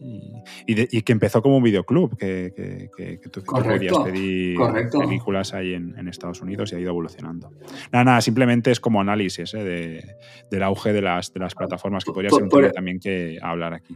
y, 0.00 0.32
y 0.66 0.74
de- 0.74 0.88
y 0.90 1.02
que 1.02 1.12
empezó 1.12 1.42
como 1.42 1.56
un 1.56 1.62
videoclub, 1.62 2.16
que, 2.16 2.52
que, 2.54 2.88
que- 2.96 3.20
que 3.20 3.28
tú, 3.28 3.42
Correcto, 3.44 3.94
podías 3.96 4.12
pedir 4.12 4.56
correcto. 4.56 4.98
películas 5.00 5.54
ahí 5.54 5.74
en, 5.74 5.94
en 5.98 6.08
Estados 6.08 6.40
Unidos 6.40 6.72
y 6.72 6.76
ha 6.76 6.80
ido 6.80 6.90
evolucionando. 6.90 7.50
Nada, 7.92 8.04
nada, 8.04 8.20
simplemente 8.20 8.70
es 8.70 8.80
como 8.80 9.00
análisis 9.00 9.52
¿eh? 9.54 9.64
de- 9.64 10.04
del 10.50 10.62
auge 10.62 10.92
de 10.92 11.02
las, 11.02 11.32
de 11.32 11.40
las 11.40 11.54
plataformas, 11.54 12.04
que 12.04 12.12
podría 12.12 12.30
Por- 12.30 12.38
ser 12.38 12.44
un 12.44 12.48
por- 12.50 12.60
tema 12.62 12.72
también 12.72 13.00
que 13.00 13.38
hablar 13.42 13.74
aquí. 13.74 13.94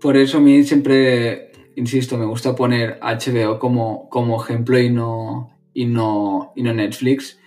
Por 0.00 0.16
eso 0.16 0.38
a 0.38 0.40
mí 0.40 0.62
siempre, 0.62 1.50
insisto, 1.74 2.18
me 2.18 2.26
gusta 2.26 2.54
poner 2.54 2.98
HBO 3.00 3.58
como, 3.58 4.08
como 4.10 4.42
ejemplo 4.42 4.78
y 4.78 4.90
no, 4.90 5.58
y, 5.72 5.86
no, 5.86 6.52
y 6.54 6.62
no 6.62 6.72
Netflix. 6.74 7.38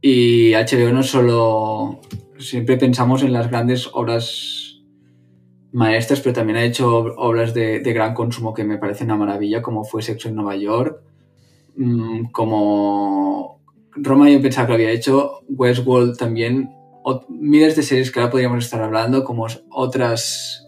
Y 0.00 0.52
HBO 0.52 0.92
no 0.92 1.02
solo... 1.02 2.00
Siempre 2.38 2.78
pensamos 2.78 3.22
en 3.22 3.34
las 3.34 3.50
grandes 3.50 3.88
obras 3.92 4.69
maestras, 5.72 6.20
pero 6.20 6.32
también 6.34 6.58
ha 6.58 6.64
hecho 6.64 7.04
ob- 7.04 7.14
obras 7.16 7.54
de, 7.54 7.80
de 7.80 7.92
gran 7.92 8.14
consumo 8.14 8.54
que 8.54 8.64
me 8.64 8.78
parecen 8.78 9.06
una 9.08 9.16
maravilla, 9.16 9.62
como 9.62 9.84
fue 9.84 10.02
Sexo 10.02 10.28
en 10.28 10.34
Nueva 10.36 10.56
York, 10.56 11.00
mm, 11.76 12.26
como 12.32 13.60
Roma 13.94 14.30
yo 14.30 14.40
pensaba 14.40 14.66
que 14.66 14.72
lo 14.72 14.74
había 14.76 14.90
hecho, 14.90 15.40
Westworld 15.48 16.16
también, 16.16 16.70
miles 17.28 17.76
de 17.76 17.82
series 17.82 18.10
que 18.10 18.20
ahora 18.20 18.30
podríamos 18.30 18.64
estar 18.64 18.82
hablando, 18.82 19.24
como 19.24 19.46
otras 19.70 20.66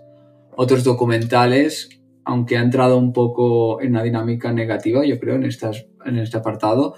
otros 0.54 0.84
documentales, 0.84 1.88
aunque 2.24 2.56
ha 2.56 2.62
entrado 2.62 2.98
un 2.98 3.12
poco 3.12 3.80
en 3.80 3.90
una 3.90 4.02
dinámica 4.02 4.52
negativa, 4.52 5.04
yo 5.04 5.18
creo, 5.18 5.36
en, 5.36 5.44
estas, 5.44 5.86
en 6.04 6.18
este 6.18 6.36
apartado. 6.36 6.94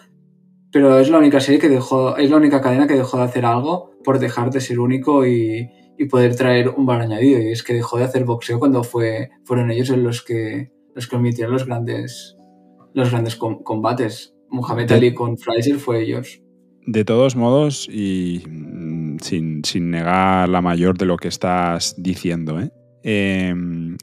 Pero 0.73 0.99
es 0.99 1.09
la 1.09 1.19
única 1.19 1.41
serie 1.41 1.61
que 1.61 1.69
dejó, 1.69 2.17
es 2.17 2.31
la 2.31 2.37
única 2.37 2.61
cadena 2.61 2.87
que 2.89 2.95
dejó 2.95 3.19
de 3.19 3.23
hacer 3.25 3.45
algo 3.47 3.93
por 4.03 4.19
dejar 4.19 4.51
de 4.51 4.61
ser 4.61 4.81
único 4.81 5.25
y, 5.25 5.71
y 5.99 6.07
poder 6.07 6.35
traer 6.37 6.69
un 6.71 6.87
valor 6.87 7.03
añadido. 7.05 7.41
Y 7.41 7.49
es 7.53 7.63
que 7.63 7.75
dejó 7.75 7.99
de 7.99 8.05
hacer 8.05 8.25
boxeo 8.25 8.59
cuando 8.59 8.83
fue, 8.85 9.31
fueron 9.45 9.71
ellos 9.71 9.91
los 9.91 10.23
que, 10.23 10.71
los 10.95 11.07
que 11.07 11.17
emitieron 11.17 11.53
los 11.53 11.67
grandes, 11.67 12.37
los 12.95 13.11
grandes 13.11 13.37
com- 13.37 13.63
combates. 13.63 14.35
Muhammad 14.51 14.87
De- 14.87 14.95
Ali 14.95 15.15
con 15.15 15.37
Fraser 15.39 15.77
fue 15.77 16.03
ellos. 16.03 16.41
De 16.87 17.05
todos 17.05 17.35
modos, 17.35 17.89
y 17.91 18.43
mm, 18.47 19.17
sin, 19.21 19.65
sin 19.65 19.91
negar 19.91 20.49
la 20.49 20.61
mayor 20.61 20.99
de 20.99 21.07
lo 21.07 21.17
que 21.17 21.29
estás 21.29 21.95
diciendo, 21.97 22.61
¿eh? 22.61 22.71
Eh, 23.03 23.55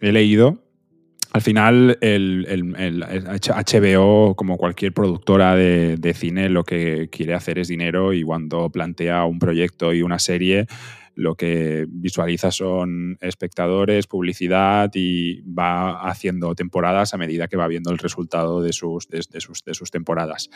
he 0.01 0.11
leído, 0.11 0.60
al 1.33 1.41
final 1.41 1.97
el, 2.01 2.45
el- 2.49 2.75
el 2.77 3.03
HBO, 3.27 4.35
como 4.35 4.57
cualquier 4.57 4.93
productora 4.93 5.55
de, 5.55 5.95
de 5.97 6.13
cine, 6.13 6.49
lo 6.49 6.63
que 6.63 7.07
quiere 7.09 7.33
hacer 7.33 7.57
es 7.59 7.67
dinero 7.69 8.13
y 8.13 8.23
cuando 8.23 8.69
plantea 8.69 9.25
un 9.25 9.39
proyecto 9.39 9.93
y 9.93 10.01
una 10.01 10.19
serie, 10.19 10.65
lo 11.15 11.35
que 11.35 11.85
visualiza 11.89 12.51
son 12.51 13.17
espectadores, 13.21 14.07
publicidad 14.07 14.89
y 14.93 15.41
va 15.41 16.01
haciendo 16.09 16.55
temporadas 16.55 17.13
a 17.13 17.17
medida 17.17 17.47
que 17.47 17.57
va 17.57 17.67
viendo 17.67 17.91
el 17.91 17.97
resultado 17.97 18.61
de 18.61 18.73
sus, 18.73 19.07
de, 19.07 19.21
de 19.29 19.39
sus, 19.41 19.63
de 19.63 19.73
sus 19.73 19.91
temporadas. 19.91 20.49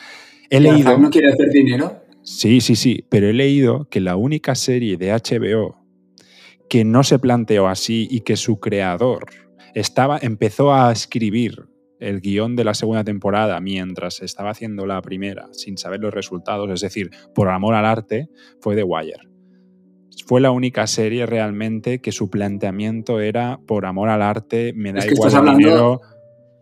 He 0.50 0.56
¿Y 0.58 0.60
leído... 0.60 0.88
Arzac 0.88 0.98
no 0.98 1.10
quiere 1.10 1.28
hacer 1.32 1.50
dinero? 1.50 2.02
Sí, 2.22 2.60
sí, 2.60 2.74
sí, 2.74 3.04
pero 3.08 3.28
he 3.28 3.32
leído 3.32 3.88
que 3.88 4.00
la 4.00 4.16
única 4.16 4.54
serie 4.54 4.96
de 4.96 5.12
HBO 5.12 5.76
que 6.68 6.84
no 6.84 7.04
se 7.04 7.18
planteó 7.18 7.68
así 7.68 8.08
y 8.10 8.20
que 8.22 8.36
su 8.36 8.58
creador 8.58 9.26
estaba, 9.76 10.18
empezó 10.22 10.72
a 10.72 10.90
escribir 10.90 11.66
el 12.00 12.20
guion 12.22 12.56
de 12.56 12.64
la 12.64 12.72
segunda 12.72 13.04
temporada 13.04 13.60
mientras 13.60 14.22
estaba 14.22 14.50
haciendo 14.50 14.86
la 14.86 15.02
primera 15.02 15.48
sin 15.52 15.76
saber 15.76 16.00
los 16.00 16.14
resultados, 16.14 16.70
es 16.70 16.80
decir, 16.80 17.10
por 17.34 17.50
amor 17.50 17.74
al 17.74 17.84
arte, 17.84 18.28
fue 18.60 18.74
The 18.74 18.82
Wire. 18.84 19.28
Fue 20.26 20.40
la 20.40 20.50
única 20.50 20.86
serie 20.86 21.26
realmente 21.26 22.00
que 22.00 22.10
su 22.10 22.30
planteamiento 22.30 23.20
era 23.20 23.60
por 23.66 23.84
amor 23.84 24.08
al 24.08 24.22
arte, 24.22 24.72
me 24.74 24.92
da 24.94 25.00
Es 25.00 25.06
que 25.06 25.12
igual 25.12 25.28
estás 25.28 25.38
hablando- 25.38 25.58
dinero. 25.58 26.00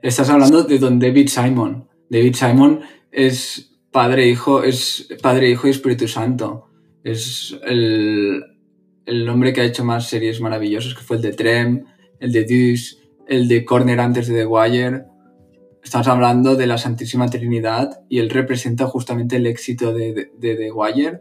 Estás 0.02 0.28
hablando 0.30 0.64
de 0.64 0.78
don 0.80 0.98
David 0.98 1.28
Simon. 1.28 1.88
David 2.10 2.34
Simon 2.34 2.80
es 3.12 3.76
padre, 3.92 4.26
hijo, 4.28 4.64
es 4.64 5.08
padre, 5.22 5.50
hijo 5.50 5.68
y 5.68 5.70
Espíritu 5.70 6.08
Santo. 6.08 6.66
Es 7.04 7.56
el, 7.64 8.42
el 9.06 9.28
hombre 9.28 9.52
que 9.52 9.60
ha 9.60 9.64
hecho 9.64 9.84
más 9.84 10.08
series 10.08 10.40
maravillosas, 10.40 10.94
que 10.94 11.00
fue 11.02 11.16
el 11.16 11.22
de 11.22 11.32
Trem, 11.32 11.84
el 12.18 12.32
de 12.32 12.44
Deuce, 12.44 12.96
el 13.29 13.49
de 13.49 13.64
Corner 13.64 14.01
antes 14.01 14.29
de 14.29 14.35
The 14.35 14.47
Wire. 14.47 15.05
Estamos 15.83 16.09
hablando 16.09 16.57
de 16.57 16.66
la 16.66 16.79
Santísima 16.79 17.29
Trinidad 17.29 18.01
y 18.09 18.18
él 18.18 18.31
representa 18.31 18.87
justamente 18.87 19.37
el 19.37 19.47
éxito 19.47 19.93
de, 19.93 20.12
de- 20.14 20.31
de 20.39 20.57
The 20.57 20.72
Wire, 20.72 21.20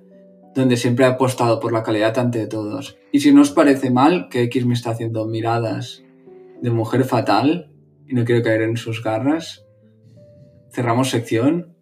donde 0.56 0.78
siempre 0.78 1.06
ha 1.06 1.10
apostado 1.10 1.60
por 1.60 1.74
la 1.74 1.84
calidad 1.84 2.18
ante 2.18 2.48
todos. 2.48 2.98
Y 3.12 3.20
si 3.20 3.34
no 3.34 3.42
os 3.42 3.52
parece 3.52 3.90
mal 3.92 4.28
que 4.30 4.44
X 4.44 4.66
me 4.66 4.74
está 4.74 4.92
haciendo 4.92 5.26
miradas 5.28 6.04
de 6.62 6.70
mujer 6.70 7.04
fatal 7.04 7.72
y 8.08 8.14
no 8.14 8.24
quiero 8.24 8.42
caer 8.44 8.62
en 8.62 8.78
sus 8.78 9.04
garras, 9.04 9.66
cerramos 10.72 11.10
sección. 11.10 11.76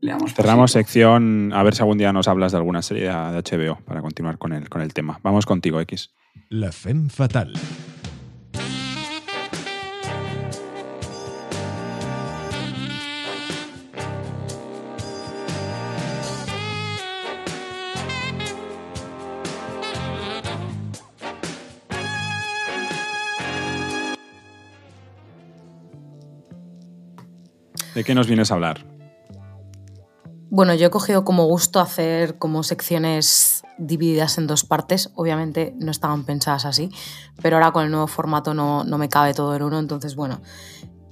Leamos 0.00 0.34
Cerramos 0.34 0.72
sección, 0.72 1.52
a 1.54 1.62
ver 1.62 1.74
si 1.74 1.80
algún 1.80 1.96
día 1.96 2.12
nos 2.12 2.28
hablas 2.28 2.52
de 2.52 2.58
alguna 2.58 2.82
serie 2.82 3.04
de 3.04 3.10
HBO 3.10 3.78
para 3.86 4.02
continuar 4.02 4.36
con 4.36 4.52
el, 4.52 4.68
con 4.68 4.82
el 4.82 4.92
tema. 4.92 5.18
Vamos 5.22 5.46
contigo, 5.46 5.80
X. 5.80 6.10
La 6.50 6.72
femme 6.72 7.08
fatal. 7.08 7.54
¿De 27.94 28.02
qué 28.02 28.14
nos 28.14 28.26
vienes 28.26 28.50
a 28.50 28.54
hablar? 28.54 28.84
Bueno, 30.50 30.74
yo 30.74 30.86
he 30.86 30.90
cogido 30.90 31.24
como 31.24 31.46
gusto 31.46 31.80
hacer 31.80 32.38
como 32.38 32.62
secciones 32.62 33.62
divididas 33.78 34.38
en 34.38 34.46
dos 34.46 34.64
partes. 34.64 35.10
Obviamente 35.14 35.74
no 35.78 35.90
estaban 35.90 36.24
pensadas 36.24 36.64
así, 36.64 36.90
pero 37.42 37.56
ahora 37.56 37.72
con 37.72 37.84
el 37.84 37.90
nuevo 37.90 38.06
formato 38.06 38.54
no, 38.54 38.84
me 38.84 39.08
cabe 39.08 39.34
todo 39.34 39.54
en 39.54 39.62
uno. 39.62 39.78
Entonces, 39.78 40.14
bueno, 40.16 40.40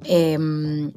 em, 0.04 0.92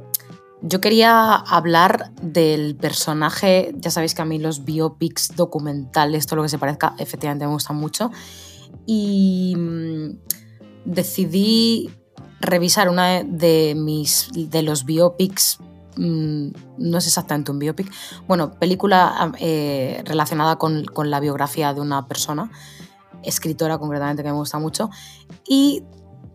yo 0.61 0.81
quería 0.81 1.33
hablar 1.33 2.11
del 2.21 2.75
personaje. 2.75 3.73
Ya 3.77 3.91
sabéis 3.91 4.15
que 4.15 4.21
a 4.21 4.25
mí 4.25 4.39
los 4.39 4.65
biopics 4.65 5.35
documentales, 5.35 6.25
todo 6.25 6.37
lo 6.37 6.43
que 6.43 6.49
se 6.49 6.59
parezca, 6.59 6.95
efectivamente 6.97 7.45
me 7.45 7.53
gustan 7.53 7.77
mucho. 7.77 8.11
Y 8.85 9.55
mm, 9.55 10.09
decidí 10.85 11.89
revisar 12.41 12.89
una 12.89 13.23
de 13.23 13.73
mis 13.75 14.29
de 14.35 14.61
los 14.61 14.85
biopics 14.85 15.59
Mm, 15.97 16.49
no 16.77 16.97
es 16.97 17.07
exactamente 17.07 17.51
un 17.51 17.59
biopic, 17.59 17.91
bueno, 18.27 18.51
película 18.51 19.31
eh, 19.39 20.01
relacionada 20.05 20.57
con, 20.57 20.85
la 21.05 21.19
biografía 21.19 21.73
de 21.73 21.81
una 21.81 22.07
persona, 22.07 22.51
escritora 23.23 23.77
concretamente 23.77 24.21
que 24.21 24.29
me 24.29 24.35
gusta 24.35 24.59
mucho, 24.59 24.89
y 25.47 25.83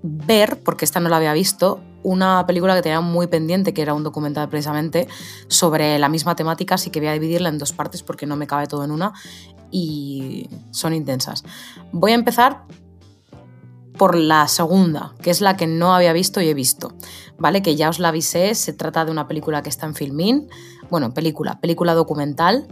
ver, 0.02 0.62
porque 0.62 0.84
esta 0.84 1.00
no 1.00 1.08
la 1.08 1.16
había 1.16 1.34
visto, 1.34 1.80
una 2.02 2.46
película 2.46 2.74
que 2.74 2.80
tenía 2.80 3.02
muy 3.02 3.26
pendiente, 3.26 3.74
que 3.74 3.82
era 3.82 3.92
un 3.92 4.02
documental 4.02 4.48
precisamente 4.48 5.06
sobre 5.48 5.98
la 5.98 6.08
misma 6.08 6.34
temática, 6.34 6.76
así 6.76 6.88
que 6.90 7.00
voy 7.00 7.08
a 7.10 7.12
dividirla 7.12 7.50
en 7.50 7.58
dos 7.58 7.74
partes 7.74 8.02
porque 8.02 8.24
no 8.24 8.36
me 8.36 8.46
cabe 8.46 8.66
todo 8.66 8.84
en 8.84 8.90
una 8.90 9.12
y 9.70 10.48
son 10.70 10.94
intensas. 10.94 11.44
Voy 11.92 12.12
a 12.12 12.14
empezar 12.14 12.64
por 14.00 14.16
la 14.16 14.48
segunda, 14.48 15.12
que 15.20 15.28
es 15.28 15.42
la 15.42 15.58
que 15.58 15.66
no 15.66 15.94
había 15.94 16.14
visto 16.14 16.40
y 16.40 16.48
he 16.48 16.54
visto, 16.54 16.94
¿vale? 17.36 17.60
Que 17.60 17.76
ya 17.76 17.90
os 17.90 17.98
la 17.98 18.08
avisé, 18.08 18.54
se 18.54 18.72
trata 18.72 19.04
de 19.04 19.10
una 19.10 19.28
película 19.28 19.62
que 19.62 19.68
está 19.68 19.84
en 19.84 19.94
Filmin, 19.94 20.48
bueno, 20.88 21.12
película, 21.12 21.60
película 21.60 21.92
documental, 21.92 22.66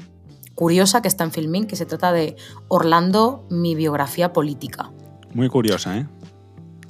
curiosa 0.55 1.03
que 1.03 1.09
está 1.09 1.25
en 1.25 1.33
Filmin, 1.33 1.67
que 1.67 1.77
se 1.77 1.85
trata 1.85 2.13
de 2.13 2.37
Orlando, 2.69 3.47
mi 3.51 3.75
biografía 3.75 4.33
política. 4.33 4.91
Muy 5.35 5.51
curiosa, 5.51 5.99
¿eh? 5.99 6.09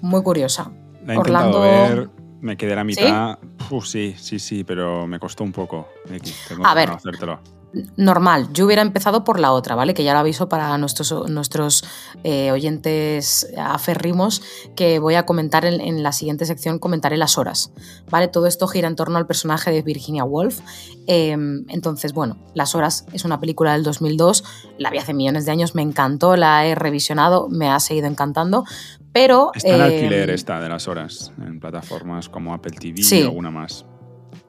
Muy 0.02 0.22
curiosa. 0.22 0.70
La 1.04 1.14
he 1.14 1.18
Orlando... 1.18 1.62
ver, 1.62 2.08
me 2.40 2.56
quedé 2.56 2.74
a 2.74 2.76
la 2.76 2.84
mitad. 2.84 3.38
¿Sí? 3.82 4.14
sí, 4.16 4.38
sí, 4.38 4.62
pero 4.62 5.08
me 5.08 5.18
costó 5.18 5.42
un 5.42 5.50
poco. 5.50 5.88
Tengo 6.46 6.64
a 6.64 6.74
ver, 6.74 6.90
normal. 7.96 8.48
Yo 8.52 8.64
hubiera 8.64 8.82
empezado 8.82 9.24
por 9.24 9.38
la 9.38 9.52
otra, 9.52 9.74
¿vale? 9.74 9.94
Que 9.94 10.04
ya 10.04 10.12
lo 10.12 10.20
aviso 10.20 10.48
para 10.48 10.76
nuestros, 10.78 11.28
nuestros 11.28 11.84
eh, 12.24 12.50
oyentes 12.50 13.48
aferrimos 13.58 14.42
que 14.74 14.98
voy 14.98 15.14
a 15.14 15.26
comentar 15.26 15.64
en, 15.64 16.02
la 16.02 16.12
siguiente 16.12 16.46
sección, 16.46 16.78
comentaré 16.78 17.16
las 17.16 17.38
horas, 17.38 17.72
¿vale? 18.10 18.28
Todo 18.28 18.46
esto 18.46 18.66
gira 18.68 18.88
en 18.88 18.96
torno 18.96 19.18
al 19.18 19.26
personaje 19.26 19.70
de 19.70 19.82
Virginia 19.82 20.24
Woolf. 20.24 20.60
Em, 21.06 21.64
entonces, 21.68 22.12
bueno, 22.12 22.38
Las 22.54 22.74
horas 22.74 23.06
es 23.12 23.24
una 23.24 23.40
película 23.40 23.72
del 23.72 23.82
2002, 23.82 24.44
la 24.78 24.90
vi 24.90 24.98
hace 24.98 25.14
millones 25.14 25.44
de 25.44 25.52
años, 25.52 25.74
me 25.74 25.82
encantó, 25.82 26.36
la 26.36 26.66
he 26.66 26.74
revisionado, 26.74 27.48
me 27.48 27.68
ha 27.68 27.78
seguido 27.80 28.06
encantando, 28.06 28.64
pero... 29.12 29.52
Está 29.54 29.76
en 29.76 29.80
alquiler 29.80 30.28
em, 30.28 30.34
esta 30.34 30.60
de 30.60 30.68
las 30.68 30.88
horas, 30.88 31.32
en 31.38 31.60
plataformas 31.60 32.28
como 32.28 32.54
Apple 32.54 32.76
TV 32.78 33.00
y 33.00 33.22
alguna 33.22 33.50
más. 33.50 33.84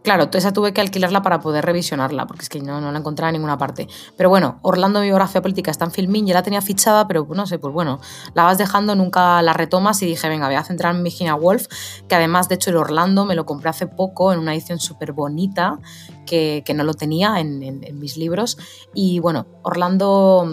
Claro, 0.02 0.30
esa 0.32 0.54
tuve 0.54 0.72
que 0.72 0.80
alquilarla 0.80 1.22
para 1.22 1.42
poder 1.42 1.66
revisionarla, 1.66 2.26
porque 2.26 2.44
es 2.44 2.50
que 2.50 2.62
no, 2.62 2.80
no 2.80 2.92
la 2.92 3.00
encontraba 3.00 3.30
en 3.30 3.34
ninguna 3.34 3.58
parte. 3.58 3.88
Pero 4.16 4.30
bueno, 4.30 4.60
Orlando 4.62 5.02
Biografía 5.02 5.42
Política 5.42 5.72
está 5.72 5.84
en 5.86 5.92
Filmin, 5.92 6.26
ya 6.26 6.34
la 6.34 6.42
tenía 6.42 6.62
fichada, 6.62 7.06
pero 7.06 7.28
no 7.30 7.46
sé, 7.46 7.60
pues 7.60 7.74
bueno, 7.74 8.00
la 8.34 8.44
vas 8.44 8.58
dejando, 8.58 8.96
nunca 8.96 9.42
la 9.42 9.52
retomas 9.52 10.02
y 10.02 10.06
dije, 10.06 10.30
venga, 10.30 10.48
voy 10.48 10.56
a 10.56 10.64
centrarme 10.64 11.00
en 11.00 11.04
Virginia 11.04 11.36
Woolf, 11.36 11.68
que 12.08 12.16
además, 12.16 12.48
de 12.48 12.56
hecho, 12.56 12.70
el 12.70 12.78
Orlando 12.78 13.26
me 13.26 13.36
lo 13.36 13.46
compré 13.46 13.70
hace 13.70 13.88
poco 13.88 14.32
en 14.32 14.40
una 14.40 14.54
edición 14.54 14.80
súper 14.80 15.12
bonita, 15.12 15.80
que, 16.26 16.64
no 16.74 16.84
lo 16.84 16.94
tenía 16.94 17.40
en, 17.40 17.62
en 17.64 18.00
mis 18.00 18.16
libros. 18.16 18.58
Y 18.94 19.20
bueno, 19.20 19.48
Orlando, 19.64 20.48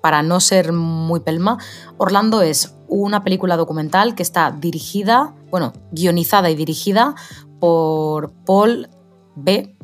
para 0.00 0.22
no 0.22 0.38
ser 0.38 0.72
muy 0.72 1.20
pelma, 1.20 1.58
Orlando 1.96 2.42
es 2.42 2.76
una 2.88 3.24
película 3.24 3.56
documental 3.56 4.14
que 4.14 4.22
está 4.22 4.50
dirigida, 4.50 5.34
bueno, 5.50 5.72
guionizada 5.90 6.50
y 6.50 6.54
dirigida 6.54 7.14
por 7.62 8.32
Paul 8.44 8.88
B. 9.36 9.76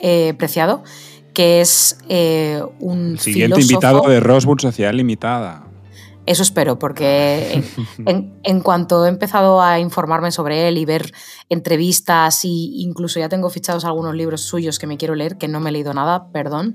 Eh, 0.00 0.34
Preciado, 0.36 0.82
que 1.32 1.60
es 1.60 1.96
eh, 2.08 2.60
un 2.80 3.18
siguiente 3.18 3.60
invitado 3.60 4.02
de 4.08 4.18
Rosewood 4.18 4.58
Sociedad 4.58 4.92
Limitada. 4.92 5.64
Eso 6.26 6.42
espero, 6.42 6.80
porque 6.80 7.62
en, 8.42 8.60
cuanto 8.62 9.06
he 9.06 9.08
empezado 9.08 9.62
a 9.62 9.78
informarme 9.78 10.32
sobre 10.32 10.66
él 10.66 10.76
y 10.76 10.84
ver 10.84 11.12
entrevistas 11.48 12.44
e 12.44 12.48
incluso 12.48 13.20
ya 13.20 13.28
tengo 13.28 13.48
fichados 13.48 13.84
algunos 13.84 14.16
libros 14.16 14.40
suyos 14.40 14.80
que 14.80 14.88
me 14.88 14.96
quiero 14.96 15.14
leer, 15.14 15.38
que 15.38 15.46
no 15.46 15.60
me 15.60 15.70
he 15.70 15.72
leído 15.72 15.94
nada, 15.94 16.32
perdón, 16.32 16.74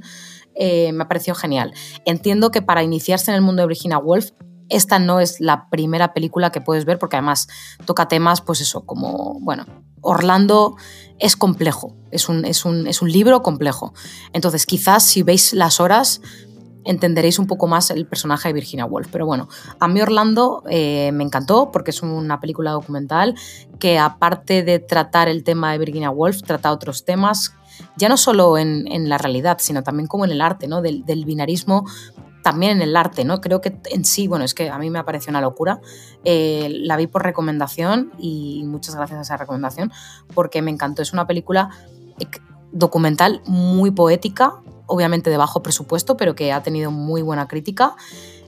eh, 0.56 0.94
me 0.94 1.04
ha 1.04 1.08
parecido 1.10 1.36
genial. 1.36 1.74
Entiendo 2.06 2.50
que 2.50 2.62
para 2.62 2.82
iniciarse 2.82 3.30
en 3.30 3.36
el 3.36 3.42
mundo 3.42 3.62
de 3.62 3.68
Virginia 3.68 3.98
Woolf 3.98 4.32
esta 4.70 5.00
no 5.00 5.20
es 5.20 5.40
la 5.42 5.70
primera 5.70 6.14
película 6.14 6.52
que 6.52 6.62
puedes 6.62 6.86
ver 6.86 6.98
porque 6.98 7.18
además 7.18 7.48
toca 7.86 8.08
temas, 8.08 8.42
pues 8.42 8.62
eso, 8.62 8.86
como, 8.86 9.40
bueno, 9.42 9.66
Orlando 10.06 10.76
es 11.20 11.36
complejo, 11.36 11.96
es 12.12 12.30
un, 12.30 12.46
es 12.46 12.66
un, 12.66 13.12
libro 13.12 13.42
complejo. 13.42 13.94
Entonces 14.34 14.66
quizás 14.66 15.04
si 15.04 15.24
veis 15.24 15.54
las 15.54 15.80
horas 15.80 16.22
entenderéis 16.86 17.40
un 17.40 17.48
poco 17.48 17.68
más 17.68 17.90
el 17.90 18.06
personaje 18.06 18.50
de 18.50 18.54
Virginia 18.54 18.86
Woolf. 18.86 19.08
Pero 19.12 19.26
bueno, 19.26 19.50
a 19.80 19.88
mí 19.88 20.02
Orlando 20.02 20.64
eh, 20.70 21.12
me 21.14 21.24
encantó 21.24 21.72
porque 21.72 21.92
es 21.92 22.02
una 22.04 22.40
película 22.40 22.72
documental 22.72 23.36
que 23.80 23.98
aparte 23.98 24.64
de 24.64 24.80
tratar 24.80 25.28
el 25.28 25.44
tema 25.44 25.72
de 25.72 25.80
Virginia 25.80 26.12
Woolf, 26.12 26.44
trata 26.44 26.72
otros 26.72 27.04
temas, 27.04 27.56
ya 27.98 28.08
no 28.08 28.18
solo 28.18 28.58
en, 28.58 29.10
la 29.10 29.18
realidad, 29.18 29.58
sino 29.60 29.84
también 29.84 30.08
como 30.08 30.26
en 30.26 30.32
el 30.32 30.42
arte, 30.42 30.68
¿no? 30.68 30.82
Del, 30.82 31.04
binarismo 31.26 31.86
también 32.46 32.74
en 32.74 32.84
el 32.84 32.96
arte, 32.96 33.26
¿no? 33.26 33.42
Creo 33.42 33.60
que 33.60 33.76
en 33.86 34.06
sí, 34.06 34.28
bueno, 34.28 34.46
es 34.46 34.54
que 34.54 34.70
a 34.70 34.78
mí 34.78 34.92
me 34.92 35.00
ha 35.00 35.04
parecido 35.04 35.32
una 35.32 35.42
locura. 35.42 35.82
Eh, 36.24 36.68
la 36.70 36.96
vi 36.96 37.08
por 37.08 37.24
recomendación 37.24 38.12
y 38.20 38.62
muchas 38.68 38.96
gracias 38.96 39.18
a 39.18 39.22
esa 39.24 39.38
recomendación 39.38 39.92
porque 40.36 40.62
me 40.62 40.70
encantó. 40.70 41.02
Es 41.02 41.12
una 41.12 41.26
película 41.26 41.72
documental 42.72 43.42
muy 43.48 43.90
poética, 43.90 44.62
obviamente 44.86 45.32
de 45.32 45.38
bajo 45.38 45.64
presupuesto, 45.64 46.18
pero 46.18 46.36
que 46.36 46.54
ha 46.54 46.62
tenido 46.62 46.92
muy 46.92 47.24
buena 47.24 47.48
crítica. 47.48 47.96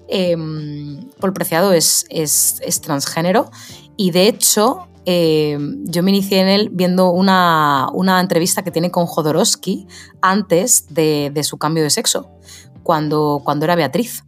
Em, 0.07 1.09
Paul 1.19 1.33
Preciado 1.33 1.73
es, 1.73 2.05
es, 2.11 2.81
transgénero 2.81 3.49
y 3.97 4.11
de 4.11 4.27
hecho 4.27 4.87
em, 5.05 5.83
yo 5.85 6.03
me 6.03 6.11
inicié 6.11 6.41
en 6.41 6.49
él 6.49 6.69
viendo 6.71 7.09
una, 7.09 7.89
entrevista 8.21 8.61
que 8.61 8.69
tiene 8.69 8.91
con 8.91 9.07
Jodorowsky 9.07 9.87
antes 10.21 10.85
de 10.91 11.41
su 11.43 11.57
cambio 11.57 11.81
de 11.81 11.89
sexo 11.89 12.29
cuando, 12.87 13.41
cuando 13.43 13.65
era 13.65 13.75
Beatriz. 13.75 14.23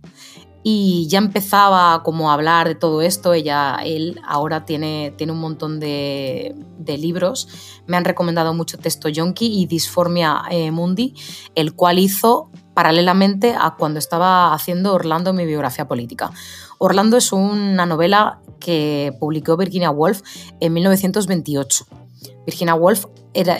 Y 0.64 1.08
ya 1.08 1.20
empezaba 1.20 2.04
como 2.04 2.30
a 2.30 2.34
hablar 2.34 2.68
de 2.68 2.76
todo 2.76 3.02
esto. 3.02 3.34
Ella, 3.34 3.78
él 3.86 4.20
ahora 4.28 4.66
tiene, 4.66 5.14
tiene 5.16 5.32
un 5.32 5.40
montón 5.40 5.80
de, 5.80 6.54
libros. 6.86 7.48
Me 7.88 7.96
han 7.96 8.04
recomendado 8.04 8.54
mucho 8.54 8.78
Texto 8.78 9.08
Yonki 9.08 9.62
y 9.62 9.66
Disformia 9.66 10.42
eh, 10.52 10.72
Mundi, 10.72 11.14
el 11.56 11.74
cual 11.74 12.00
hizo 12.00 12.52
paralelamente 12.74 13.56
a 13.58 13.76
cuando 13.78 14.00
estaba 14.00 14.54
haciendo 14.54 14.94
Orlando 14.94 15.32
mi 15.32 15.46
biografía 15.46 15.88
política. 15.88 16.32
Orlando 16.80 17.16
es 17.16 17.32
una 17.32 17.86
novela 17.86 18.42
que 18.60 19.14
publicó 19.22 19.56
Virginia 19.56 19.90
Woolf 19.90 20.22
en 20.60 20.74
1928 20.74 21.86
Virginia 22.46 22.76
Woolf 22.76 23.06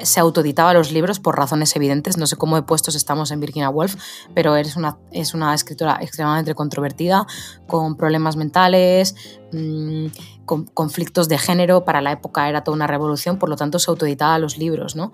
se 0.04 0.20
autoeditaba 0.20 0.74
los 0.74 0.92
libros 0.92 1.20
por 1.20 1.38
razones 1.38 1.76
evidentes. 1.76 2.18
No 2.18 2.28
sé 2.28 2.36
cómo 2.36 2.56
de 2.56 2.64
puestos 2.64 2.96
estamos 2.96 3.32
en 3.32 3.40
Virginia 3.40 3.70
Woolf, 3.70 3.96
pero 4.34 4.56
es 4.56 4.76
una, 4.76 4.98
es 5.12 5.34
una 5.34 5.54
escritora 5.54 6.00
extremadamente 6.02 6.56
controvertida, 6.56 7.28
con 7.68 7.96
problemas 7.96 8.36
mentales, 8.36 9.16
mm, 9.54 10.08
con 10.46 10.66
conflictos 10.66 11.30
de 11.30 11.38
género. 11.38 11.86
Para 11.86 12.02
la 12.02 12.12
época 12.12 12.50
era 12.50 12.64
toda 12.64 12.76
una 12.76 12.88
revolución, 12.88 13.38
por 13.38 13.50
lo 13.50 13.56
tanto 13.56 13.80
se 13.80 13.92
autoeditaba 13.92 14.40
los 14.40 14.58
libros. 14.58 14.96
¿no? 14.96 15.12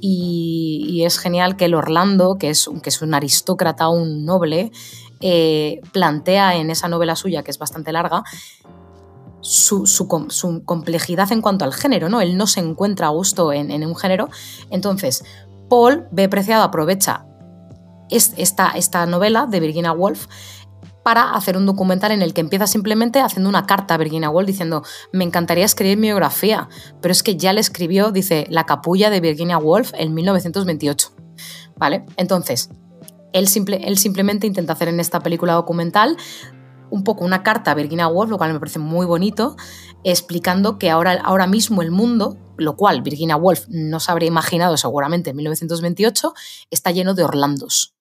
Y, 0.00 1.02
es 1.04 1.18
genial 1.18 1.56
que 1.56 1.66
el 1.66 1.74
Orlando, 1.74 2.36
que 2.38 2.50
es, 2.50 2.68
que 2.82 2.88
es 2.88 3.02
un 3.02 3.14
aristócrata, 3.14 3.88
un 3.88 4.24
noble, 4.24 4.72
eh, 5.20 5.80
plantea 5.92 6.56
en 6.56 6.70
esa 6.70 6.88
novela 6.88 7.16
suya, 7.16 7.42
que 7.42 7.50
es 7.50 7.58
bastante 7.58 7.92
larga, 7.92 8.24
su, 9.40 10.08
complejidad 10.64 11.32
en 11.32 11.42
cuanto 11.42 11.64
al 11.64 11.72
género, 11.72 12.08
¿no? 12.08 12.20
Él 12.20 12.36
no 12.36 12.46
se 12.46 12.60
encuentra 12.60 13.08
a 13.08 13.10
gusto 13.10 13.52
en, 13.52 13.84
un 13.84 13.96
género. 13.96 14.28
Entonces, 14.70 15.24
Paul, 15.68 16.08
ve 16.10 16.28
Preciado, 16.28 16.62
aprovecha 16.62 17.26
esta, 18.10 19.06
novela 19.06 19.46
de 19.46 19.60
Virginia 19.60 19.92
Woolf 19.92 20.26
para 21.04 21.32
hacer 21.32 21.56
un 21.56 21.66
documental 21.66 22.12
en 22.12 22.20
el 22.20 22.34
que 22.34 22.40
empieza 22.40 22.66
simplemente 22.66 23.20
haciendo 23.20 23.48
una 23.48 23.66
carta 23.66 23.94
a 23.94 23.96
Virginia 23.96 24.28
Woolf 24.28 24.46
diciendo, 24.46 24.82
me 25.12 25.24
encantaría 25.24 25.64
escribir 25.64 25.96
mi 25.96 26.08
biografía, 26.08 26.68
pero 27.00 27.12
es 27.12 27.22
que 27.22 27.36
ya 27.36 27.52
le 27.52 27.60
escribió, 27.60 28.10
dice, 28.10 28.46
La 28.50 28.66
capulla 28.66 29.08
de 29.08 29.20
Virginia 29.20 29.58
Woolf 29.58 29.92
en 29.94 30.12
1928. 30.14 31.12
¿Vale? 31.76 32.04
Entonces, 32.16 32.70
él 33.32 33.46
simplemente 33.46 34.46
intenta 34.46 34.72
hacer 34.72 34.88
en 34.88 35.00
esta 35.00 35.20
película 35.20 35.52
documental 35.54 36.16
un 36.90 37.04
poco 37.04 37.24
una 37.24 37.42
carta 37.42 37.70
a 37.70 37.74
Virginia 37.74 38.08
Woolf, 38.08 38.30
lo 38.30 38.38
cual 38.38 38.52
me 38.52 38.58
parece 38.58 38.78
muy 38.78 39.06
bonito, 39.06 39.56
explicando 40.04 40.78
que 40.78 40.90
ahora, 40.90 41.20
ahora 41.24 41.46
mismo 41.46 41.82
el 41.82 41.90
mundo, 41.90 42.36
lo 42.56 42.76
cual 42.76 43.02
Virginia 43.02 43.36
Woolf 43.36 43.66
no 43.68 44.00
se 44.00 44.10
habría 44.10 44.28
imaginado 44.28 44.76
seguramente 44.76 45.30
en 45.30 45.36
1928, 45.36 46.34
está 46.70 46.90
lleno 46.90 47.14
de 47.14 47.24
Orlandos, 47.24 47.94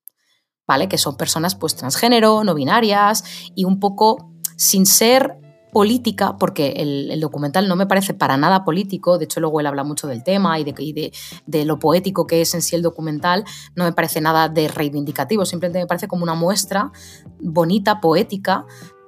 ¿vale? 0.66 0.88
Que 0.88 0.98
son 0.98 1.18
personas 1.18 1.56
pues 1.56 1.76
transgénero, 1.76 2.44
no 2.44 2.54
binarias 2.54 3.24
y 3.56 3.66
un 3.66 3.80
poco 3.80 4.32
sin 4.56 4.86
ser 4.86 5.38
política, 5.78 6.38
porque 6.40 6.74
el, 6.78 7.20
documental 7.20 7.68
no 7.68 7.76
me 7.76 7.86
parece 7.86 8.16
para 8.16 8.36
nada 8.36 8.66
político, 8.66 9.20
de 9.20 9.26
hecho 9.26 9.40
luego 9.40 9.60
él 9.60 9.68
habla 9.68 9.84
mucho 9.84 10.08
del 10.08 10.24
tema 10.24 10.60
y, 10.60 10.64
de, 10.64 11.14
de, 11.46 11.66
lo 11.66 11.78
poético 11.78 12.26
que 12.26 12.42
es 12.42 12.56
en 12.56 12.64
sí 12.64 12.76
el 12.76 12.82
documental, 12.82 13.44
no 13.76 13.84
me 13.84 13.94
parece 13.94 14.20
nada 14.20 14.50
de 14.50 14.70
reivindicativo, 14.70 15.46
simplemente 15.46 15.78
me 15.78 15.86
parece 15.86 16.08
como 16.08 16.24
una 16.24 16.34
muestra 16.34 16.92
bonita, 17.40 18.02
poética, 18.02 18.66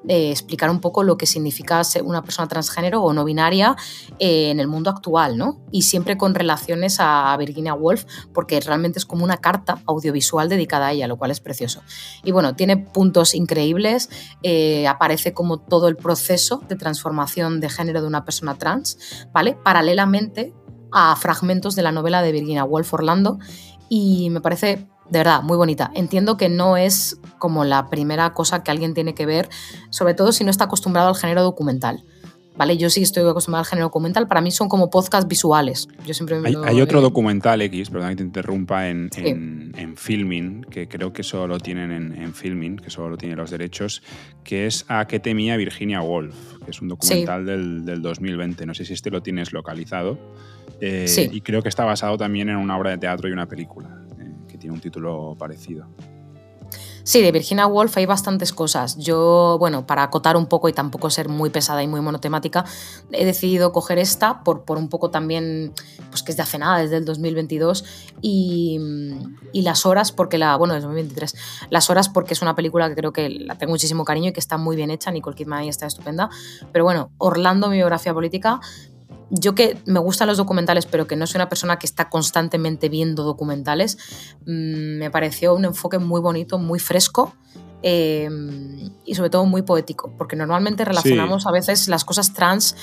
explicar 0.07 0.69
un 0.69 0.79
poco 0.79 1.03
lo 1.03 1.17
que 1.17 1.25
significa 1.25 1.83
ser 1.83 2.03
una 2.03 2.23
persona 2.23 2.47
transgénero 2.47 3.03
o 3.03 3.13
no 3.13 3.25
binaria 3.25 3.75
eh, 4.17 4.49
en 4.49 4.59
el 4.59 4.67
mundo 4.67 4.89
actual, 4.89 5.37
¿no? 5.37 5.59
Y 5.71 5.83
siempre 5.83 6.17
con 6.17 6.33
relaciones 6.33 6.97
a 6.99 7.35
Virginia 7.37 7.73
Woolf, 7.73 8.05
porque 8.33 8.59
realmente 8.61 8.99
es 8.99 9.05
como 9.05 9.23
una 9.23 9.37
carta 9.37 9.81
audiovisual 9.85 10.47
dedicada 10.47 10.87
a 10.87 10.91
ella, 10.93 11.07
lo 11.07 11.17
cual 11.17 11.31
es 11.31 11.39
precioso. 11.39 11.81
Y 12.23 12.31
bueno, 12.31 12.55
tiene 12.55 12.77
puntos 12.77 13.35
increíbles, 13.35 14.09
eh, 14.43 14.87
aparece 14.87 15.33
como 15.33 15.59
todo 15.59 15.87
el 15.87 15.97
proceso 15.97 16.63
de 16.67 16.75
transformación 16.75 17.59
de 17.59 17.69
género 17.69 18.01
de 18.01 18.07
una 18.07 18.23
persona 18.23 18.55
trans, 18.57 19.27
¿vale? 19.33 19.57
Paralelamente 19.63 20.53
a 20.91 21.15
fragmentos 21.15 21.75
de 21.75 21.83
la 21.83 21.91
novela 21.91 22.21
de 22.21 22.31
Virginia 22.31 22.63
Woolf 22.63 22.93
Orlando, 22.93 23.37
y 23.89 24.29
me 24.29 24.39
parece 24.39 24.87
de 25.09 25.19
verdad, 25.19 25.41
muy 25.41 25.57
bonita. 25.57 25.91
Entiendo 25.95 26.37
que 26.37 26.49
no 26.49 26.77
es 26.77 27.19
como 27.37 27.65
la 27.65 27.89
primera 27.89 28.33
cosa 28.33 28.63
que 28.63 28.71
alguien 28.71 28.93
tiene 28.93 29.15
que 29.15 29.25
ver, 29.25 29.49
sobre 29.89 30.13
todo 30.13 30.31
si 30.31 30.43
no 30.43 30.51
está 30.51 30.65
acostumbrado 30.65 31.09
al 31.09 31.15
género 31.15 31.43
documental. 31.43 32.03
¿Vale? 32.57 32.75
Yo 32.75 32.89
sí 32.89 33.01
estoy 33.03 33.25
acostumbrado 33.25 33.61
al 33.61 33.69
género 33.69 33.85
documental, 33.85 34.27
para 34.27 34.41
mí 34.41 34.51
son 34.51 34.67
como 34.67 34.89
podcasts 34.89 35.29
visuales. 35.29 35.87
Yo 36.05 36.13
siempre 36.13 36.41
hay, 36.65 36.81
otro 36.81 36.99
documental 36.99 37.61
X, 37.61 37.89
perdón 37.89 38.09
que 38.09 38.15
te 38.17 38.23
interrumpa, 38.23 38.89
en, 38.89 39.09
en, 39.15 39.95
Filming, 39.95 40.63
que 40.69 40.89
creo 40.89 41.13
que 41.13 41.23
solo 41.23 41.47
lo 41.47 41.59
tienen 41.59 41.91
en, 41.93 42.33
Filming, 42.33 42.75
que 42.75 42.89
solo 42.89 43.15
tiene 43.15 43.37
los 43.37 43.49
derechos, 43.49 44.03
que 44.43 44.65
es 44.65 44.83
A 44.89 45.07
qué 45.07 45.21
temía 45.21 45.55
Virginia 45.55 46.01
Woolf, 46.01 46.35
que 46.65 46.71
es 46.71 46.81
un 46.81 46.89
documental 46.89 47.45
del, 47.45 47.85
del, 47.85 48.01
2020. 48.01 48.65
No 48.65 48.73
sé 48.73 48.83
si 48.83 48.91
este 48.91 49.09
lo 49.09 49.23
tienes 49.23 49.53
localizado. 49.53 50.19
Eh, 50.81 51.29
y 51.31 51.39
creo 51.39 51.63
que 51.63 51.69
está 51.69 51.85
basado 51.85 52.17
también 52.17 52.49
en 52.49 52.57
una 52.57 52.77
obra 52.77 52.89
de 52.89 52.97
teatro 52.97 53.29
y 53.29 53.31
una 53.31 53.47
película 53.47 53.89
tiene 54.59 54.75
un 54.75 54.81
título 54.81 55.35
parecido. 55.37 55.87
Sí, 57.09 57.23
de 57.23 57.31
Virginia 57.31 57.65
Woolf 57.65 57.97
hay 57.97 58.05
bastantes 58.05 58.53
cosas. 58.53 58.95
Yo, 58.97 59.57
bueno, 59.59 59.87
para 59.87 60.03
acotar 60.03 60.37
un 60.37 60.45
poco 60.45 60.69
y 60.69 60.73
tampoco 60.73 61.09
ser 61.09 61.27
muy 61.27 61.49
pesada 61.49 61.81
y 61.81 61.87
muy 61.87 62.01
monotemática, 62.01 62.65
he 63.11 63.25
decidido 63.25 63.71
coger 63.71 63.97
esta 63.97 64.43
por, 64.43 64.63
por 64.63 64.77
un 64.77 64.89
poco 64.89 65.09
también, 65.09 65.73
pues 66.11 66.21
que 66.21 66.31
es 66.31 66.37
de 66.37 66.43
hace 66.43 66.59
nada, 66.59 66.77
desde 66.77 66.97
el 66.97 67.05
2022, 67.05 67.83
y, 68.21 68.79
y, 69.53 69.63
Las 69.63 69.87
Horas, 69.87 70.11
porque 70.11 70.37
la, 70.37 70.55
bueno, 70.55 70.75
desde 70.75 70.85
2023, 70.85 71.35
Las 71.71 71.89
Horas 71.89 72.09
porque 72.09 72.35
es 72.35 72.43
una 72.43 72.55
película 72.55 72.87
que 72.89 72.95
creo 72.95 73.11
que 73.11 73.29
la 73.29 73.57
tengo 73.57 73.71
muchísimo 73.71 74.05
cariño 74.05 74.29
y 74.29 74.33
que 74.33 74.39
está 74.39 74.57
muy 74.57 74.75
bien 74.75 74.91
hecha, 74.91 75.09
Nicole 75.09 75.35
Kidman 75.35 75.61
ahí 75.61 75.69
está 75.69 75.87
estupenda, 75.87 76.29
pero 76.71 76.83
bueno, 76.83 77.11
Orlando, 77.17 77.69
mi 77.69 77.77
biografía 77.77 78.13
política, 78.13 78.59
yo 79.29 79.55
que 79.55 79.77
me 79.85 79.99
gustan 79.99 80.27
los 80.27 80.37
documentales, 80.37 80.85
pero 80.85 81.07
que 81.07 81.15
no 81.15 81.27
soy 81.27 81.37
una 81.37 81.49
persona 81.49 81.77
que 81.77 81.85
está 81.85 82.09
constantemente 82.09 82.89
viendo 82.89 83.23
documentales, 83.23 83.97
mm, 84.45 84.97
me 84.97 85.11
pareció 85.11 85.55
un 85.55 85.65
enfoque 85.65 85.99
muy 85.99 86.21
bonito, 86.21 86.57
muy 86.57 86.79
fresco. 86.79 87.33
Em, 87.81 88.89
y 89.05 89.15
sobre 89.15 89.29
todo 89.29 89.45
muy 89.45 89.61
poético, 89.61 90.11
porque 90.17 90.35
normalmente 90.35 90.83
relacionamos 90.83 91.47
a 91.47 91.51
veces 91.51 91.87
las 91.87 92.03
cosas 92.03 92.33
trans 92.33 92.75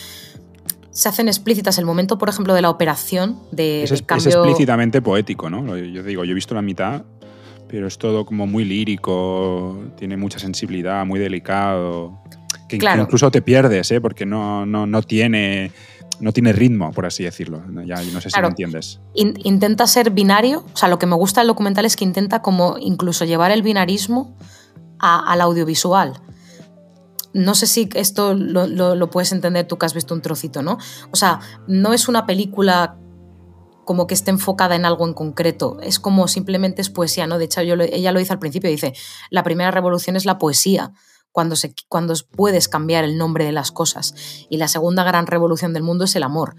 se 0.90 1.10
hacen 1.10 1.28
explícitas. 1.28 1.76
El 1.76 1.84
momento, 1.84 2.16
por 2.16 2.30
ejemplo, 2.30 2.54
de 2.54 2.62
la 2.62 2.70
operación 2.70 3.38
de, 3.52 3.82
es, 3.82 4.02
cambio... 4.02 4.28
es 4.30 4.34
explícitamente 4.34 5.02
poético, 5.02 5.50
¿no? 5.50 5.76
Yo 5.76 6.02
digo, 6.02 6.24
yo 6.24 6.30
he 6.30 6.34
visto 6.34 6.54
la 6.54 6.62
mitad, 6.62 7.04
pero 7.68 7.86
es 7.86 7.98
todo 7.98 8.24
como 8.24 8.46
muy 8.46 8.64
lírico, 8.64 9.78
tiene 9.98 10.16
mucha 10.16 10.38
sensibilidad, 10.38 11.04
muy 11.04 11.20
delicado. 11.20 12.18
Que, 12.66 12.76
incluso 12.76 13.30
te 13.30 13.42
pierdes, 13.42 13.90
¿eh? 13.90 14.00
porque 14.00 14.24
no, 14.24 14.64
no, 14.64 14.86
no 14.86 15.02
tiene 15.02 15.70
no 16.20 16.32
tiene 16.32 16.52
ritmo, 16.52 16.92
por 16.92 17.06
así 17.06 17.24
decirlo. 17.24 17.62
Ya 17.84 17.96
no 18.12 18.20
sé 18.20 18.30
si 18.30 18.40
lo 18.40 18.48
entiendes. 18.48 19.00
intenta 19.14 19.86
ser 19.86 20.10
binario. 20.10 20.64
O 20.72 20.76
sea, 20.76 20.88
lo 20.88 20.98
que 20.98 21.06
me 21.06 21.16
gusta 21.16 21.40
del 21.40 21.48
documental 21.48 21.84
es 21.84 21.96
que 21.96 22.04
intenta 22.04 22.42
como 22.42 22.76
incluso 22.78 23.24
llevar 23.24 23.50
el 23.50 23.62
binarismo 23.62 24.36
al 24.98 25.40
audiovisual. 25.40 26.20
No 27.32 27.54
sé 27.54 27.66
si 27.66 27.88
esto 27.94 28.34
lo, 28.34 29.10
puedes 29.10 29.32
entender 29.32 29.66
tú 29.66 29.76
que 29.76 29.86
has 29.86 29.94
visto 29.94 30.14
un 30.14 30.22
trocito, 30.22 30.62
¿no? 30.62 30.78
O 31.10 31.16
sea, 31.16 31.40
no 31.66 31.92
es 31.92 32.08
una 32.08 32.24
película 32.24 32.96
como 33.84 34.06
que 34.06 34.14
esté 34.14 34.30
enfocada 34.30 34.74
en 34.74 34.84
algo 34.84 35.06
en 35.06 35.12
concreto. 35.12 35.78
Es 35.82 36.00
como 36.00 36.28
simplemente 36.28 36.80
es 36.80 36.90
poesía, 36.90 37.26
¿no? 37.26 37.38
De 37.38 37.44
hecho, 37.44 37.62
yo 37.62 37.74
ella 37.74 38.10
lo 38.10 38.18
dice 38.18 38.32
al 38.32 38.38
principio, 38.38 38.70
dice, 38.70 38.94
la 39.30 39.42
primera 39.42 39.70
revolución 39.70 40.16
es 40.16 40.24
la 40.24 40.38
poesía 40.38 40.92
cuando, 41.36 41.54
se, 41.54 41.74
cuando 41.90 42.14
puedes 42.34 42.66
cambiar 42.66 43.04
el 43.04 43.18
nombre 43.18 43.44
de 43.44 43.52
las 43.52 43.70
cosas. 43.70 44.14
Y 44.48 44.56
la 44.56 44.68
segunda 44.68 45.04
gran 45.04 45.26
revolución 45.26 45.74
del 45.74 45.82
mundo 45.82 46.06
es 46.06 46.16
el 46.16 46.22
amor. 46.22 46.56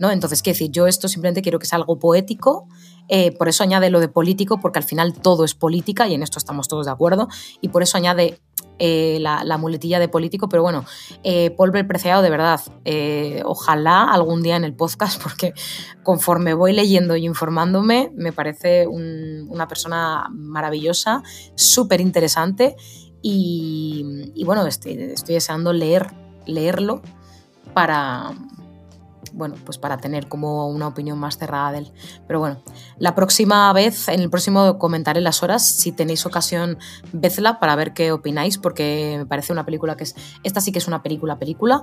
¿no? 0.00 0.10
Entonces, 0.10 0.42
¿qué 0.42 0.52
decir? 0.52 0.70
Yo 0.70 0.86
esto 0.86 1.08
simplemente 1.08 1.42
quiero 1.42 1.58
que 1.58 1.66
sea 1.66 1.76
algo 1.76 1.98
poético, 1.98 2.66
eh, 3.10 3.32
por 3.32 3.50
eso 3.50 3.62
añade 3.64 3.90
lo 3.90 4.00
de 4.00 4.08
político, 4.08 4.62
porque 4.62 4.78
al 4.78 4.84
final 4.86 5.12
todo 5.12 5.44
es 5.44 5.54
política 5.54 6.08
y 6.08 6.14
en 6.14 6.22
esto 6.22 6.38
estamos 6.38 6.68
todos 6.68 6.86
de 6.86 6.92
acuerdo, 6.92 7.28
y 7.60 7.68
por 7.68 7.82
eso 7.82 7.98
añade 7.98 8.40
eh, 8.80 9.18
la, 9.20 9.56
muletilla 9.56 10.00
de 10.00 10.08
político, 10.08 10.48
pero 10.48 10.62
bueno, 10.62 10.84
eh, 11.22 11.50
Paul 11.50 11.70
Preciado, 11.86 12.22
de 12.22 12.30
verdad, 12.30 12.60
eh, 12.84 13.40
ojalá 13.44 14.04
algún 14.04 14.42
día 14.42 14.56
en 14.56 14.64
el 14.64 14.74
podcast, 14.74 15.22
porque 15.22 15.54
conforme 16.02 16.54
voy 16.54 16.72
leyendo 16.72 17.14
y 17.14 17.24
informándome, 17.24 18.10
me 18.16 18.32
parece 18.32 18.86
una 18.88 19.68
persona 19.68 20.28
maravillosa, 20.30 21.22
súper 21.54 22.00
interesante 22.00 22.74
y, 23.26 24.44
bueno, 24.44 24.66
estoy, 24.66 25.00
estoy, 25.00 25.36
deseando 25.36 25.72
leer, 25.72 26.08
leerlo 26.44 27.00
para, 27.72 28.34
bueno, 29.32 29.54
pues 29.64 29.78
para 29.78 29.96
tener 29.96 30.28
como 30.28 30.68
una 30.68 30.88
opinión 30.88 31.18
más 31.18 31.38
cerrada 31.38 31.72
de 31.72 31.78
él. 31.78 31.92
Pero 32.26 32.38
bueno, 32.38 32.62
la 32.98 33.14
próxima 33.14 33.72
vez, 33.72 34.08
en 34.08 34.20
el 34.20 34.28
próximo 34.28 34.78
comentaré 34.78 35.22
las 35.22 35.42
horas, 35.42 35.64
si 35.64 35.90
tenéis 35.90 36.26
ocasión, 36.26 36.76
vedla 37.14 37.60
para 37.60 37.74
ver 37.76 37.94
qué 37.94 38.12
opináis, 38.12 38.58
porque 38.58 39.14
me 39.16 39.24
parece 39.24 39.54
una 39.54 39.64
película 39.64 39.96
que 39.96 40.04
es, 40.04 40.14
esta 40.42 40.60
sí 40.60 40.70
que 40.70 40.78
es 40.78 40.86
una 40.86 41.02
película, 41.02 41.38
película. 41.38 41.82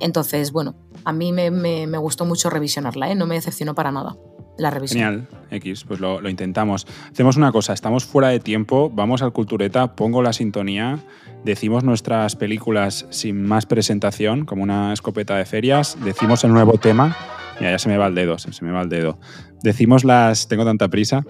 Entonces, 0.00 0.50
bueno, 0.50 0.74
a 1.04 1.12
mí 1.12 1.30
me, 1.30 1.52
me, 1.52 1.98
gustó 1.98 2.24
mucho 2.24 2.50
revisionarla, 2.50 3.12
¿eh? 3.12 3.14
no 3.14 3.28
me 3.28 3.36
decepcionó 3.36 3.76
para 3.76 3.92
nada 3.92 4.16
la 4.60 4.70
revisión. 4.70 4.98
Genial, 4.98 5.28
X, 5.50 5.84
pues 5.84 6.00
lo, 6.00 6.28
intentamos. 6.28 6.86
Hacemos 7.10 7.36
una 7.36 7.52
cosa, 7.52 7.72
estamos 7.72 8.04
fuera 8.04 8.28
de 8.28 8.40
tiempo, 8.40 8.90
vamos 8.90 9.22
al 9.22 9.32
Cultureta, 9.32 9.94
pongo 9.96 10.22
la 10.22 10.32
sintonía, 10.32 10.98
decimos 11.44 11.84
nuestras 11.84 12.36
películas 12.36 13.06
sin 13.10 13.44
más 13.44 13.66
presentación, 13.66 14.44
como 14.44 14.62
una 14.62 14.92
escopeta 14.92 15.36
de 15.36 15.44
ferias, 15.44 15.96
decimos 16.04 16.44
el 16.44 16.52
nuevo 16.52 16.78
tema, 16.78 17.16
Mira, 17.58 17.72
ya 17.72 17.78
se 17.78 17.90
me 17.90 17.98
va 17.98 18.06
el 18.06 18.14
dedo, 18.14 18.38
se 18.38 18.64
me 18.64 18.72
va 18.72 18.80
el 18.80 18.88
dedo. 18.88 19.18
Decimos 19.62 20.02
las, 20.02 20.48
tengo 20.48 20.64
tanta 20.64 20.88
prisa, 20.88 21.24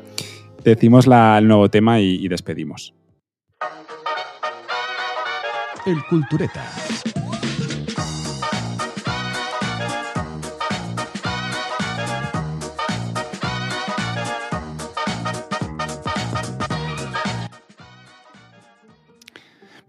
decimos 0.62 1.06
el 1.06 1.48
nuevo 1.48 1.68
tema 1.70 1.98
y, 1.98 2.24
y 2.24 2.28
despedimos. 2.28 2.94
El 5.86 6.04
Cultureta. 6.04 6.64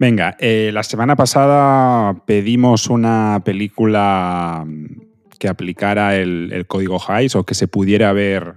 Venga, 0.02 0.36
eh, 0.40 0.72
la 0.74 0.82
semana 0.82 1.16
pasada 1.16 2.24
pedimos 2.26 2.88
una 2.88 3.40
película 3.46 4.64
mm, 4.66 5.00
que 5.38 5.48
aplicara 5.48 6.16
el, 6.16 6.66
código 6.68 7.00
Hays 7.08 7.36
o 7.36 7.44
que 7.44 7.54
se 7.54 7.68
pudiera 7.68 8.12
ver 8.12 8.56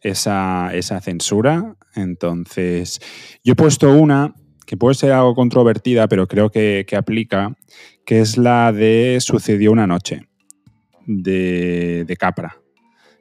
esa, 0.00 0.70
censura. 1.02 1.76
Entonces, 1.94 2.98
yo 3.44 3.52
he 3.52 3.56
puesto 3.56 3.92
una 3.92 4.32
que 4.64 4.78
puede 4.78 4.94
ser 4.94 5.12
algo 5.12 5.34
controvertida, 5.34 6.08
pero 6.08 6.26
creo 6.26 6.48
que, 6.48 6.86
aplica, 6.96 7.54
que 8.06 8.20
es 8.20 8.38
la 8.38 8.72
de 8.72 9.18
Sucedió 9.20 9.72
una 9.72 9.86
noche, 9.86 10.22
de, 11.04 12.16
Capra, 12.18 12.56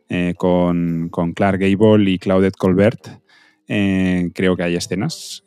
eh, 0.08 0.34
con, 0.38 1.10
con 1.10 1.34
Clark 1.34 1.60
Gable 1.60 2.10
y 2.10 2.20
Claudette 2.20 2.56
Colbert 2.56 3.25
eh, 3.68 4.30
creo 4.34 4.56
que 4.56 4.64
hay 4.64 4.76
escenas 4.76 5.44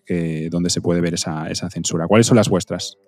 donde 0.51 0.71
se 0.71 0.81
puede 0.81 1.01
ver 1.01 1.15
esa, 1.15 1.71
censura. 1.71 2.07
¿Cuáles 2.07 2.27
son 2.27 2.37
las 2.37 2.49
vuestras? 2.49 2.99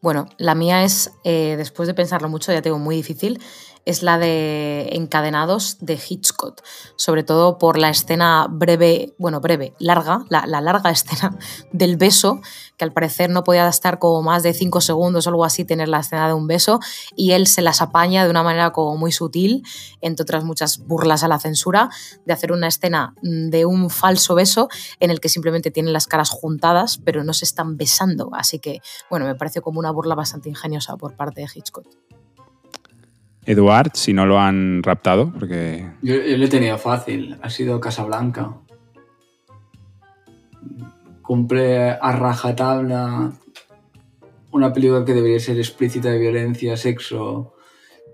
Bueno, 0.00 0.28
la 0.38 0.54
mía 0.54 0.84
es, 0.84 1.10
eh, 1.24 1.56
después 1.56 1.88
de 1.88 1.94
pensarlo 1.94 2.28
mucho, 2.28 2.52
ya 2.52 2.62
tengo 2.62 2.78
muy 2.78 2.96
difícil, 2.96 3.40
es 3.88 4.02
la 4.02 4.18
de 4.18 4.90
Encadenados 4.92 5.78
de 5.80 5.98
Hitchcock, 5.98 6.62
sobre 6.96 7.22
todo 7.22 7.56
por 7.56 7.78
la 7.78 7.88
escena 7.88 8.46
breve, 8.50 9.14
bueno, 9.16 9.40
breve, 9.40 9.72
larga, 9.78 10.26
la, 10.28 10.44
larga 10.46 10.90
escena 10.90 11.38
del 11.72 11.96
beso, 11.96 12.42
que 12.76 12.84
al 12.84 12.92
parecer 12.92 13.30
no 13.30 13.44
podía 13.44 13.66
estar 13.66 13.98
como 13.98 14.20
más 14.20 14.42
de 14.42 14.52
cinco 14.52 14.82
segundos 14.82 15.26
o 15.26 15.30
algo 15.30 15.42
así 15.42 15.64
tener 15.64 15.88
la 15.88 16.00
escena 16.00 16.26
de 16.26 16.34
un 16.34 16.46
beso, 16.46 16.80
y 17.16 17.30
él 17.30 17.46
se 17.46 17.62
las 17.62 17.80
apaña 17.80 18.24
de 18.24 18.30
una 18.30 18.42
manera 18.42 18.72
como 18.72 18.94
muy 18.98 19.10
sutil, 19.10 19.62
entre 20.02 20.22
otras 20.22 20.44
muchas 20.44 20.84
burlas 20.86 21.24
a 21.24 21.28
la 21.28 21.38
censura, 21.38 21.88
de 22.26 22.34
hacer 22.34 22.52
una 22.52 22.68
escena 22.68 23.14
de 23.22 23.64
un 23.64 23.88
falso 23.88 24.34
beso 24.34 24.68
en 25.00 25.10
el 25.10 25.18
que 25.18 25.30
simplemente 25.30 25.70
tienen 25.70 25.94
las 25.94 26.06
caras 26.06 26.28
juntadas, 26.28 27.00
pero 27.02 27.24
no 27.24 27.32
se 27.32 27.46
están 27.46 27.78
besando. 27.78 28.28
Así 28.34 28.58
que, 28.58 28.82
bueno, 29.08 29.24
me 29.24 29.34
parece 29.34 29.62
como 29.62 29.78
una 29.78 29.90
burla 29.92 30.14
bastante 30.14 30.50
ingeniosa 30.50 30.94
por 30.98 31.16
parte 31.16 31.40
de 31.40 31.48
Hitchcock. 31.54 31.86
Eduard, 33.48 33.92
si 33.94 34.12
no 34.12 34.26
lo 34.26 34.38
han 34.38 34.82
raptado, 34.82 35.32
porque... 35.32 35.88
Yo, 36.02 36.16
lo 36.16 36.44
he 36.44 36.48
tenido 36.48 36.76
fácil, 36.76 37.38
ha 37.40 37.48
sido 37.48 37.80
Casablanca. 37.80 38.58
Cumple 41.22 41.92
a 41.92 42.12
rajatabla 42.12 43.32
una 44.52 44.72
película 44.74 45.02
que 45.06 45.14
debería 45.14 45.40
ser 45.40 45.56
explícita 45.56 46.10
de 46.10 46.18
violencia, 46.18 46.76
sexo 46.76 47.54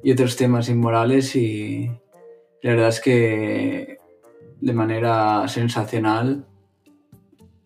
y 0.05 0.13
otros 0.13 0.37
temas 0.37 0.69
inmorales 0.69 1.35
y 1.35 1.91
la 2.63 2.71
verdad 2.71 2.89
es 2.91 3.01
que 3.01 3.99
de 4.61 4.73
manera 4.73 5.49
sensacional 5.49 6.47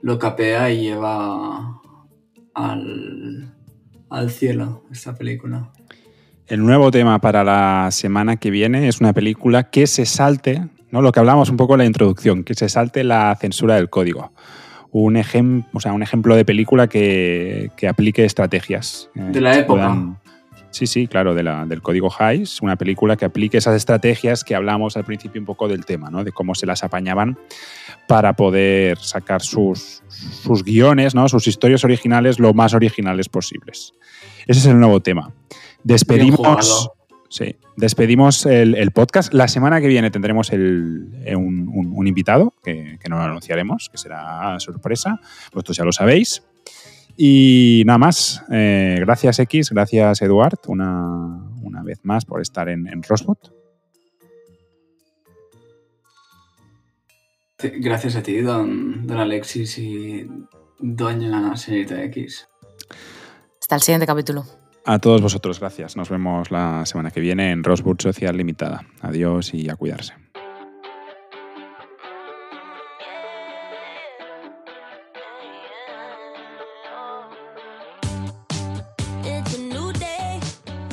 lo 0.01 0.19
capea 0.19 0.71
y 0.71 0.85
lleva 0.85 1.83
al, 2.55 3.55
al 4.09 4.31
cielo 4.31 4.85
esta 4.91 5.15
película. 5.15 5.71
El 6.49 6.65
nuevo 6.65 6.91
tema 6.91 7.19
para 7.19 7.45
la 7.45 7.91
semana 7.91 8.37
que 8.37 8.51
viene 8.51 8.89
es 8.89 9.01
una 9.01 9.13
película 9.13 9.65
que 9.65 9.87
se 9.87 10.07
salte, 10.07 10.67
¿no? 10.91 11.03
lo 11.03 11.13
que 11.13 11.21
hablamos 11.21 11.51
un 11.51 11.59
poco 11.59 11.75
en 11.75 11.81
la 11.81 11.85
introducción, 11.85 12.43
que 12.43 12.55
se 12.55 12.71
salte 12.71 13.05
la 13.05 13.37
censura 13.39 13.75
del 13.75 13.91
código. 13.91 14.33
Un, 14.91 15.19
ejem 15.19 15.65
o 15.75 15.81
sea, 15.81 15.93
un 15.93 16.03
ejemplo 16.03 16.35
de 16.37 16.47
película 16.47 16.87
que, 16.87 17.71
que 17.77 17.87
aplique 17.87 18.25
estrategias. 18.25 19.11
Eh, 19.15 19.29
de 19.31 19.41
la 19.43 19.59
época. 19.59 20.17
Sí, 20.71 20.87
sí, 20.87 21.07
claro, 21.07 21.35
de 21.35 21.43
la, 21.43 21.67
del 21.67 21.83
código 21.83 22.11
Hayes, 22.19 22.63
una 22.63 22.77
película 22.77 23.17
que 23.17 23.27
aplique 23.27 23.59
esas 23.59 23.77
estrategias 23.77 24.43
que 24.43 24.55
hablamos 24.55 24.97
al 24.97 25.05
principio 25.05 25.43
un 25.43 25.47
poco 25.47 25.69
del 25.69 25.85
tema, 25.85 26.09
¿no? 26.09 26.25
de 26.25 26.33
cómo 26.33 26.55
se 26.55 26.65
las 26.65 26.83
apañaban 26.83 27.39
para 28.07 28.33
poder 28.33 28.97
sacar 28.99 29.43
sus, 29.43 30.03
sus 30.09 30.65
guiones, 30.65 31.15
¿no? 31.15 31.29
sus 31.29 31.47
historias 31.47 31.85
originales 31.85 32.39
lo 32.39 32.55
más 32.55 32.73
originales 32.73 33.29
posibles. 33.29 33.93
Ese 34.47 34.61
es 34.61 34.67
el 34.67 34.81
nuevo 34.81 35.01
tema. 35.01 35.31
Despedimos, 35.85 36.91
sí, 37.29 37.57
despedimos 37.77 38.47
el, 38.47 38.91
podcast. 38.93 39.33
La 39.33 39.49
semana 39.49 39.81
que 39.81 39.87
viene 39.87 40.11
tendremos 40.11 40.53
el, 40.53 41.09
eh, 41.25 41.37
un, 41.37 42.07
invitado, 42.07 42.55
que, 42.63 42.99
no 43.09 43.17
lo 43.17 43.23
anunciaremos, 43.23 43.89
que 43.91 43.99
será 43.99 44.59
sorpresa. 44.61 45.21
Vosotros 45.53 45.77
ya 45.77 45.85
lo 45.85 45.93
sabéis. 45.93 46.43
Y 47.17 47.83
nada 47.87 47.99
más. 47.99 48.45
Eh, 48.51 48.97
gracias, 49.01 49.39
X. 49.41 49.71
Gracias, 49.71 50.23
Eduard, 50.23 50.59
una, 50.67 51.45
vez 51.85 52.01
más 52.03 52.25
por 52.25 52.41
estar 52.43 52.69
en, 52.69 52.87
en 52.87 53.03
Rosbot. 53.03 53.53
Gracias 57.61 58.15
a 58.15 58.23
ti, 58.23 58.41
don, 58.41 59.07
don 59.07 59.19
Alexis 59.19 59.79
y 59.79 60.29
doña 60.79 61.57
señorita 61.57 62.03
X. 62.05 62.49
Hasta 63.61 63.75
el 63.75 63.83
siguiente 63.83 64.07
capítulo. 64.07 64.45
A 64.91 64.99
todos 65.01 65.21
vosotros, 65.21 65.61
gracias. 65.61 65.99
Nos 65.99 66.09
vemos 66.09 66.51
la 66.51 66.87
semana 66.87 67.11
que 67.11 67.21
viene 67.21 67.51
en 67.51 67.63
Rosebud 67.63 68.01
Social 68.01 68.39
Limitada. 68.39 68.87
Adiós 69.03 69.53
y 69.53 69.69
a 69.69 69.77
cuidarse. 69.77 70.15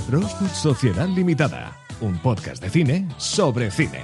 Rosebud 0.10 0.50
Sociedad 0.50 1.08
Limitada, 1.08 1.78
un 2.02 2.18
podcast 2.18 2.62
de 2.62 2.70
cine 2.70 3.08
sobre 3.16 3.72
cine. 3.72 4.04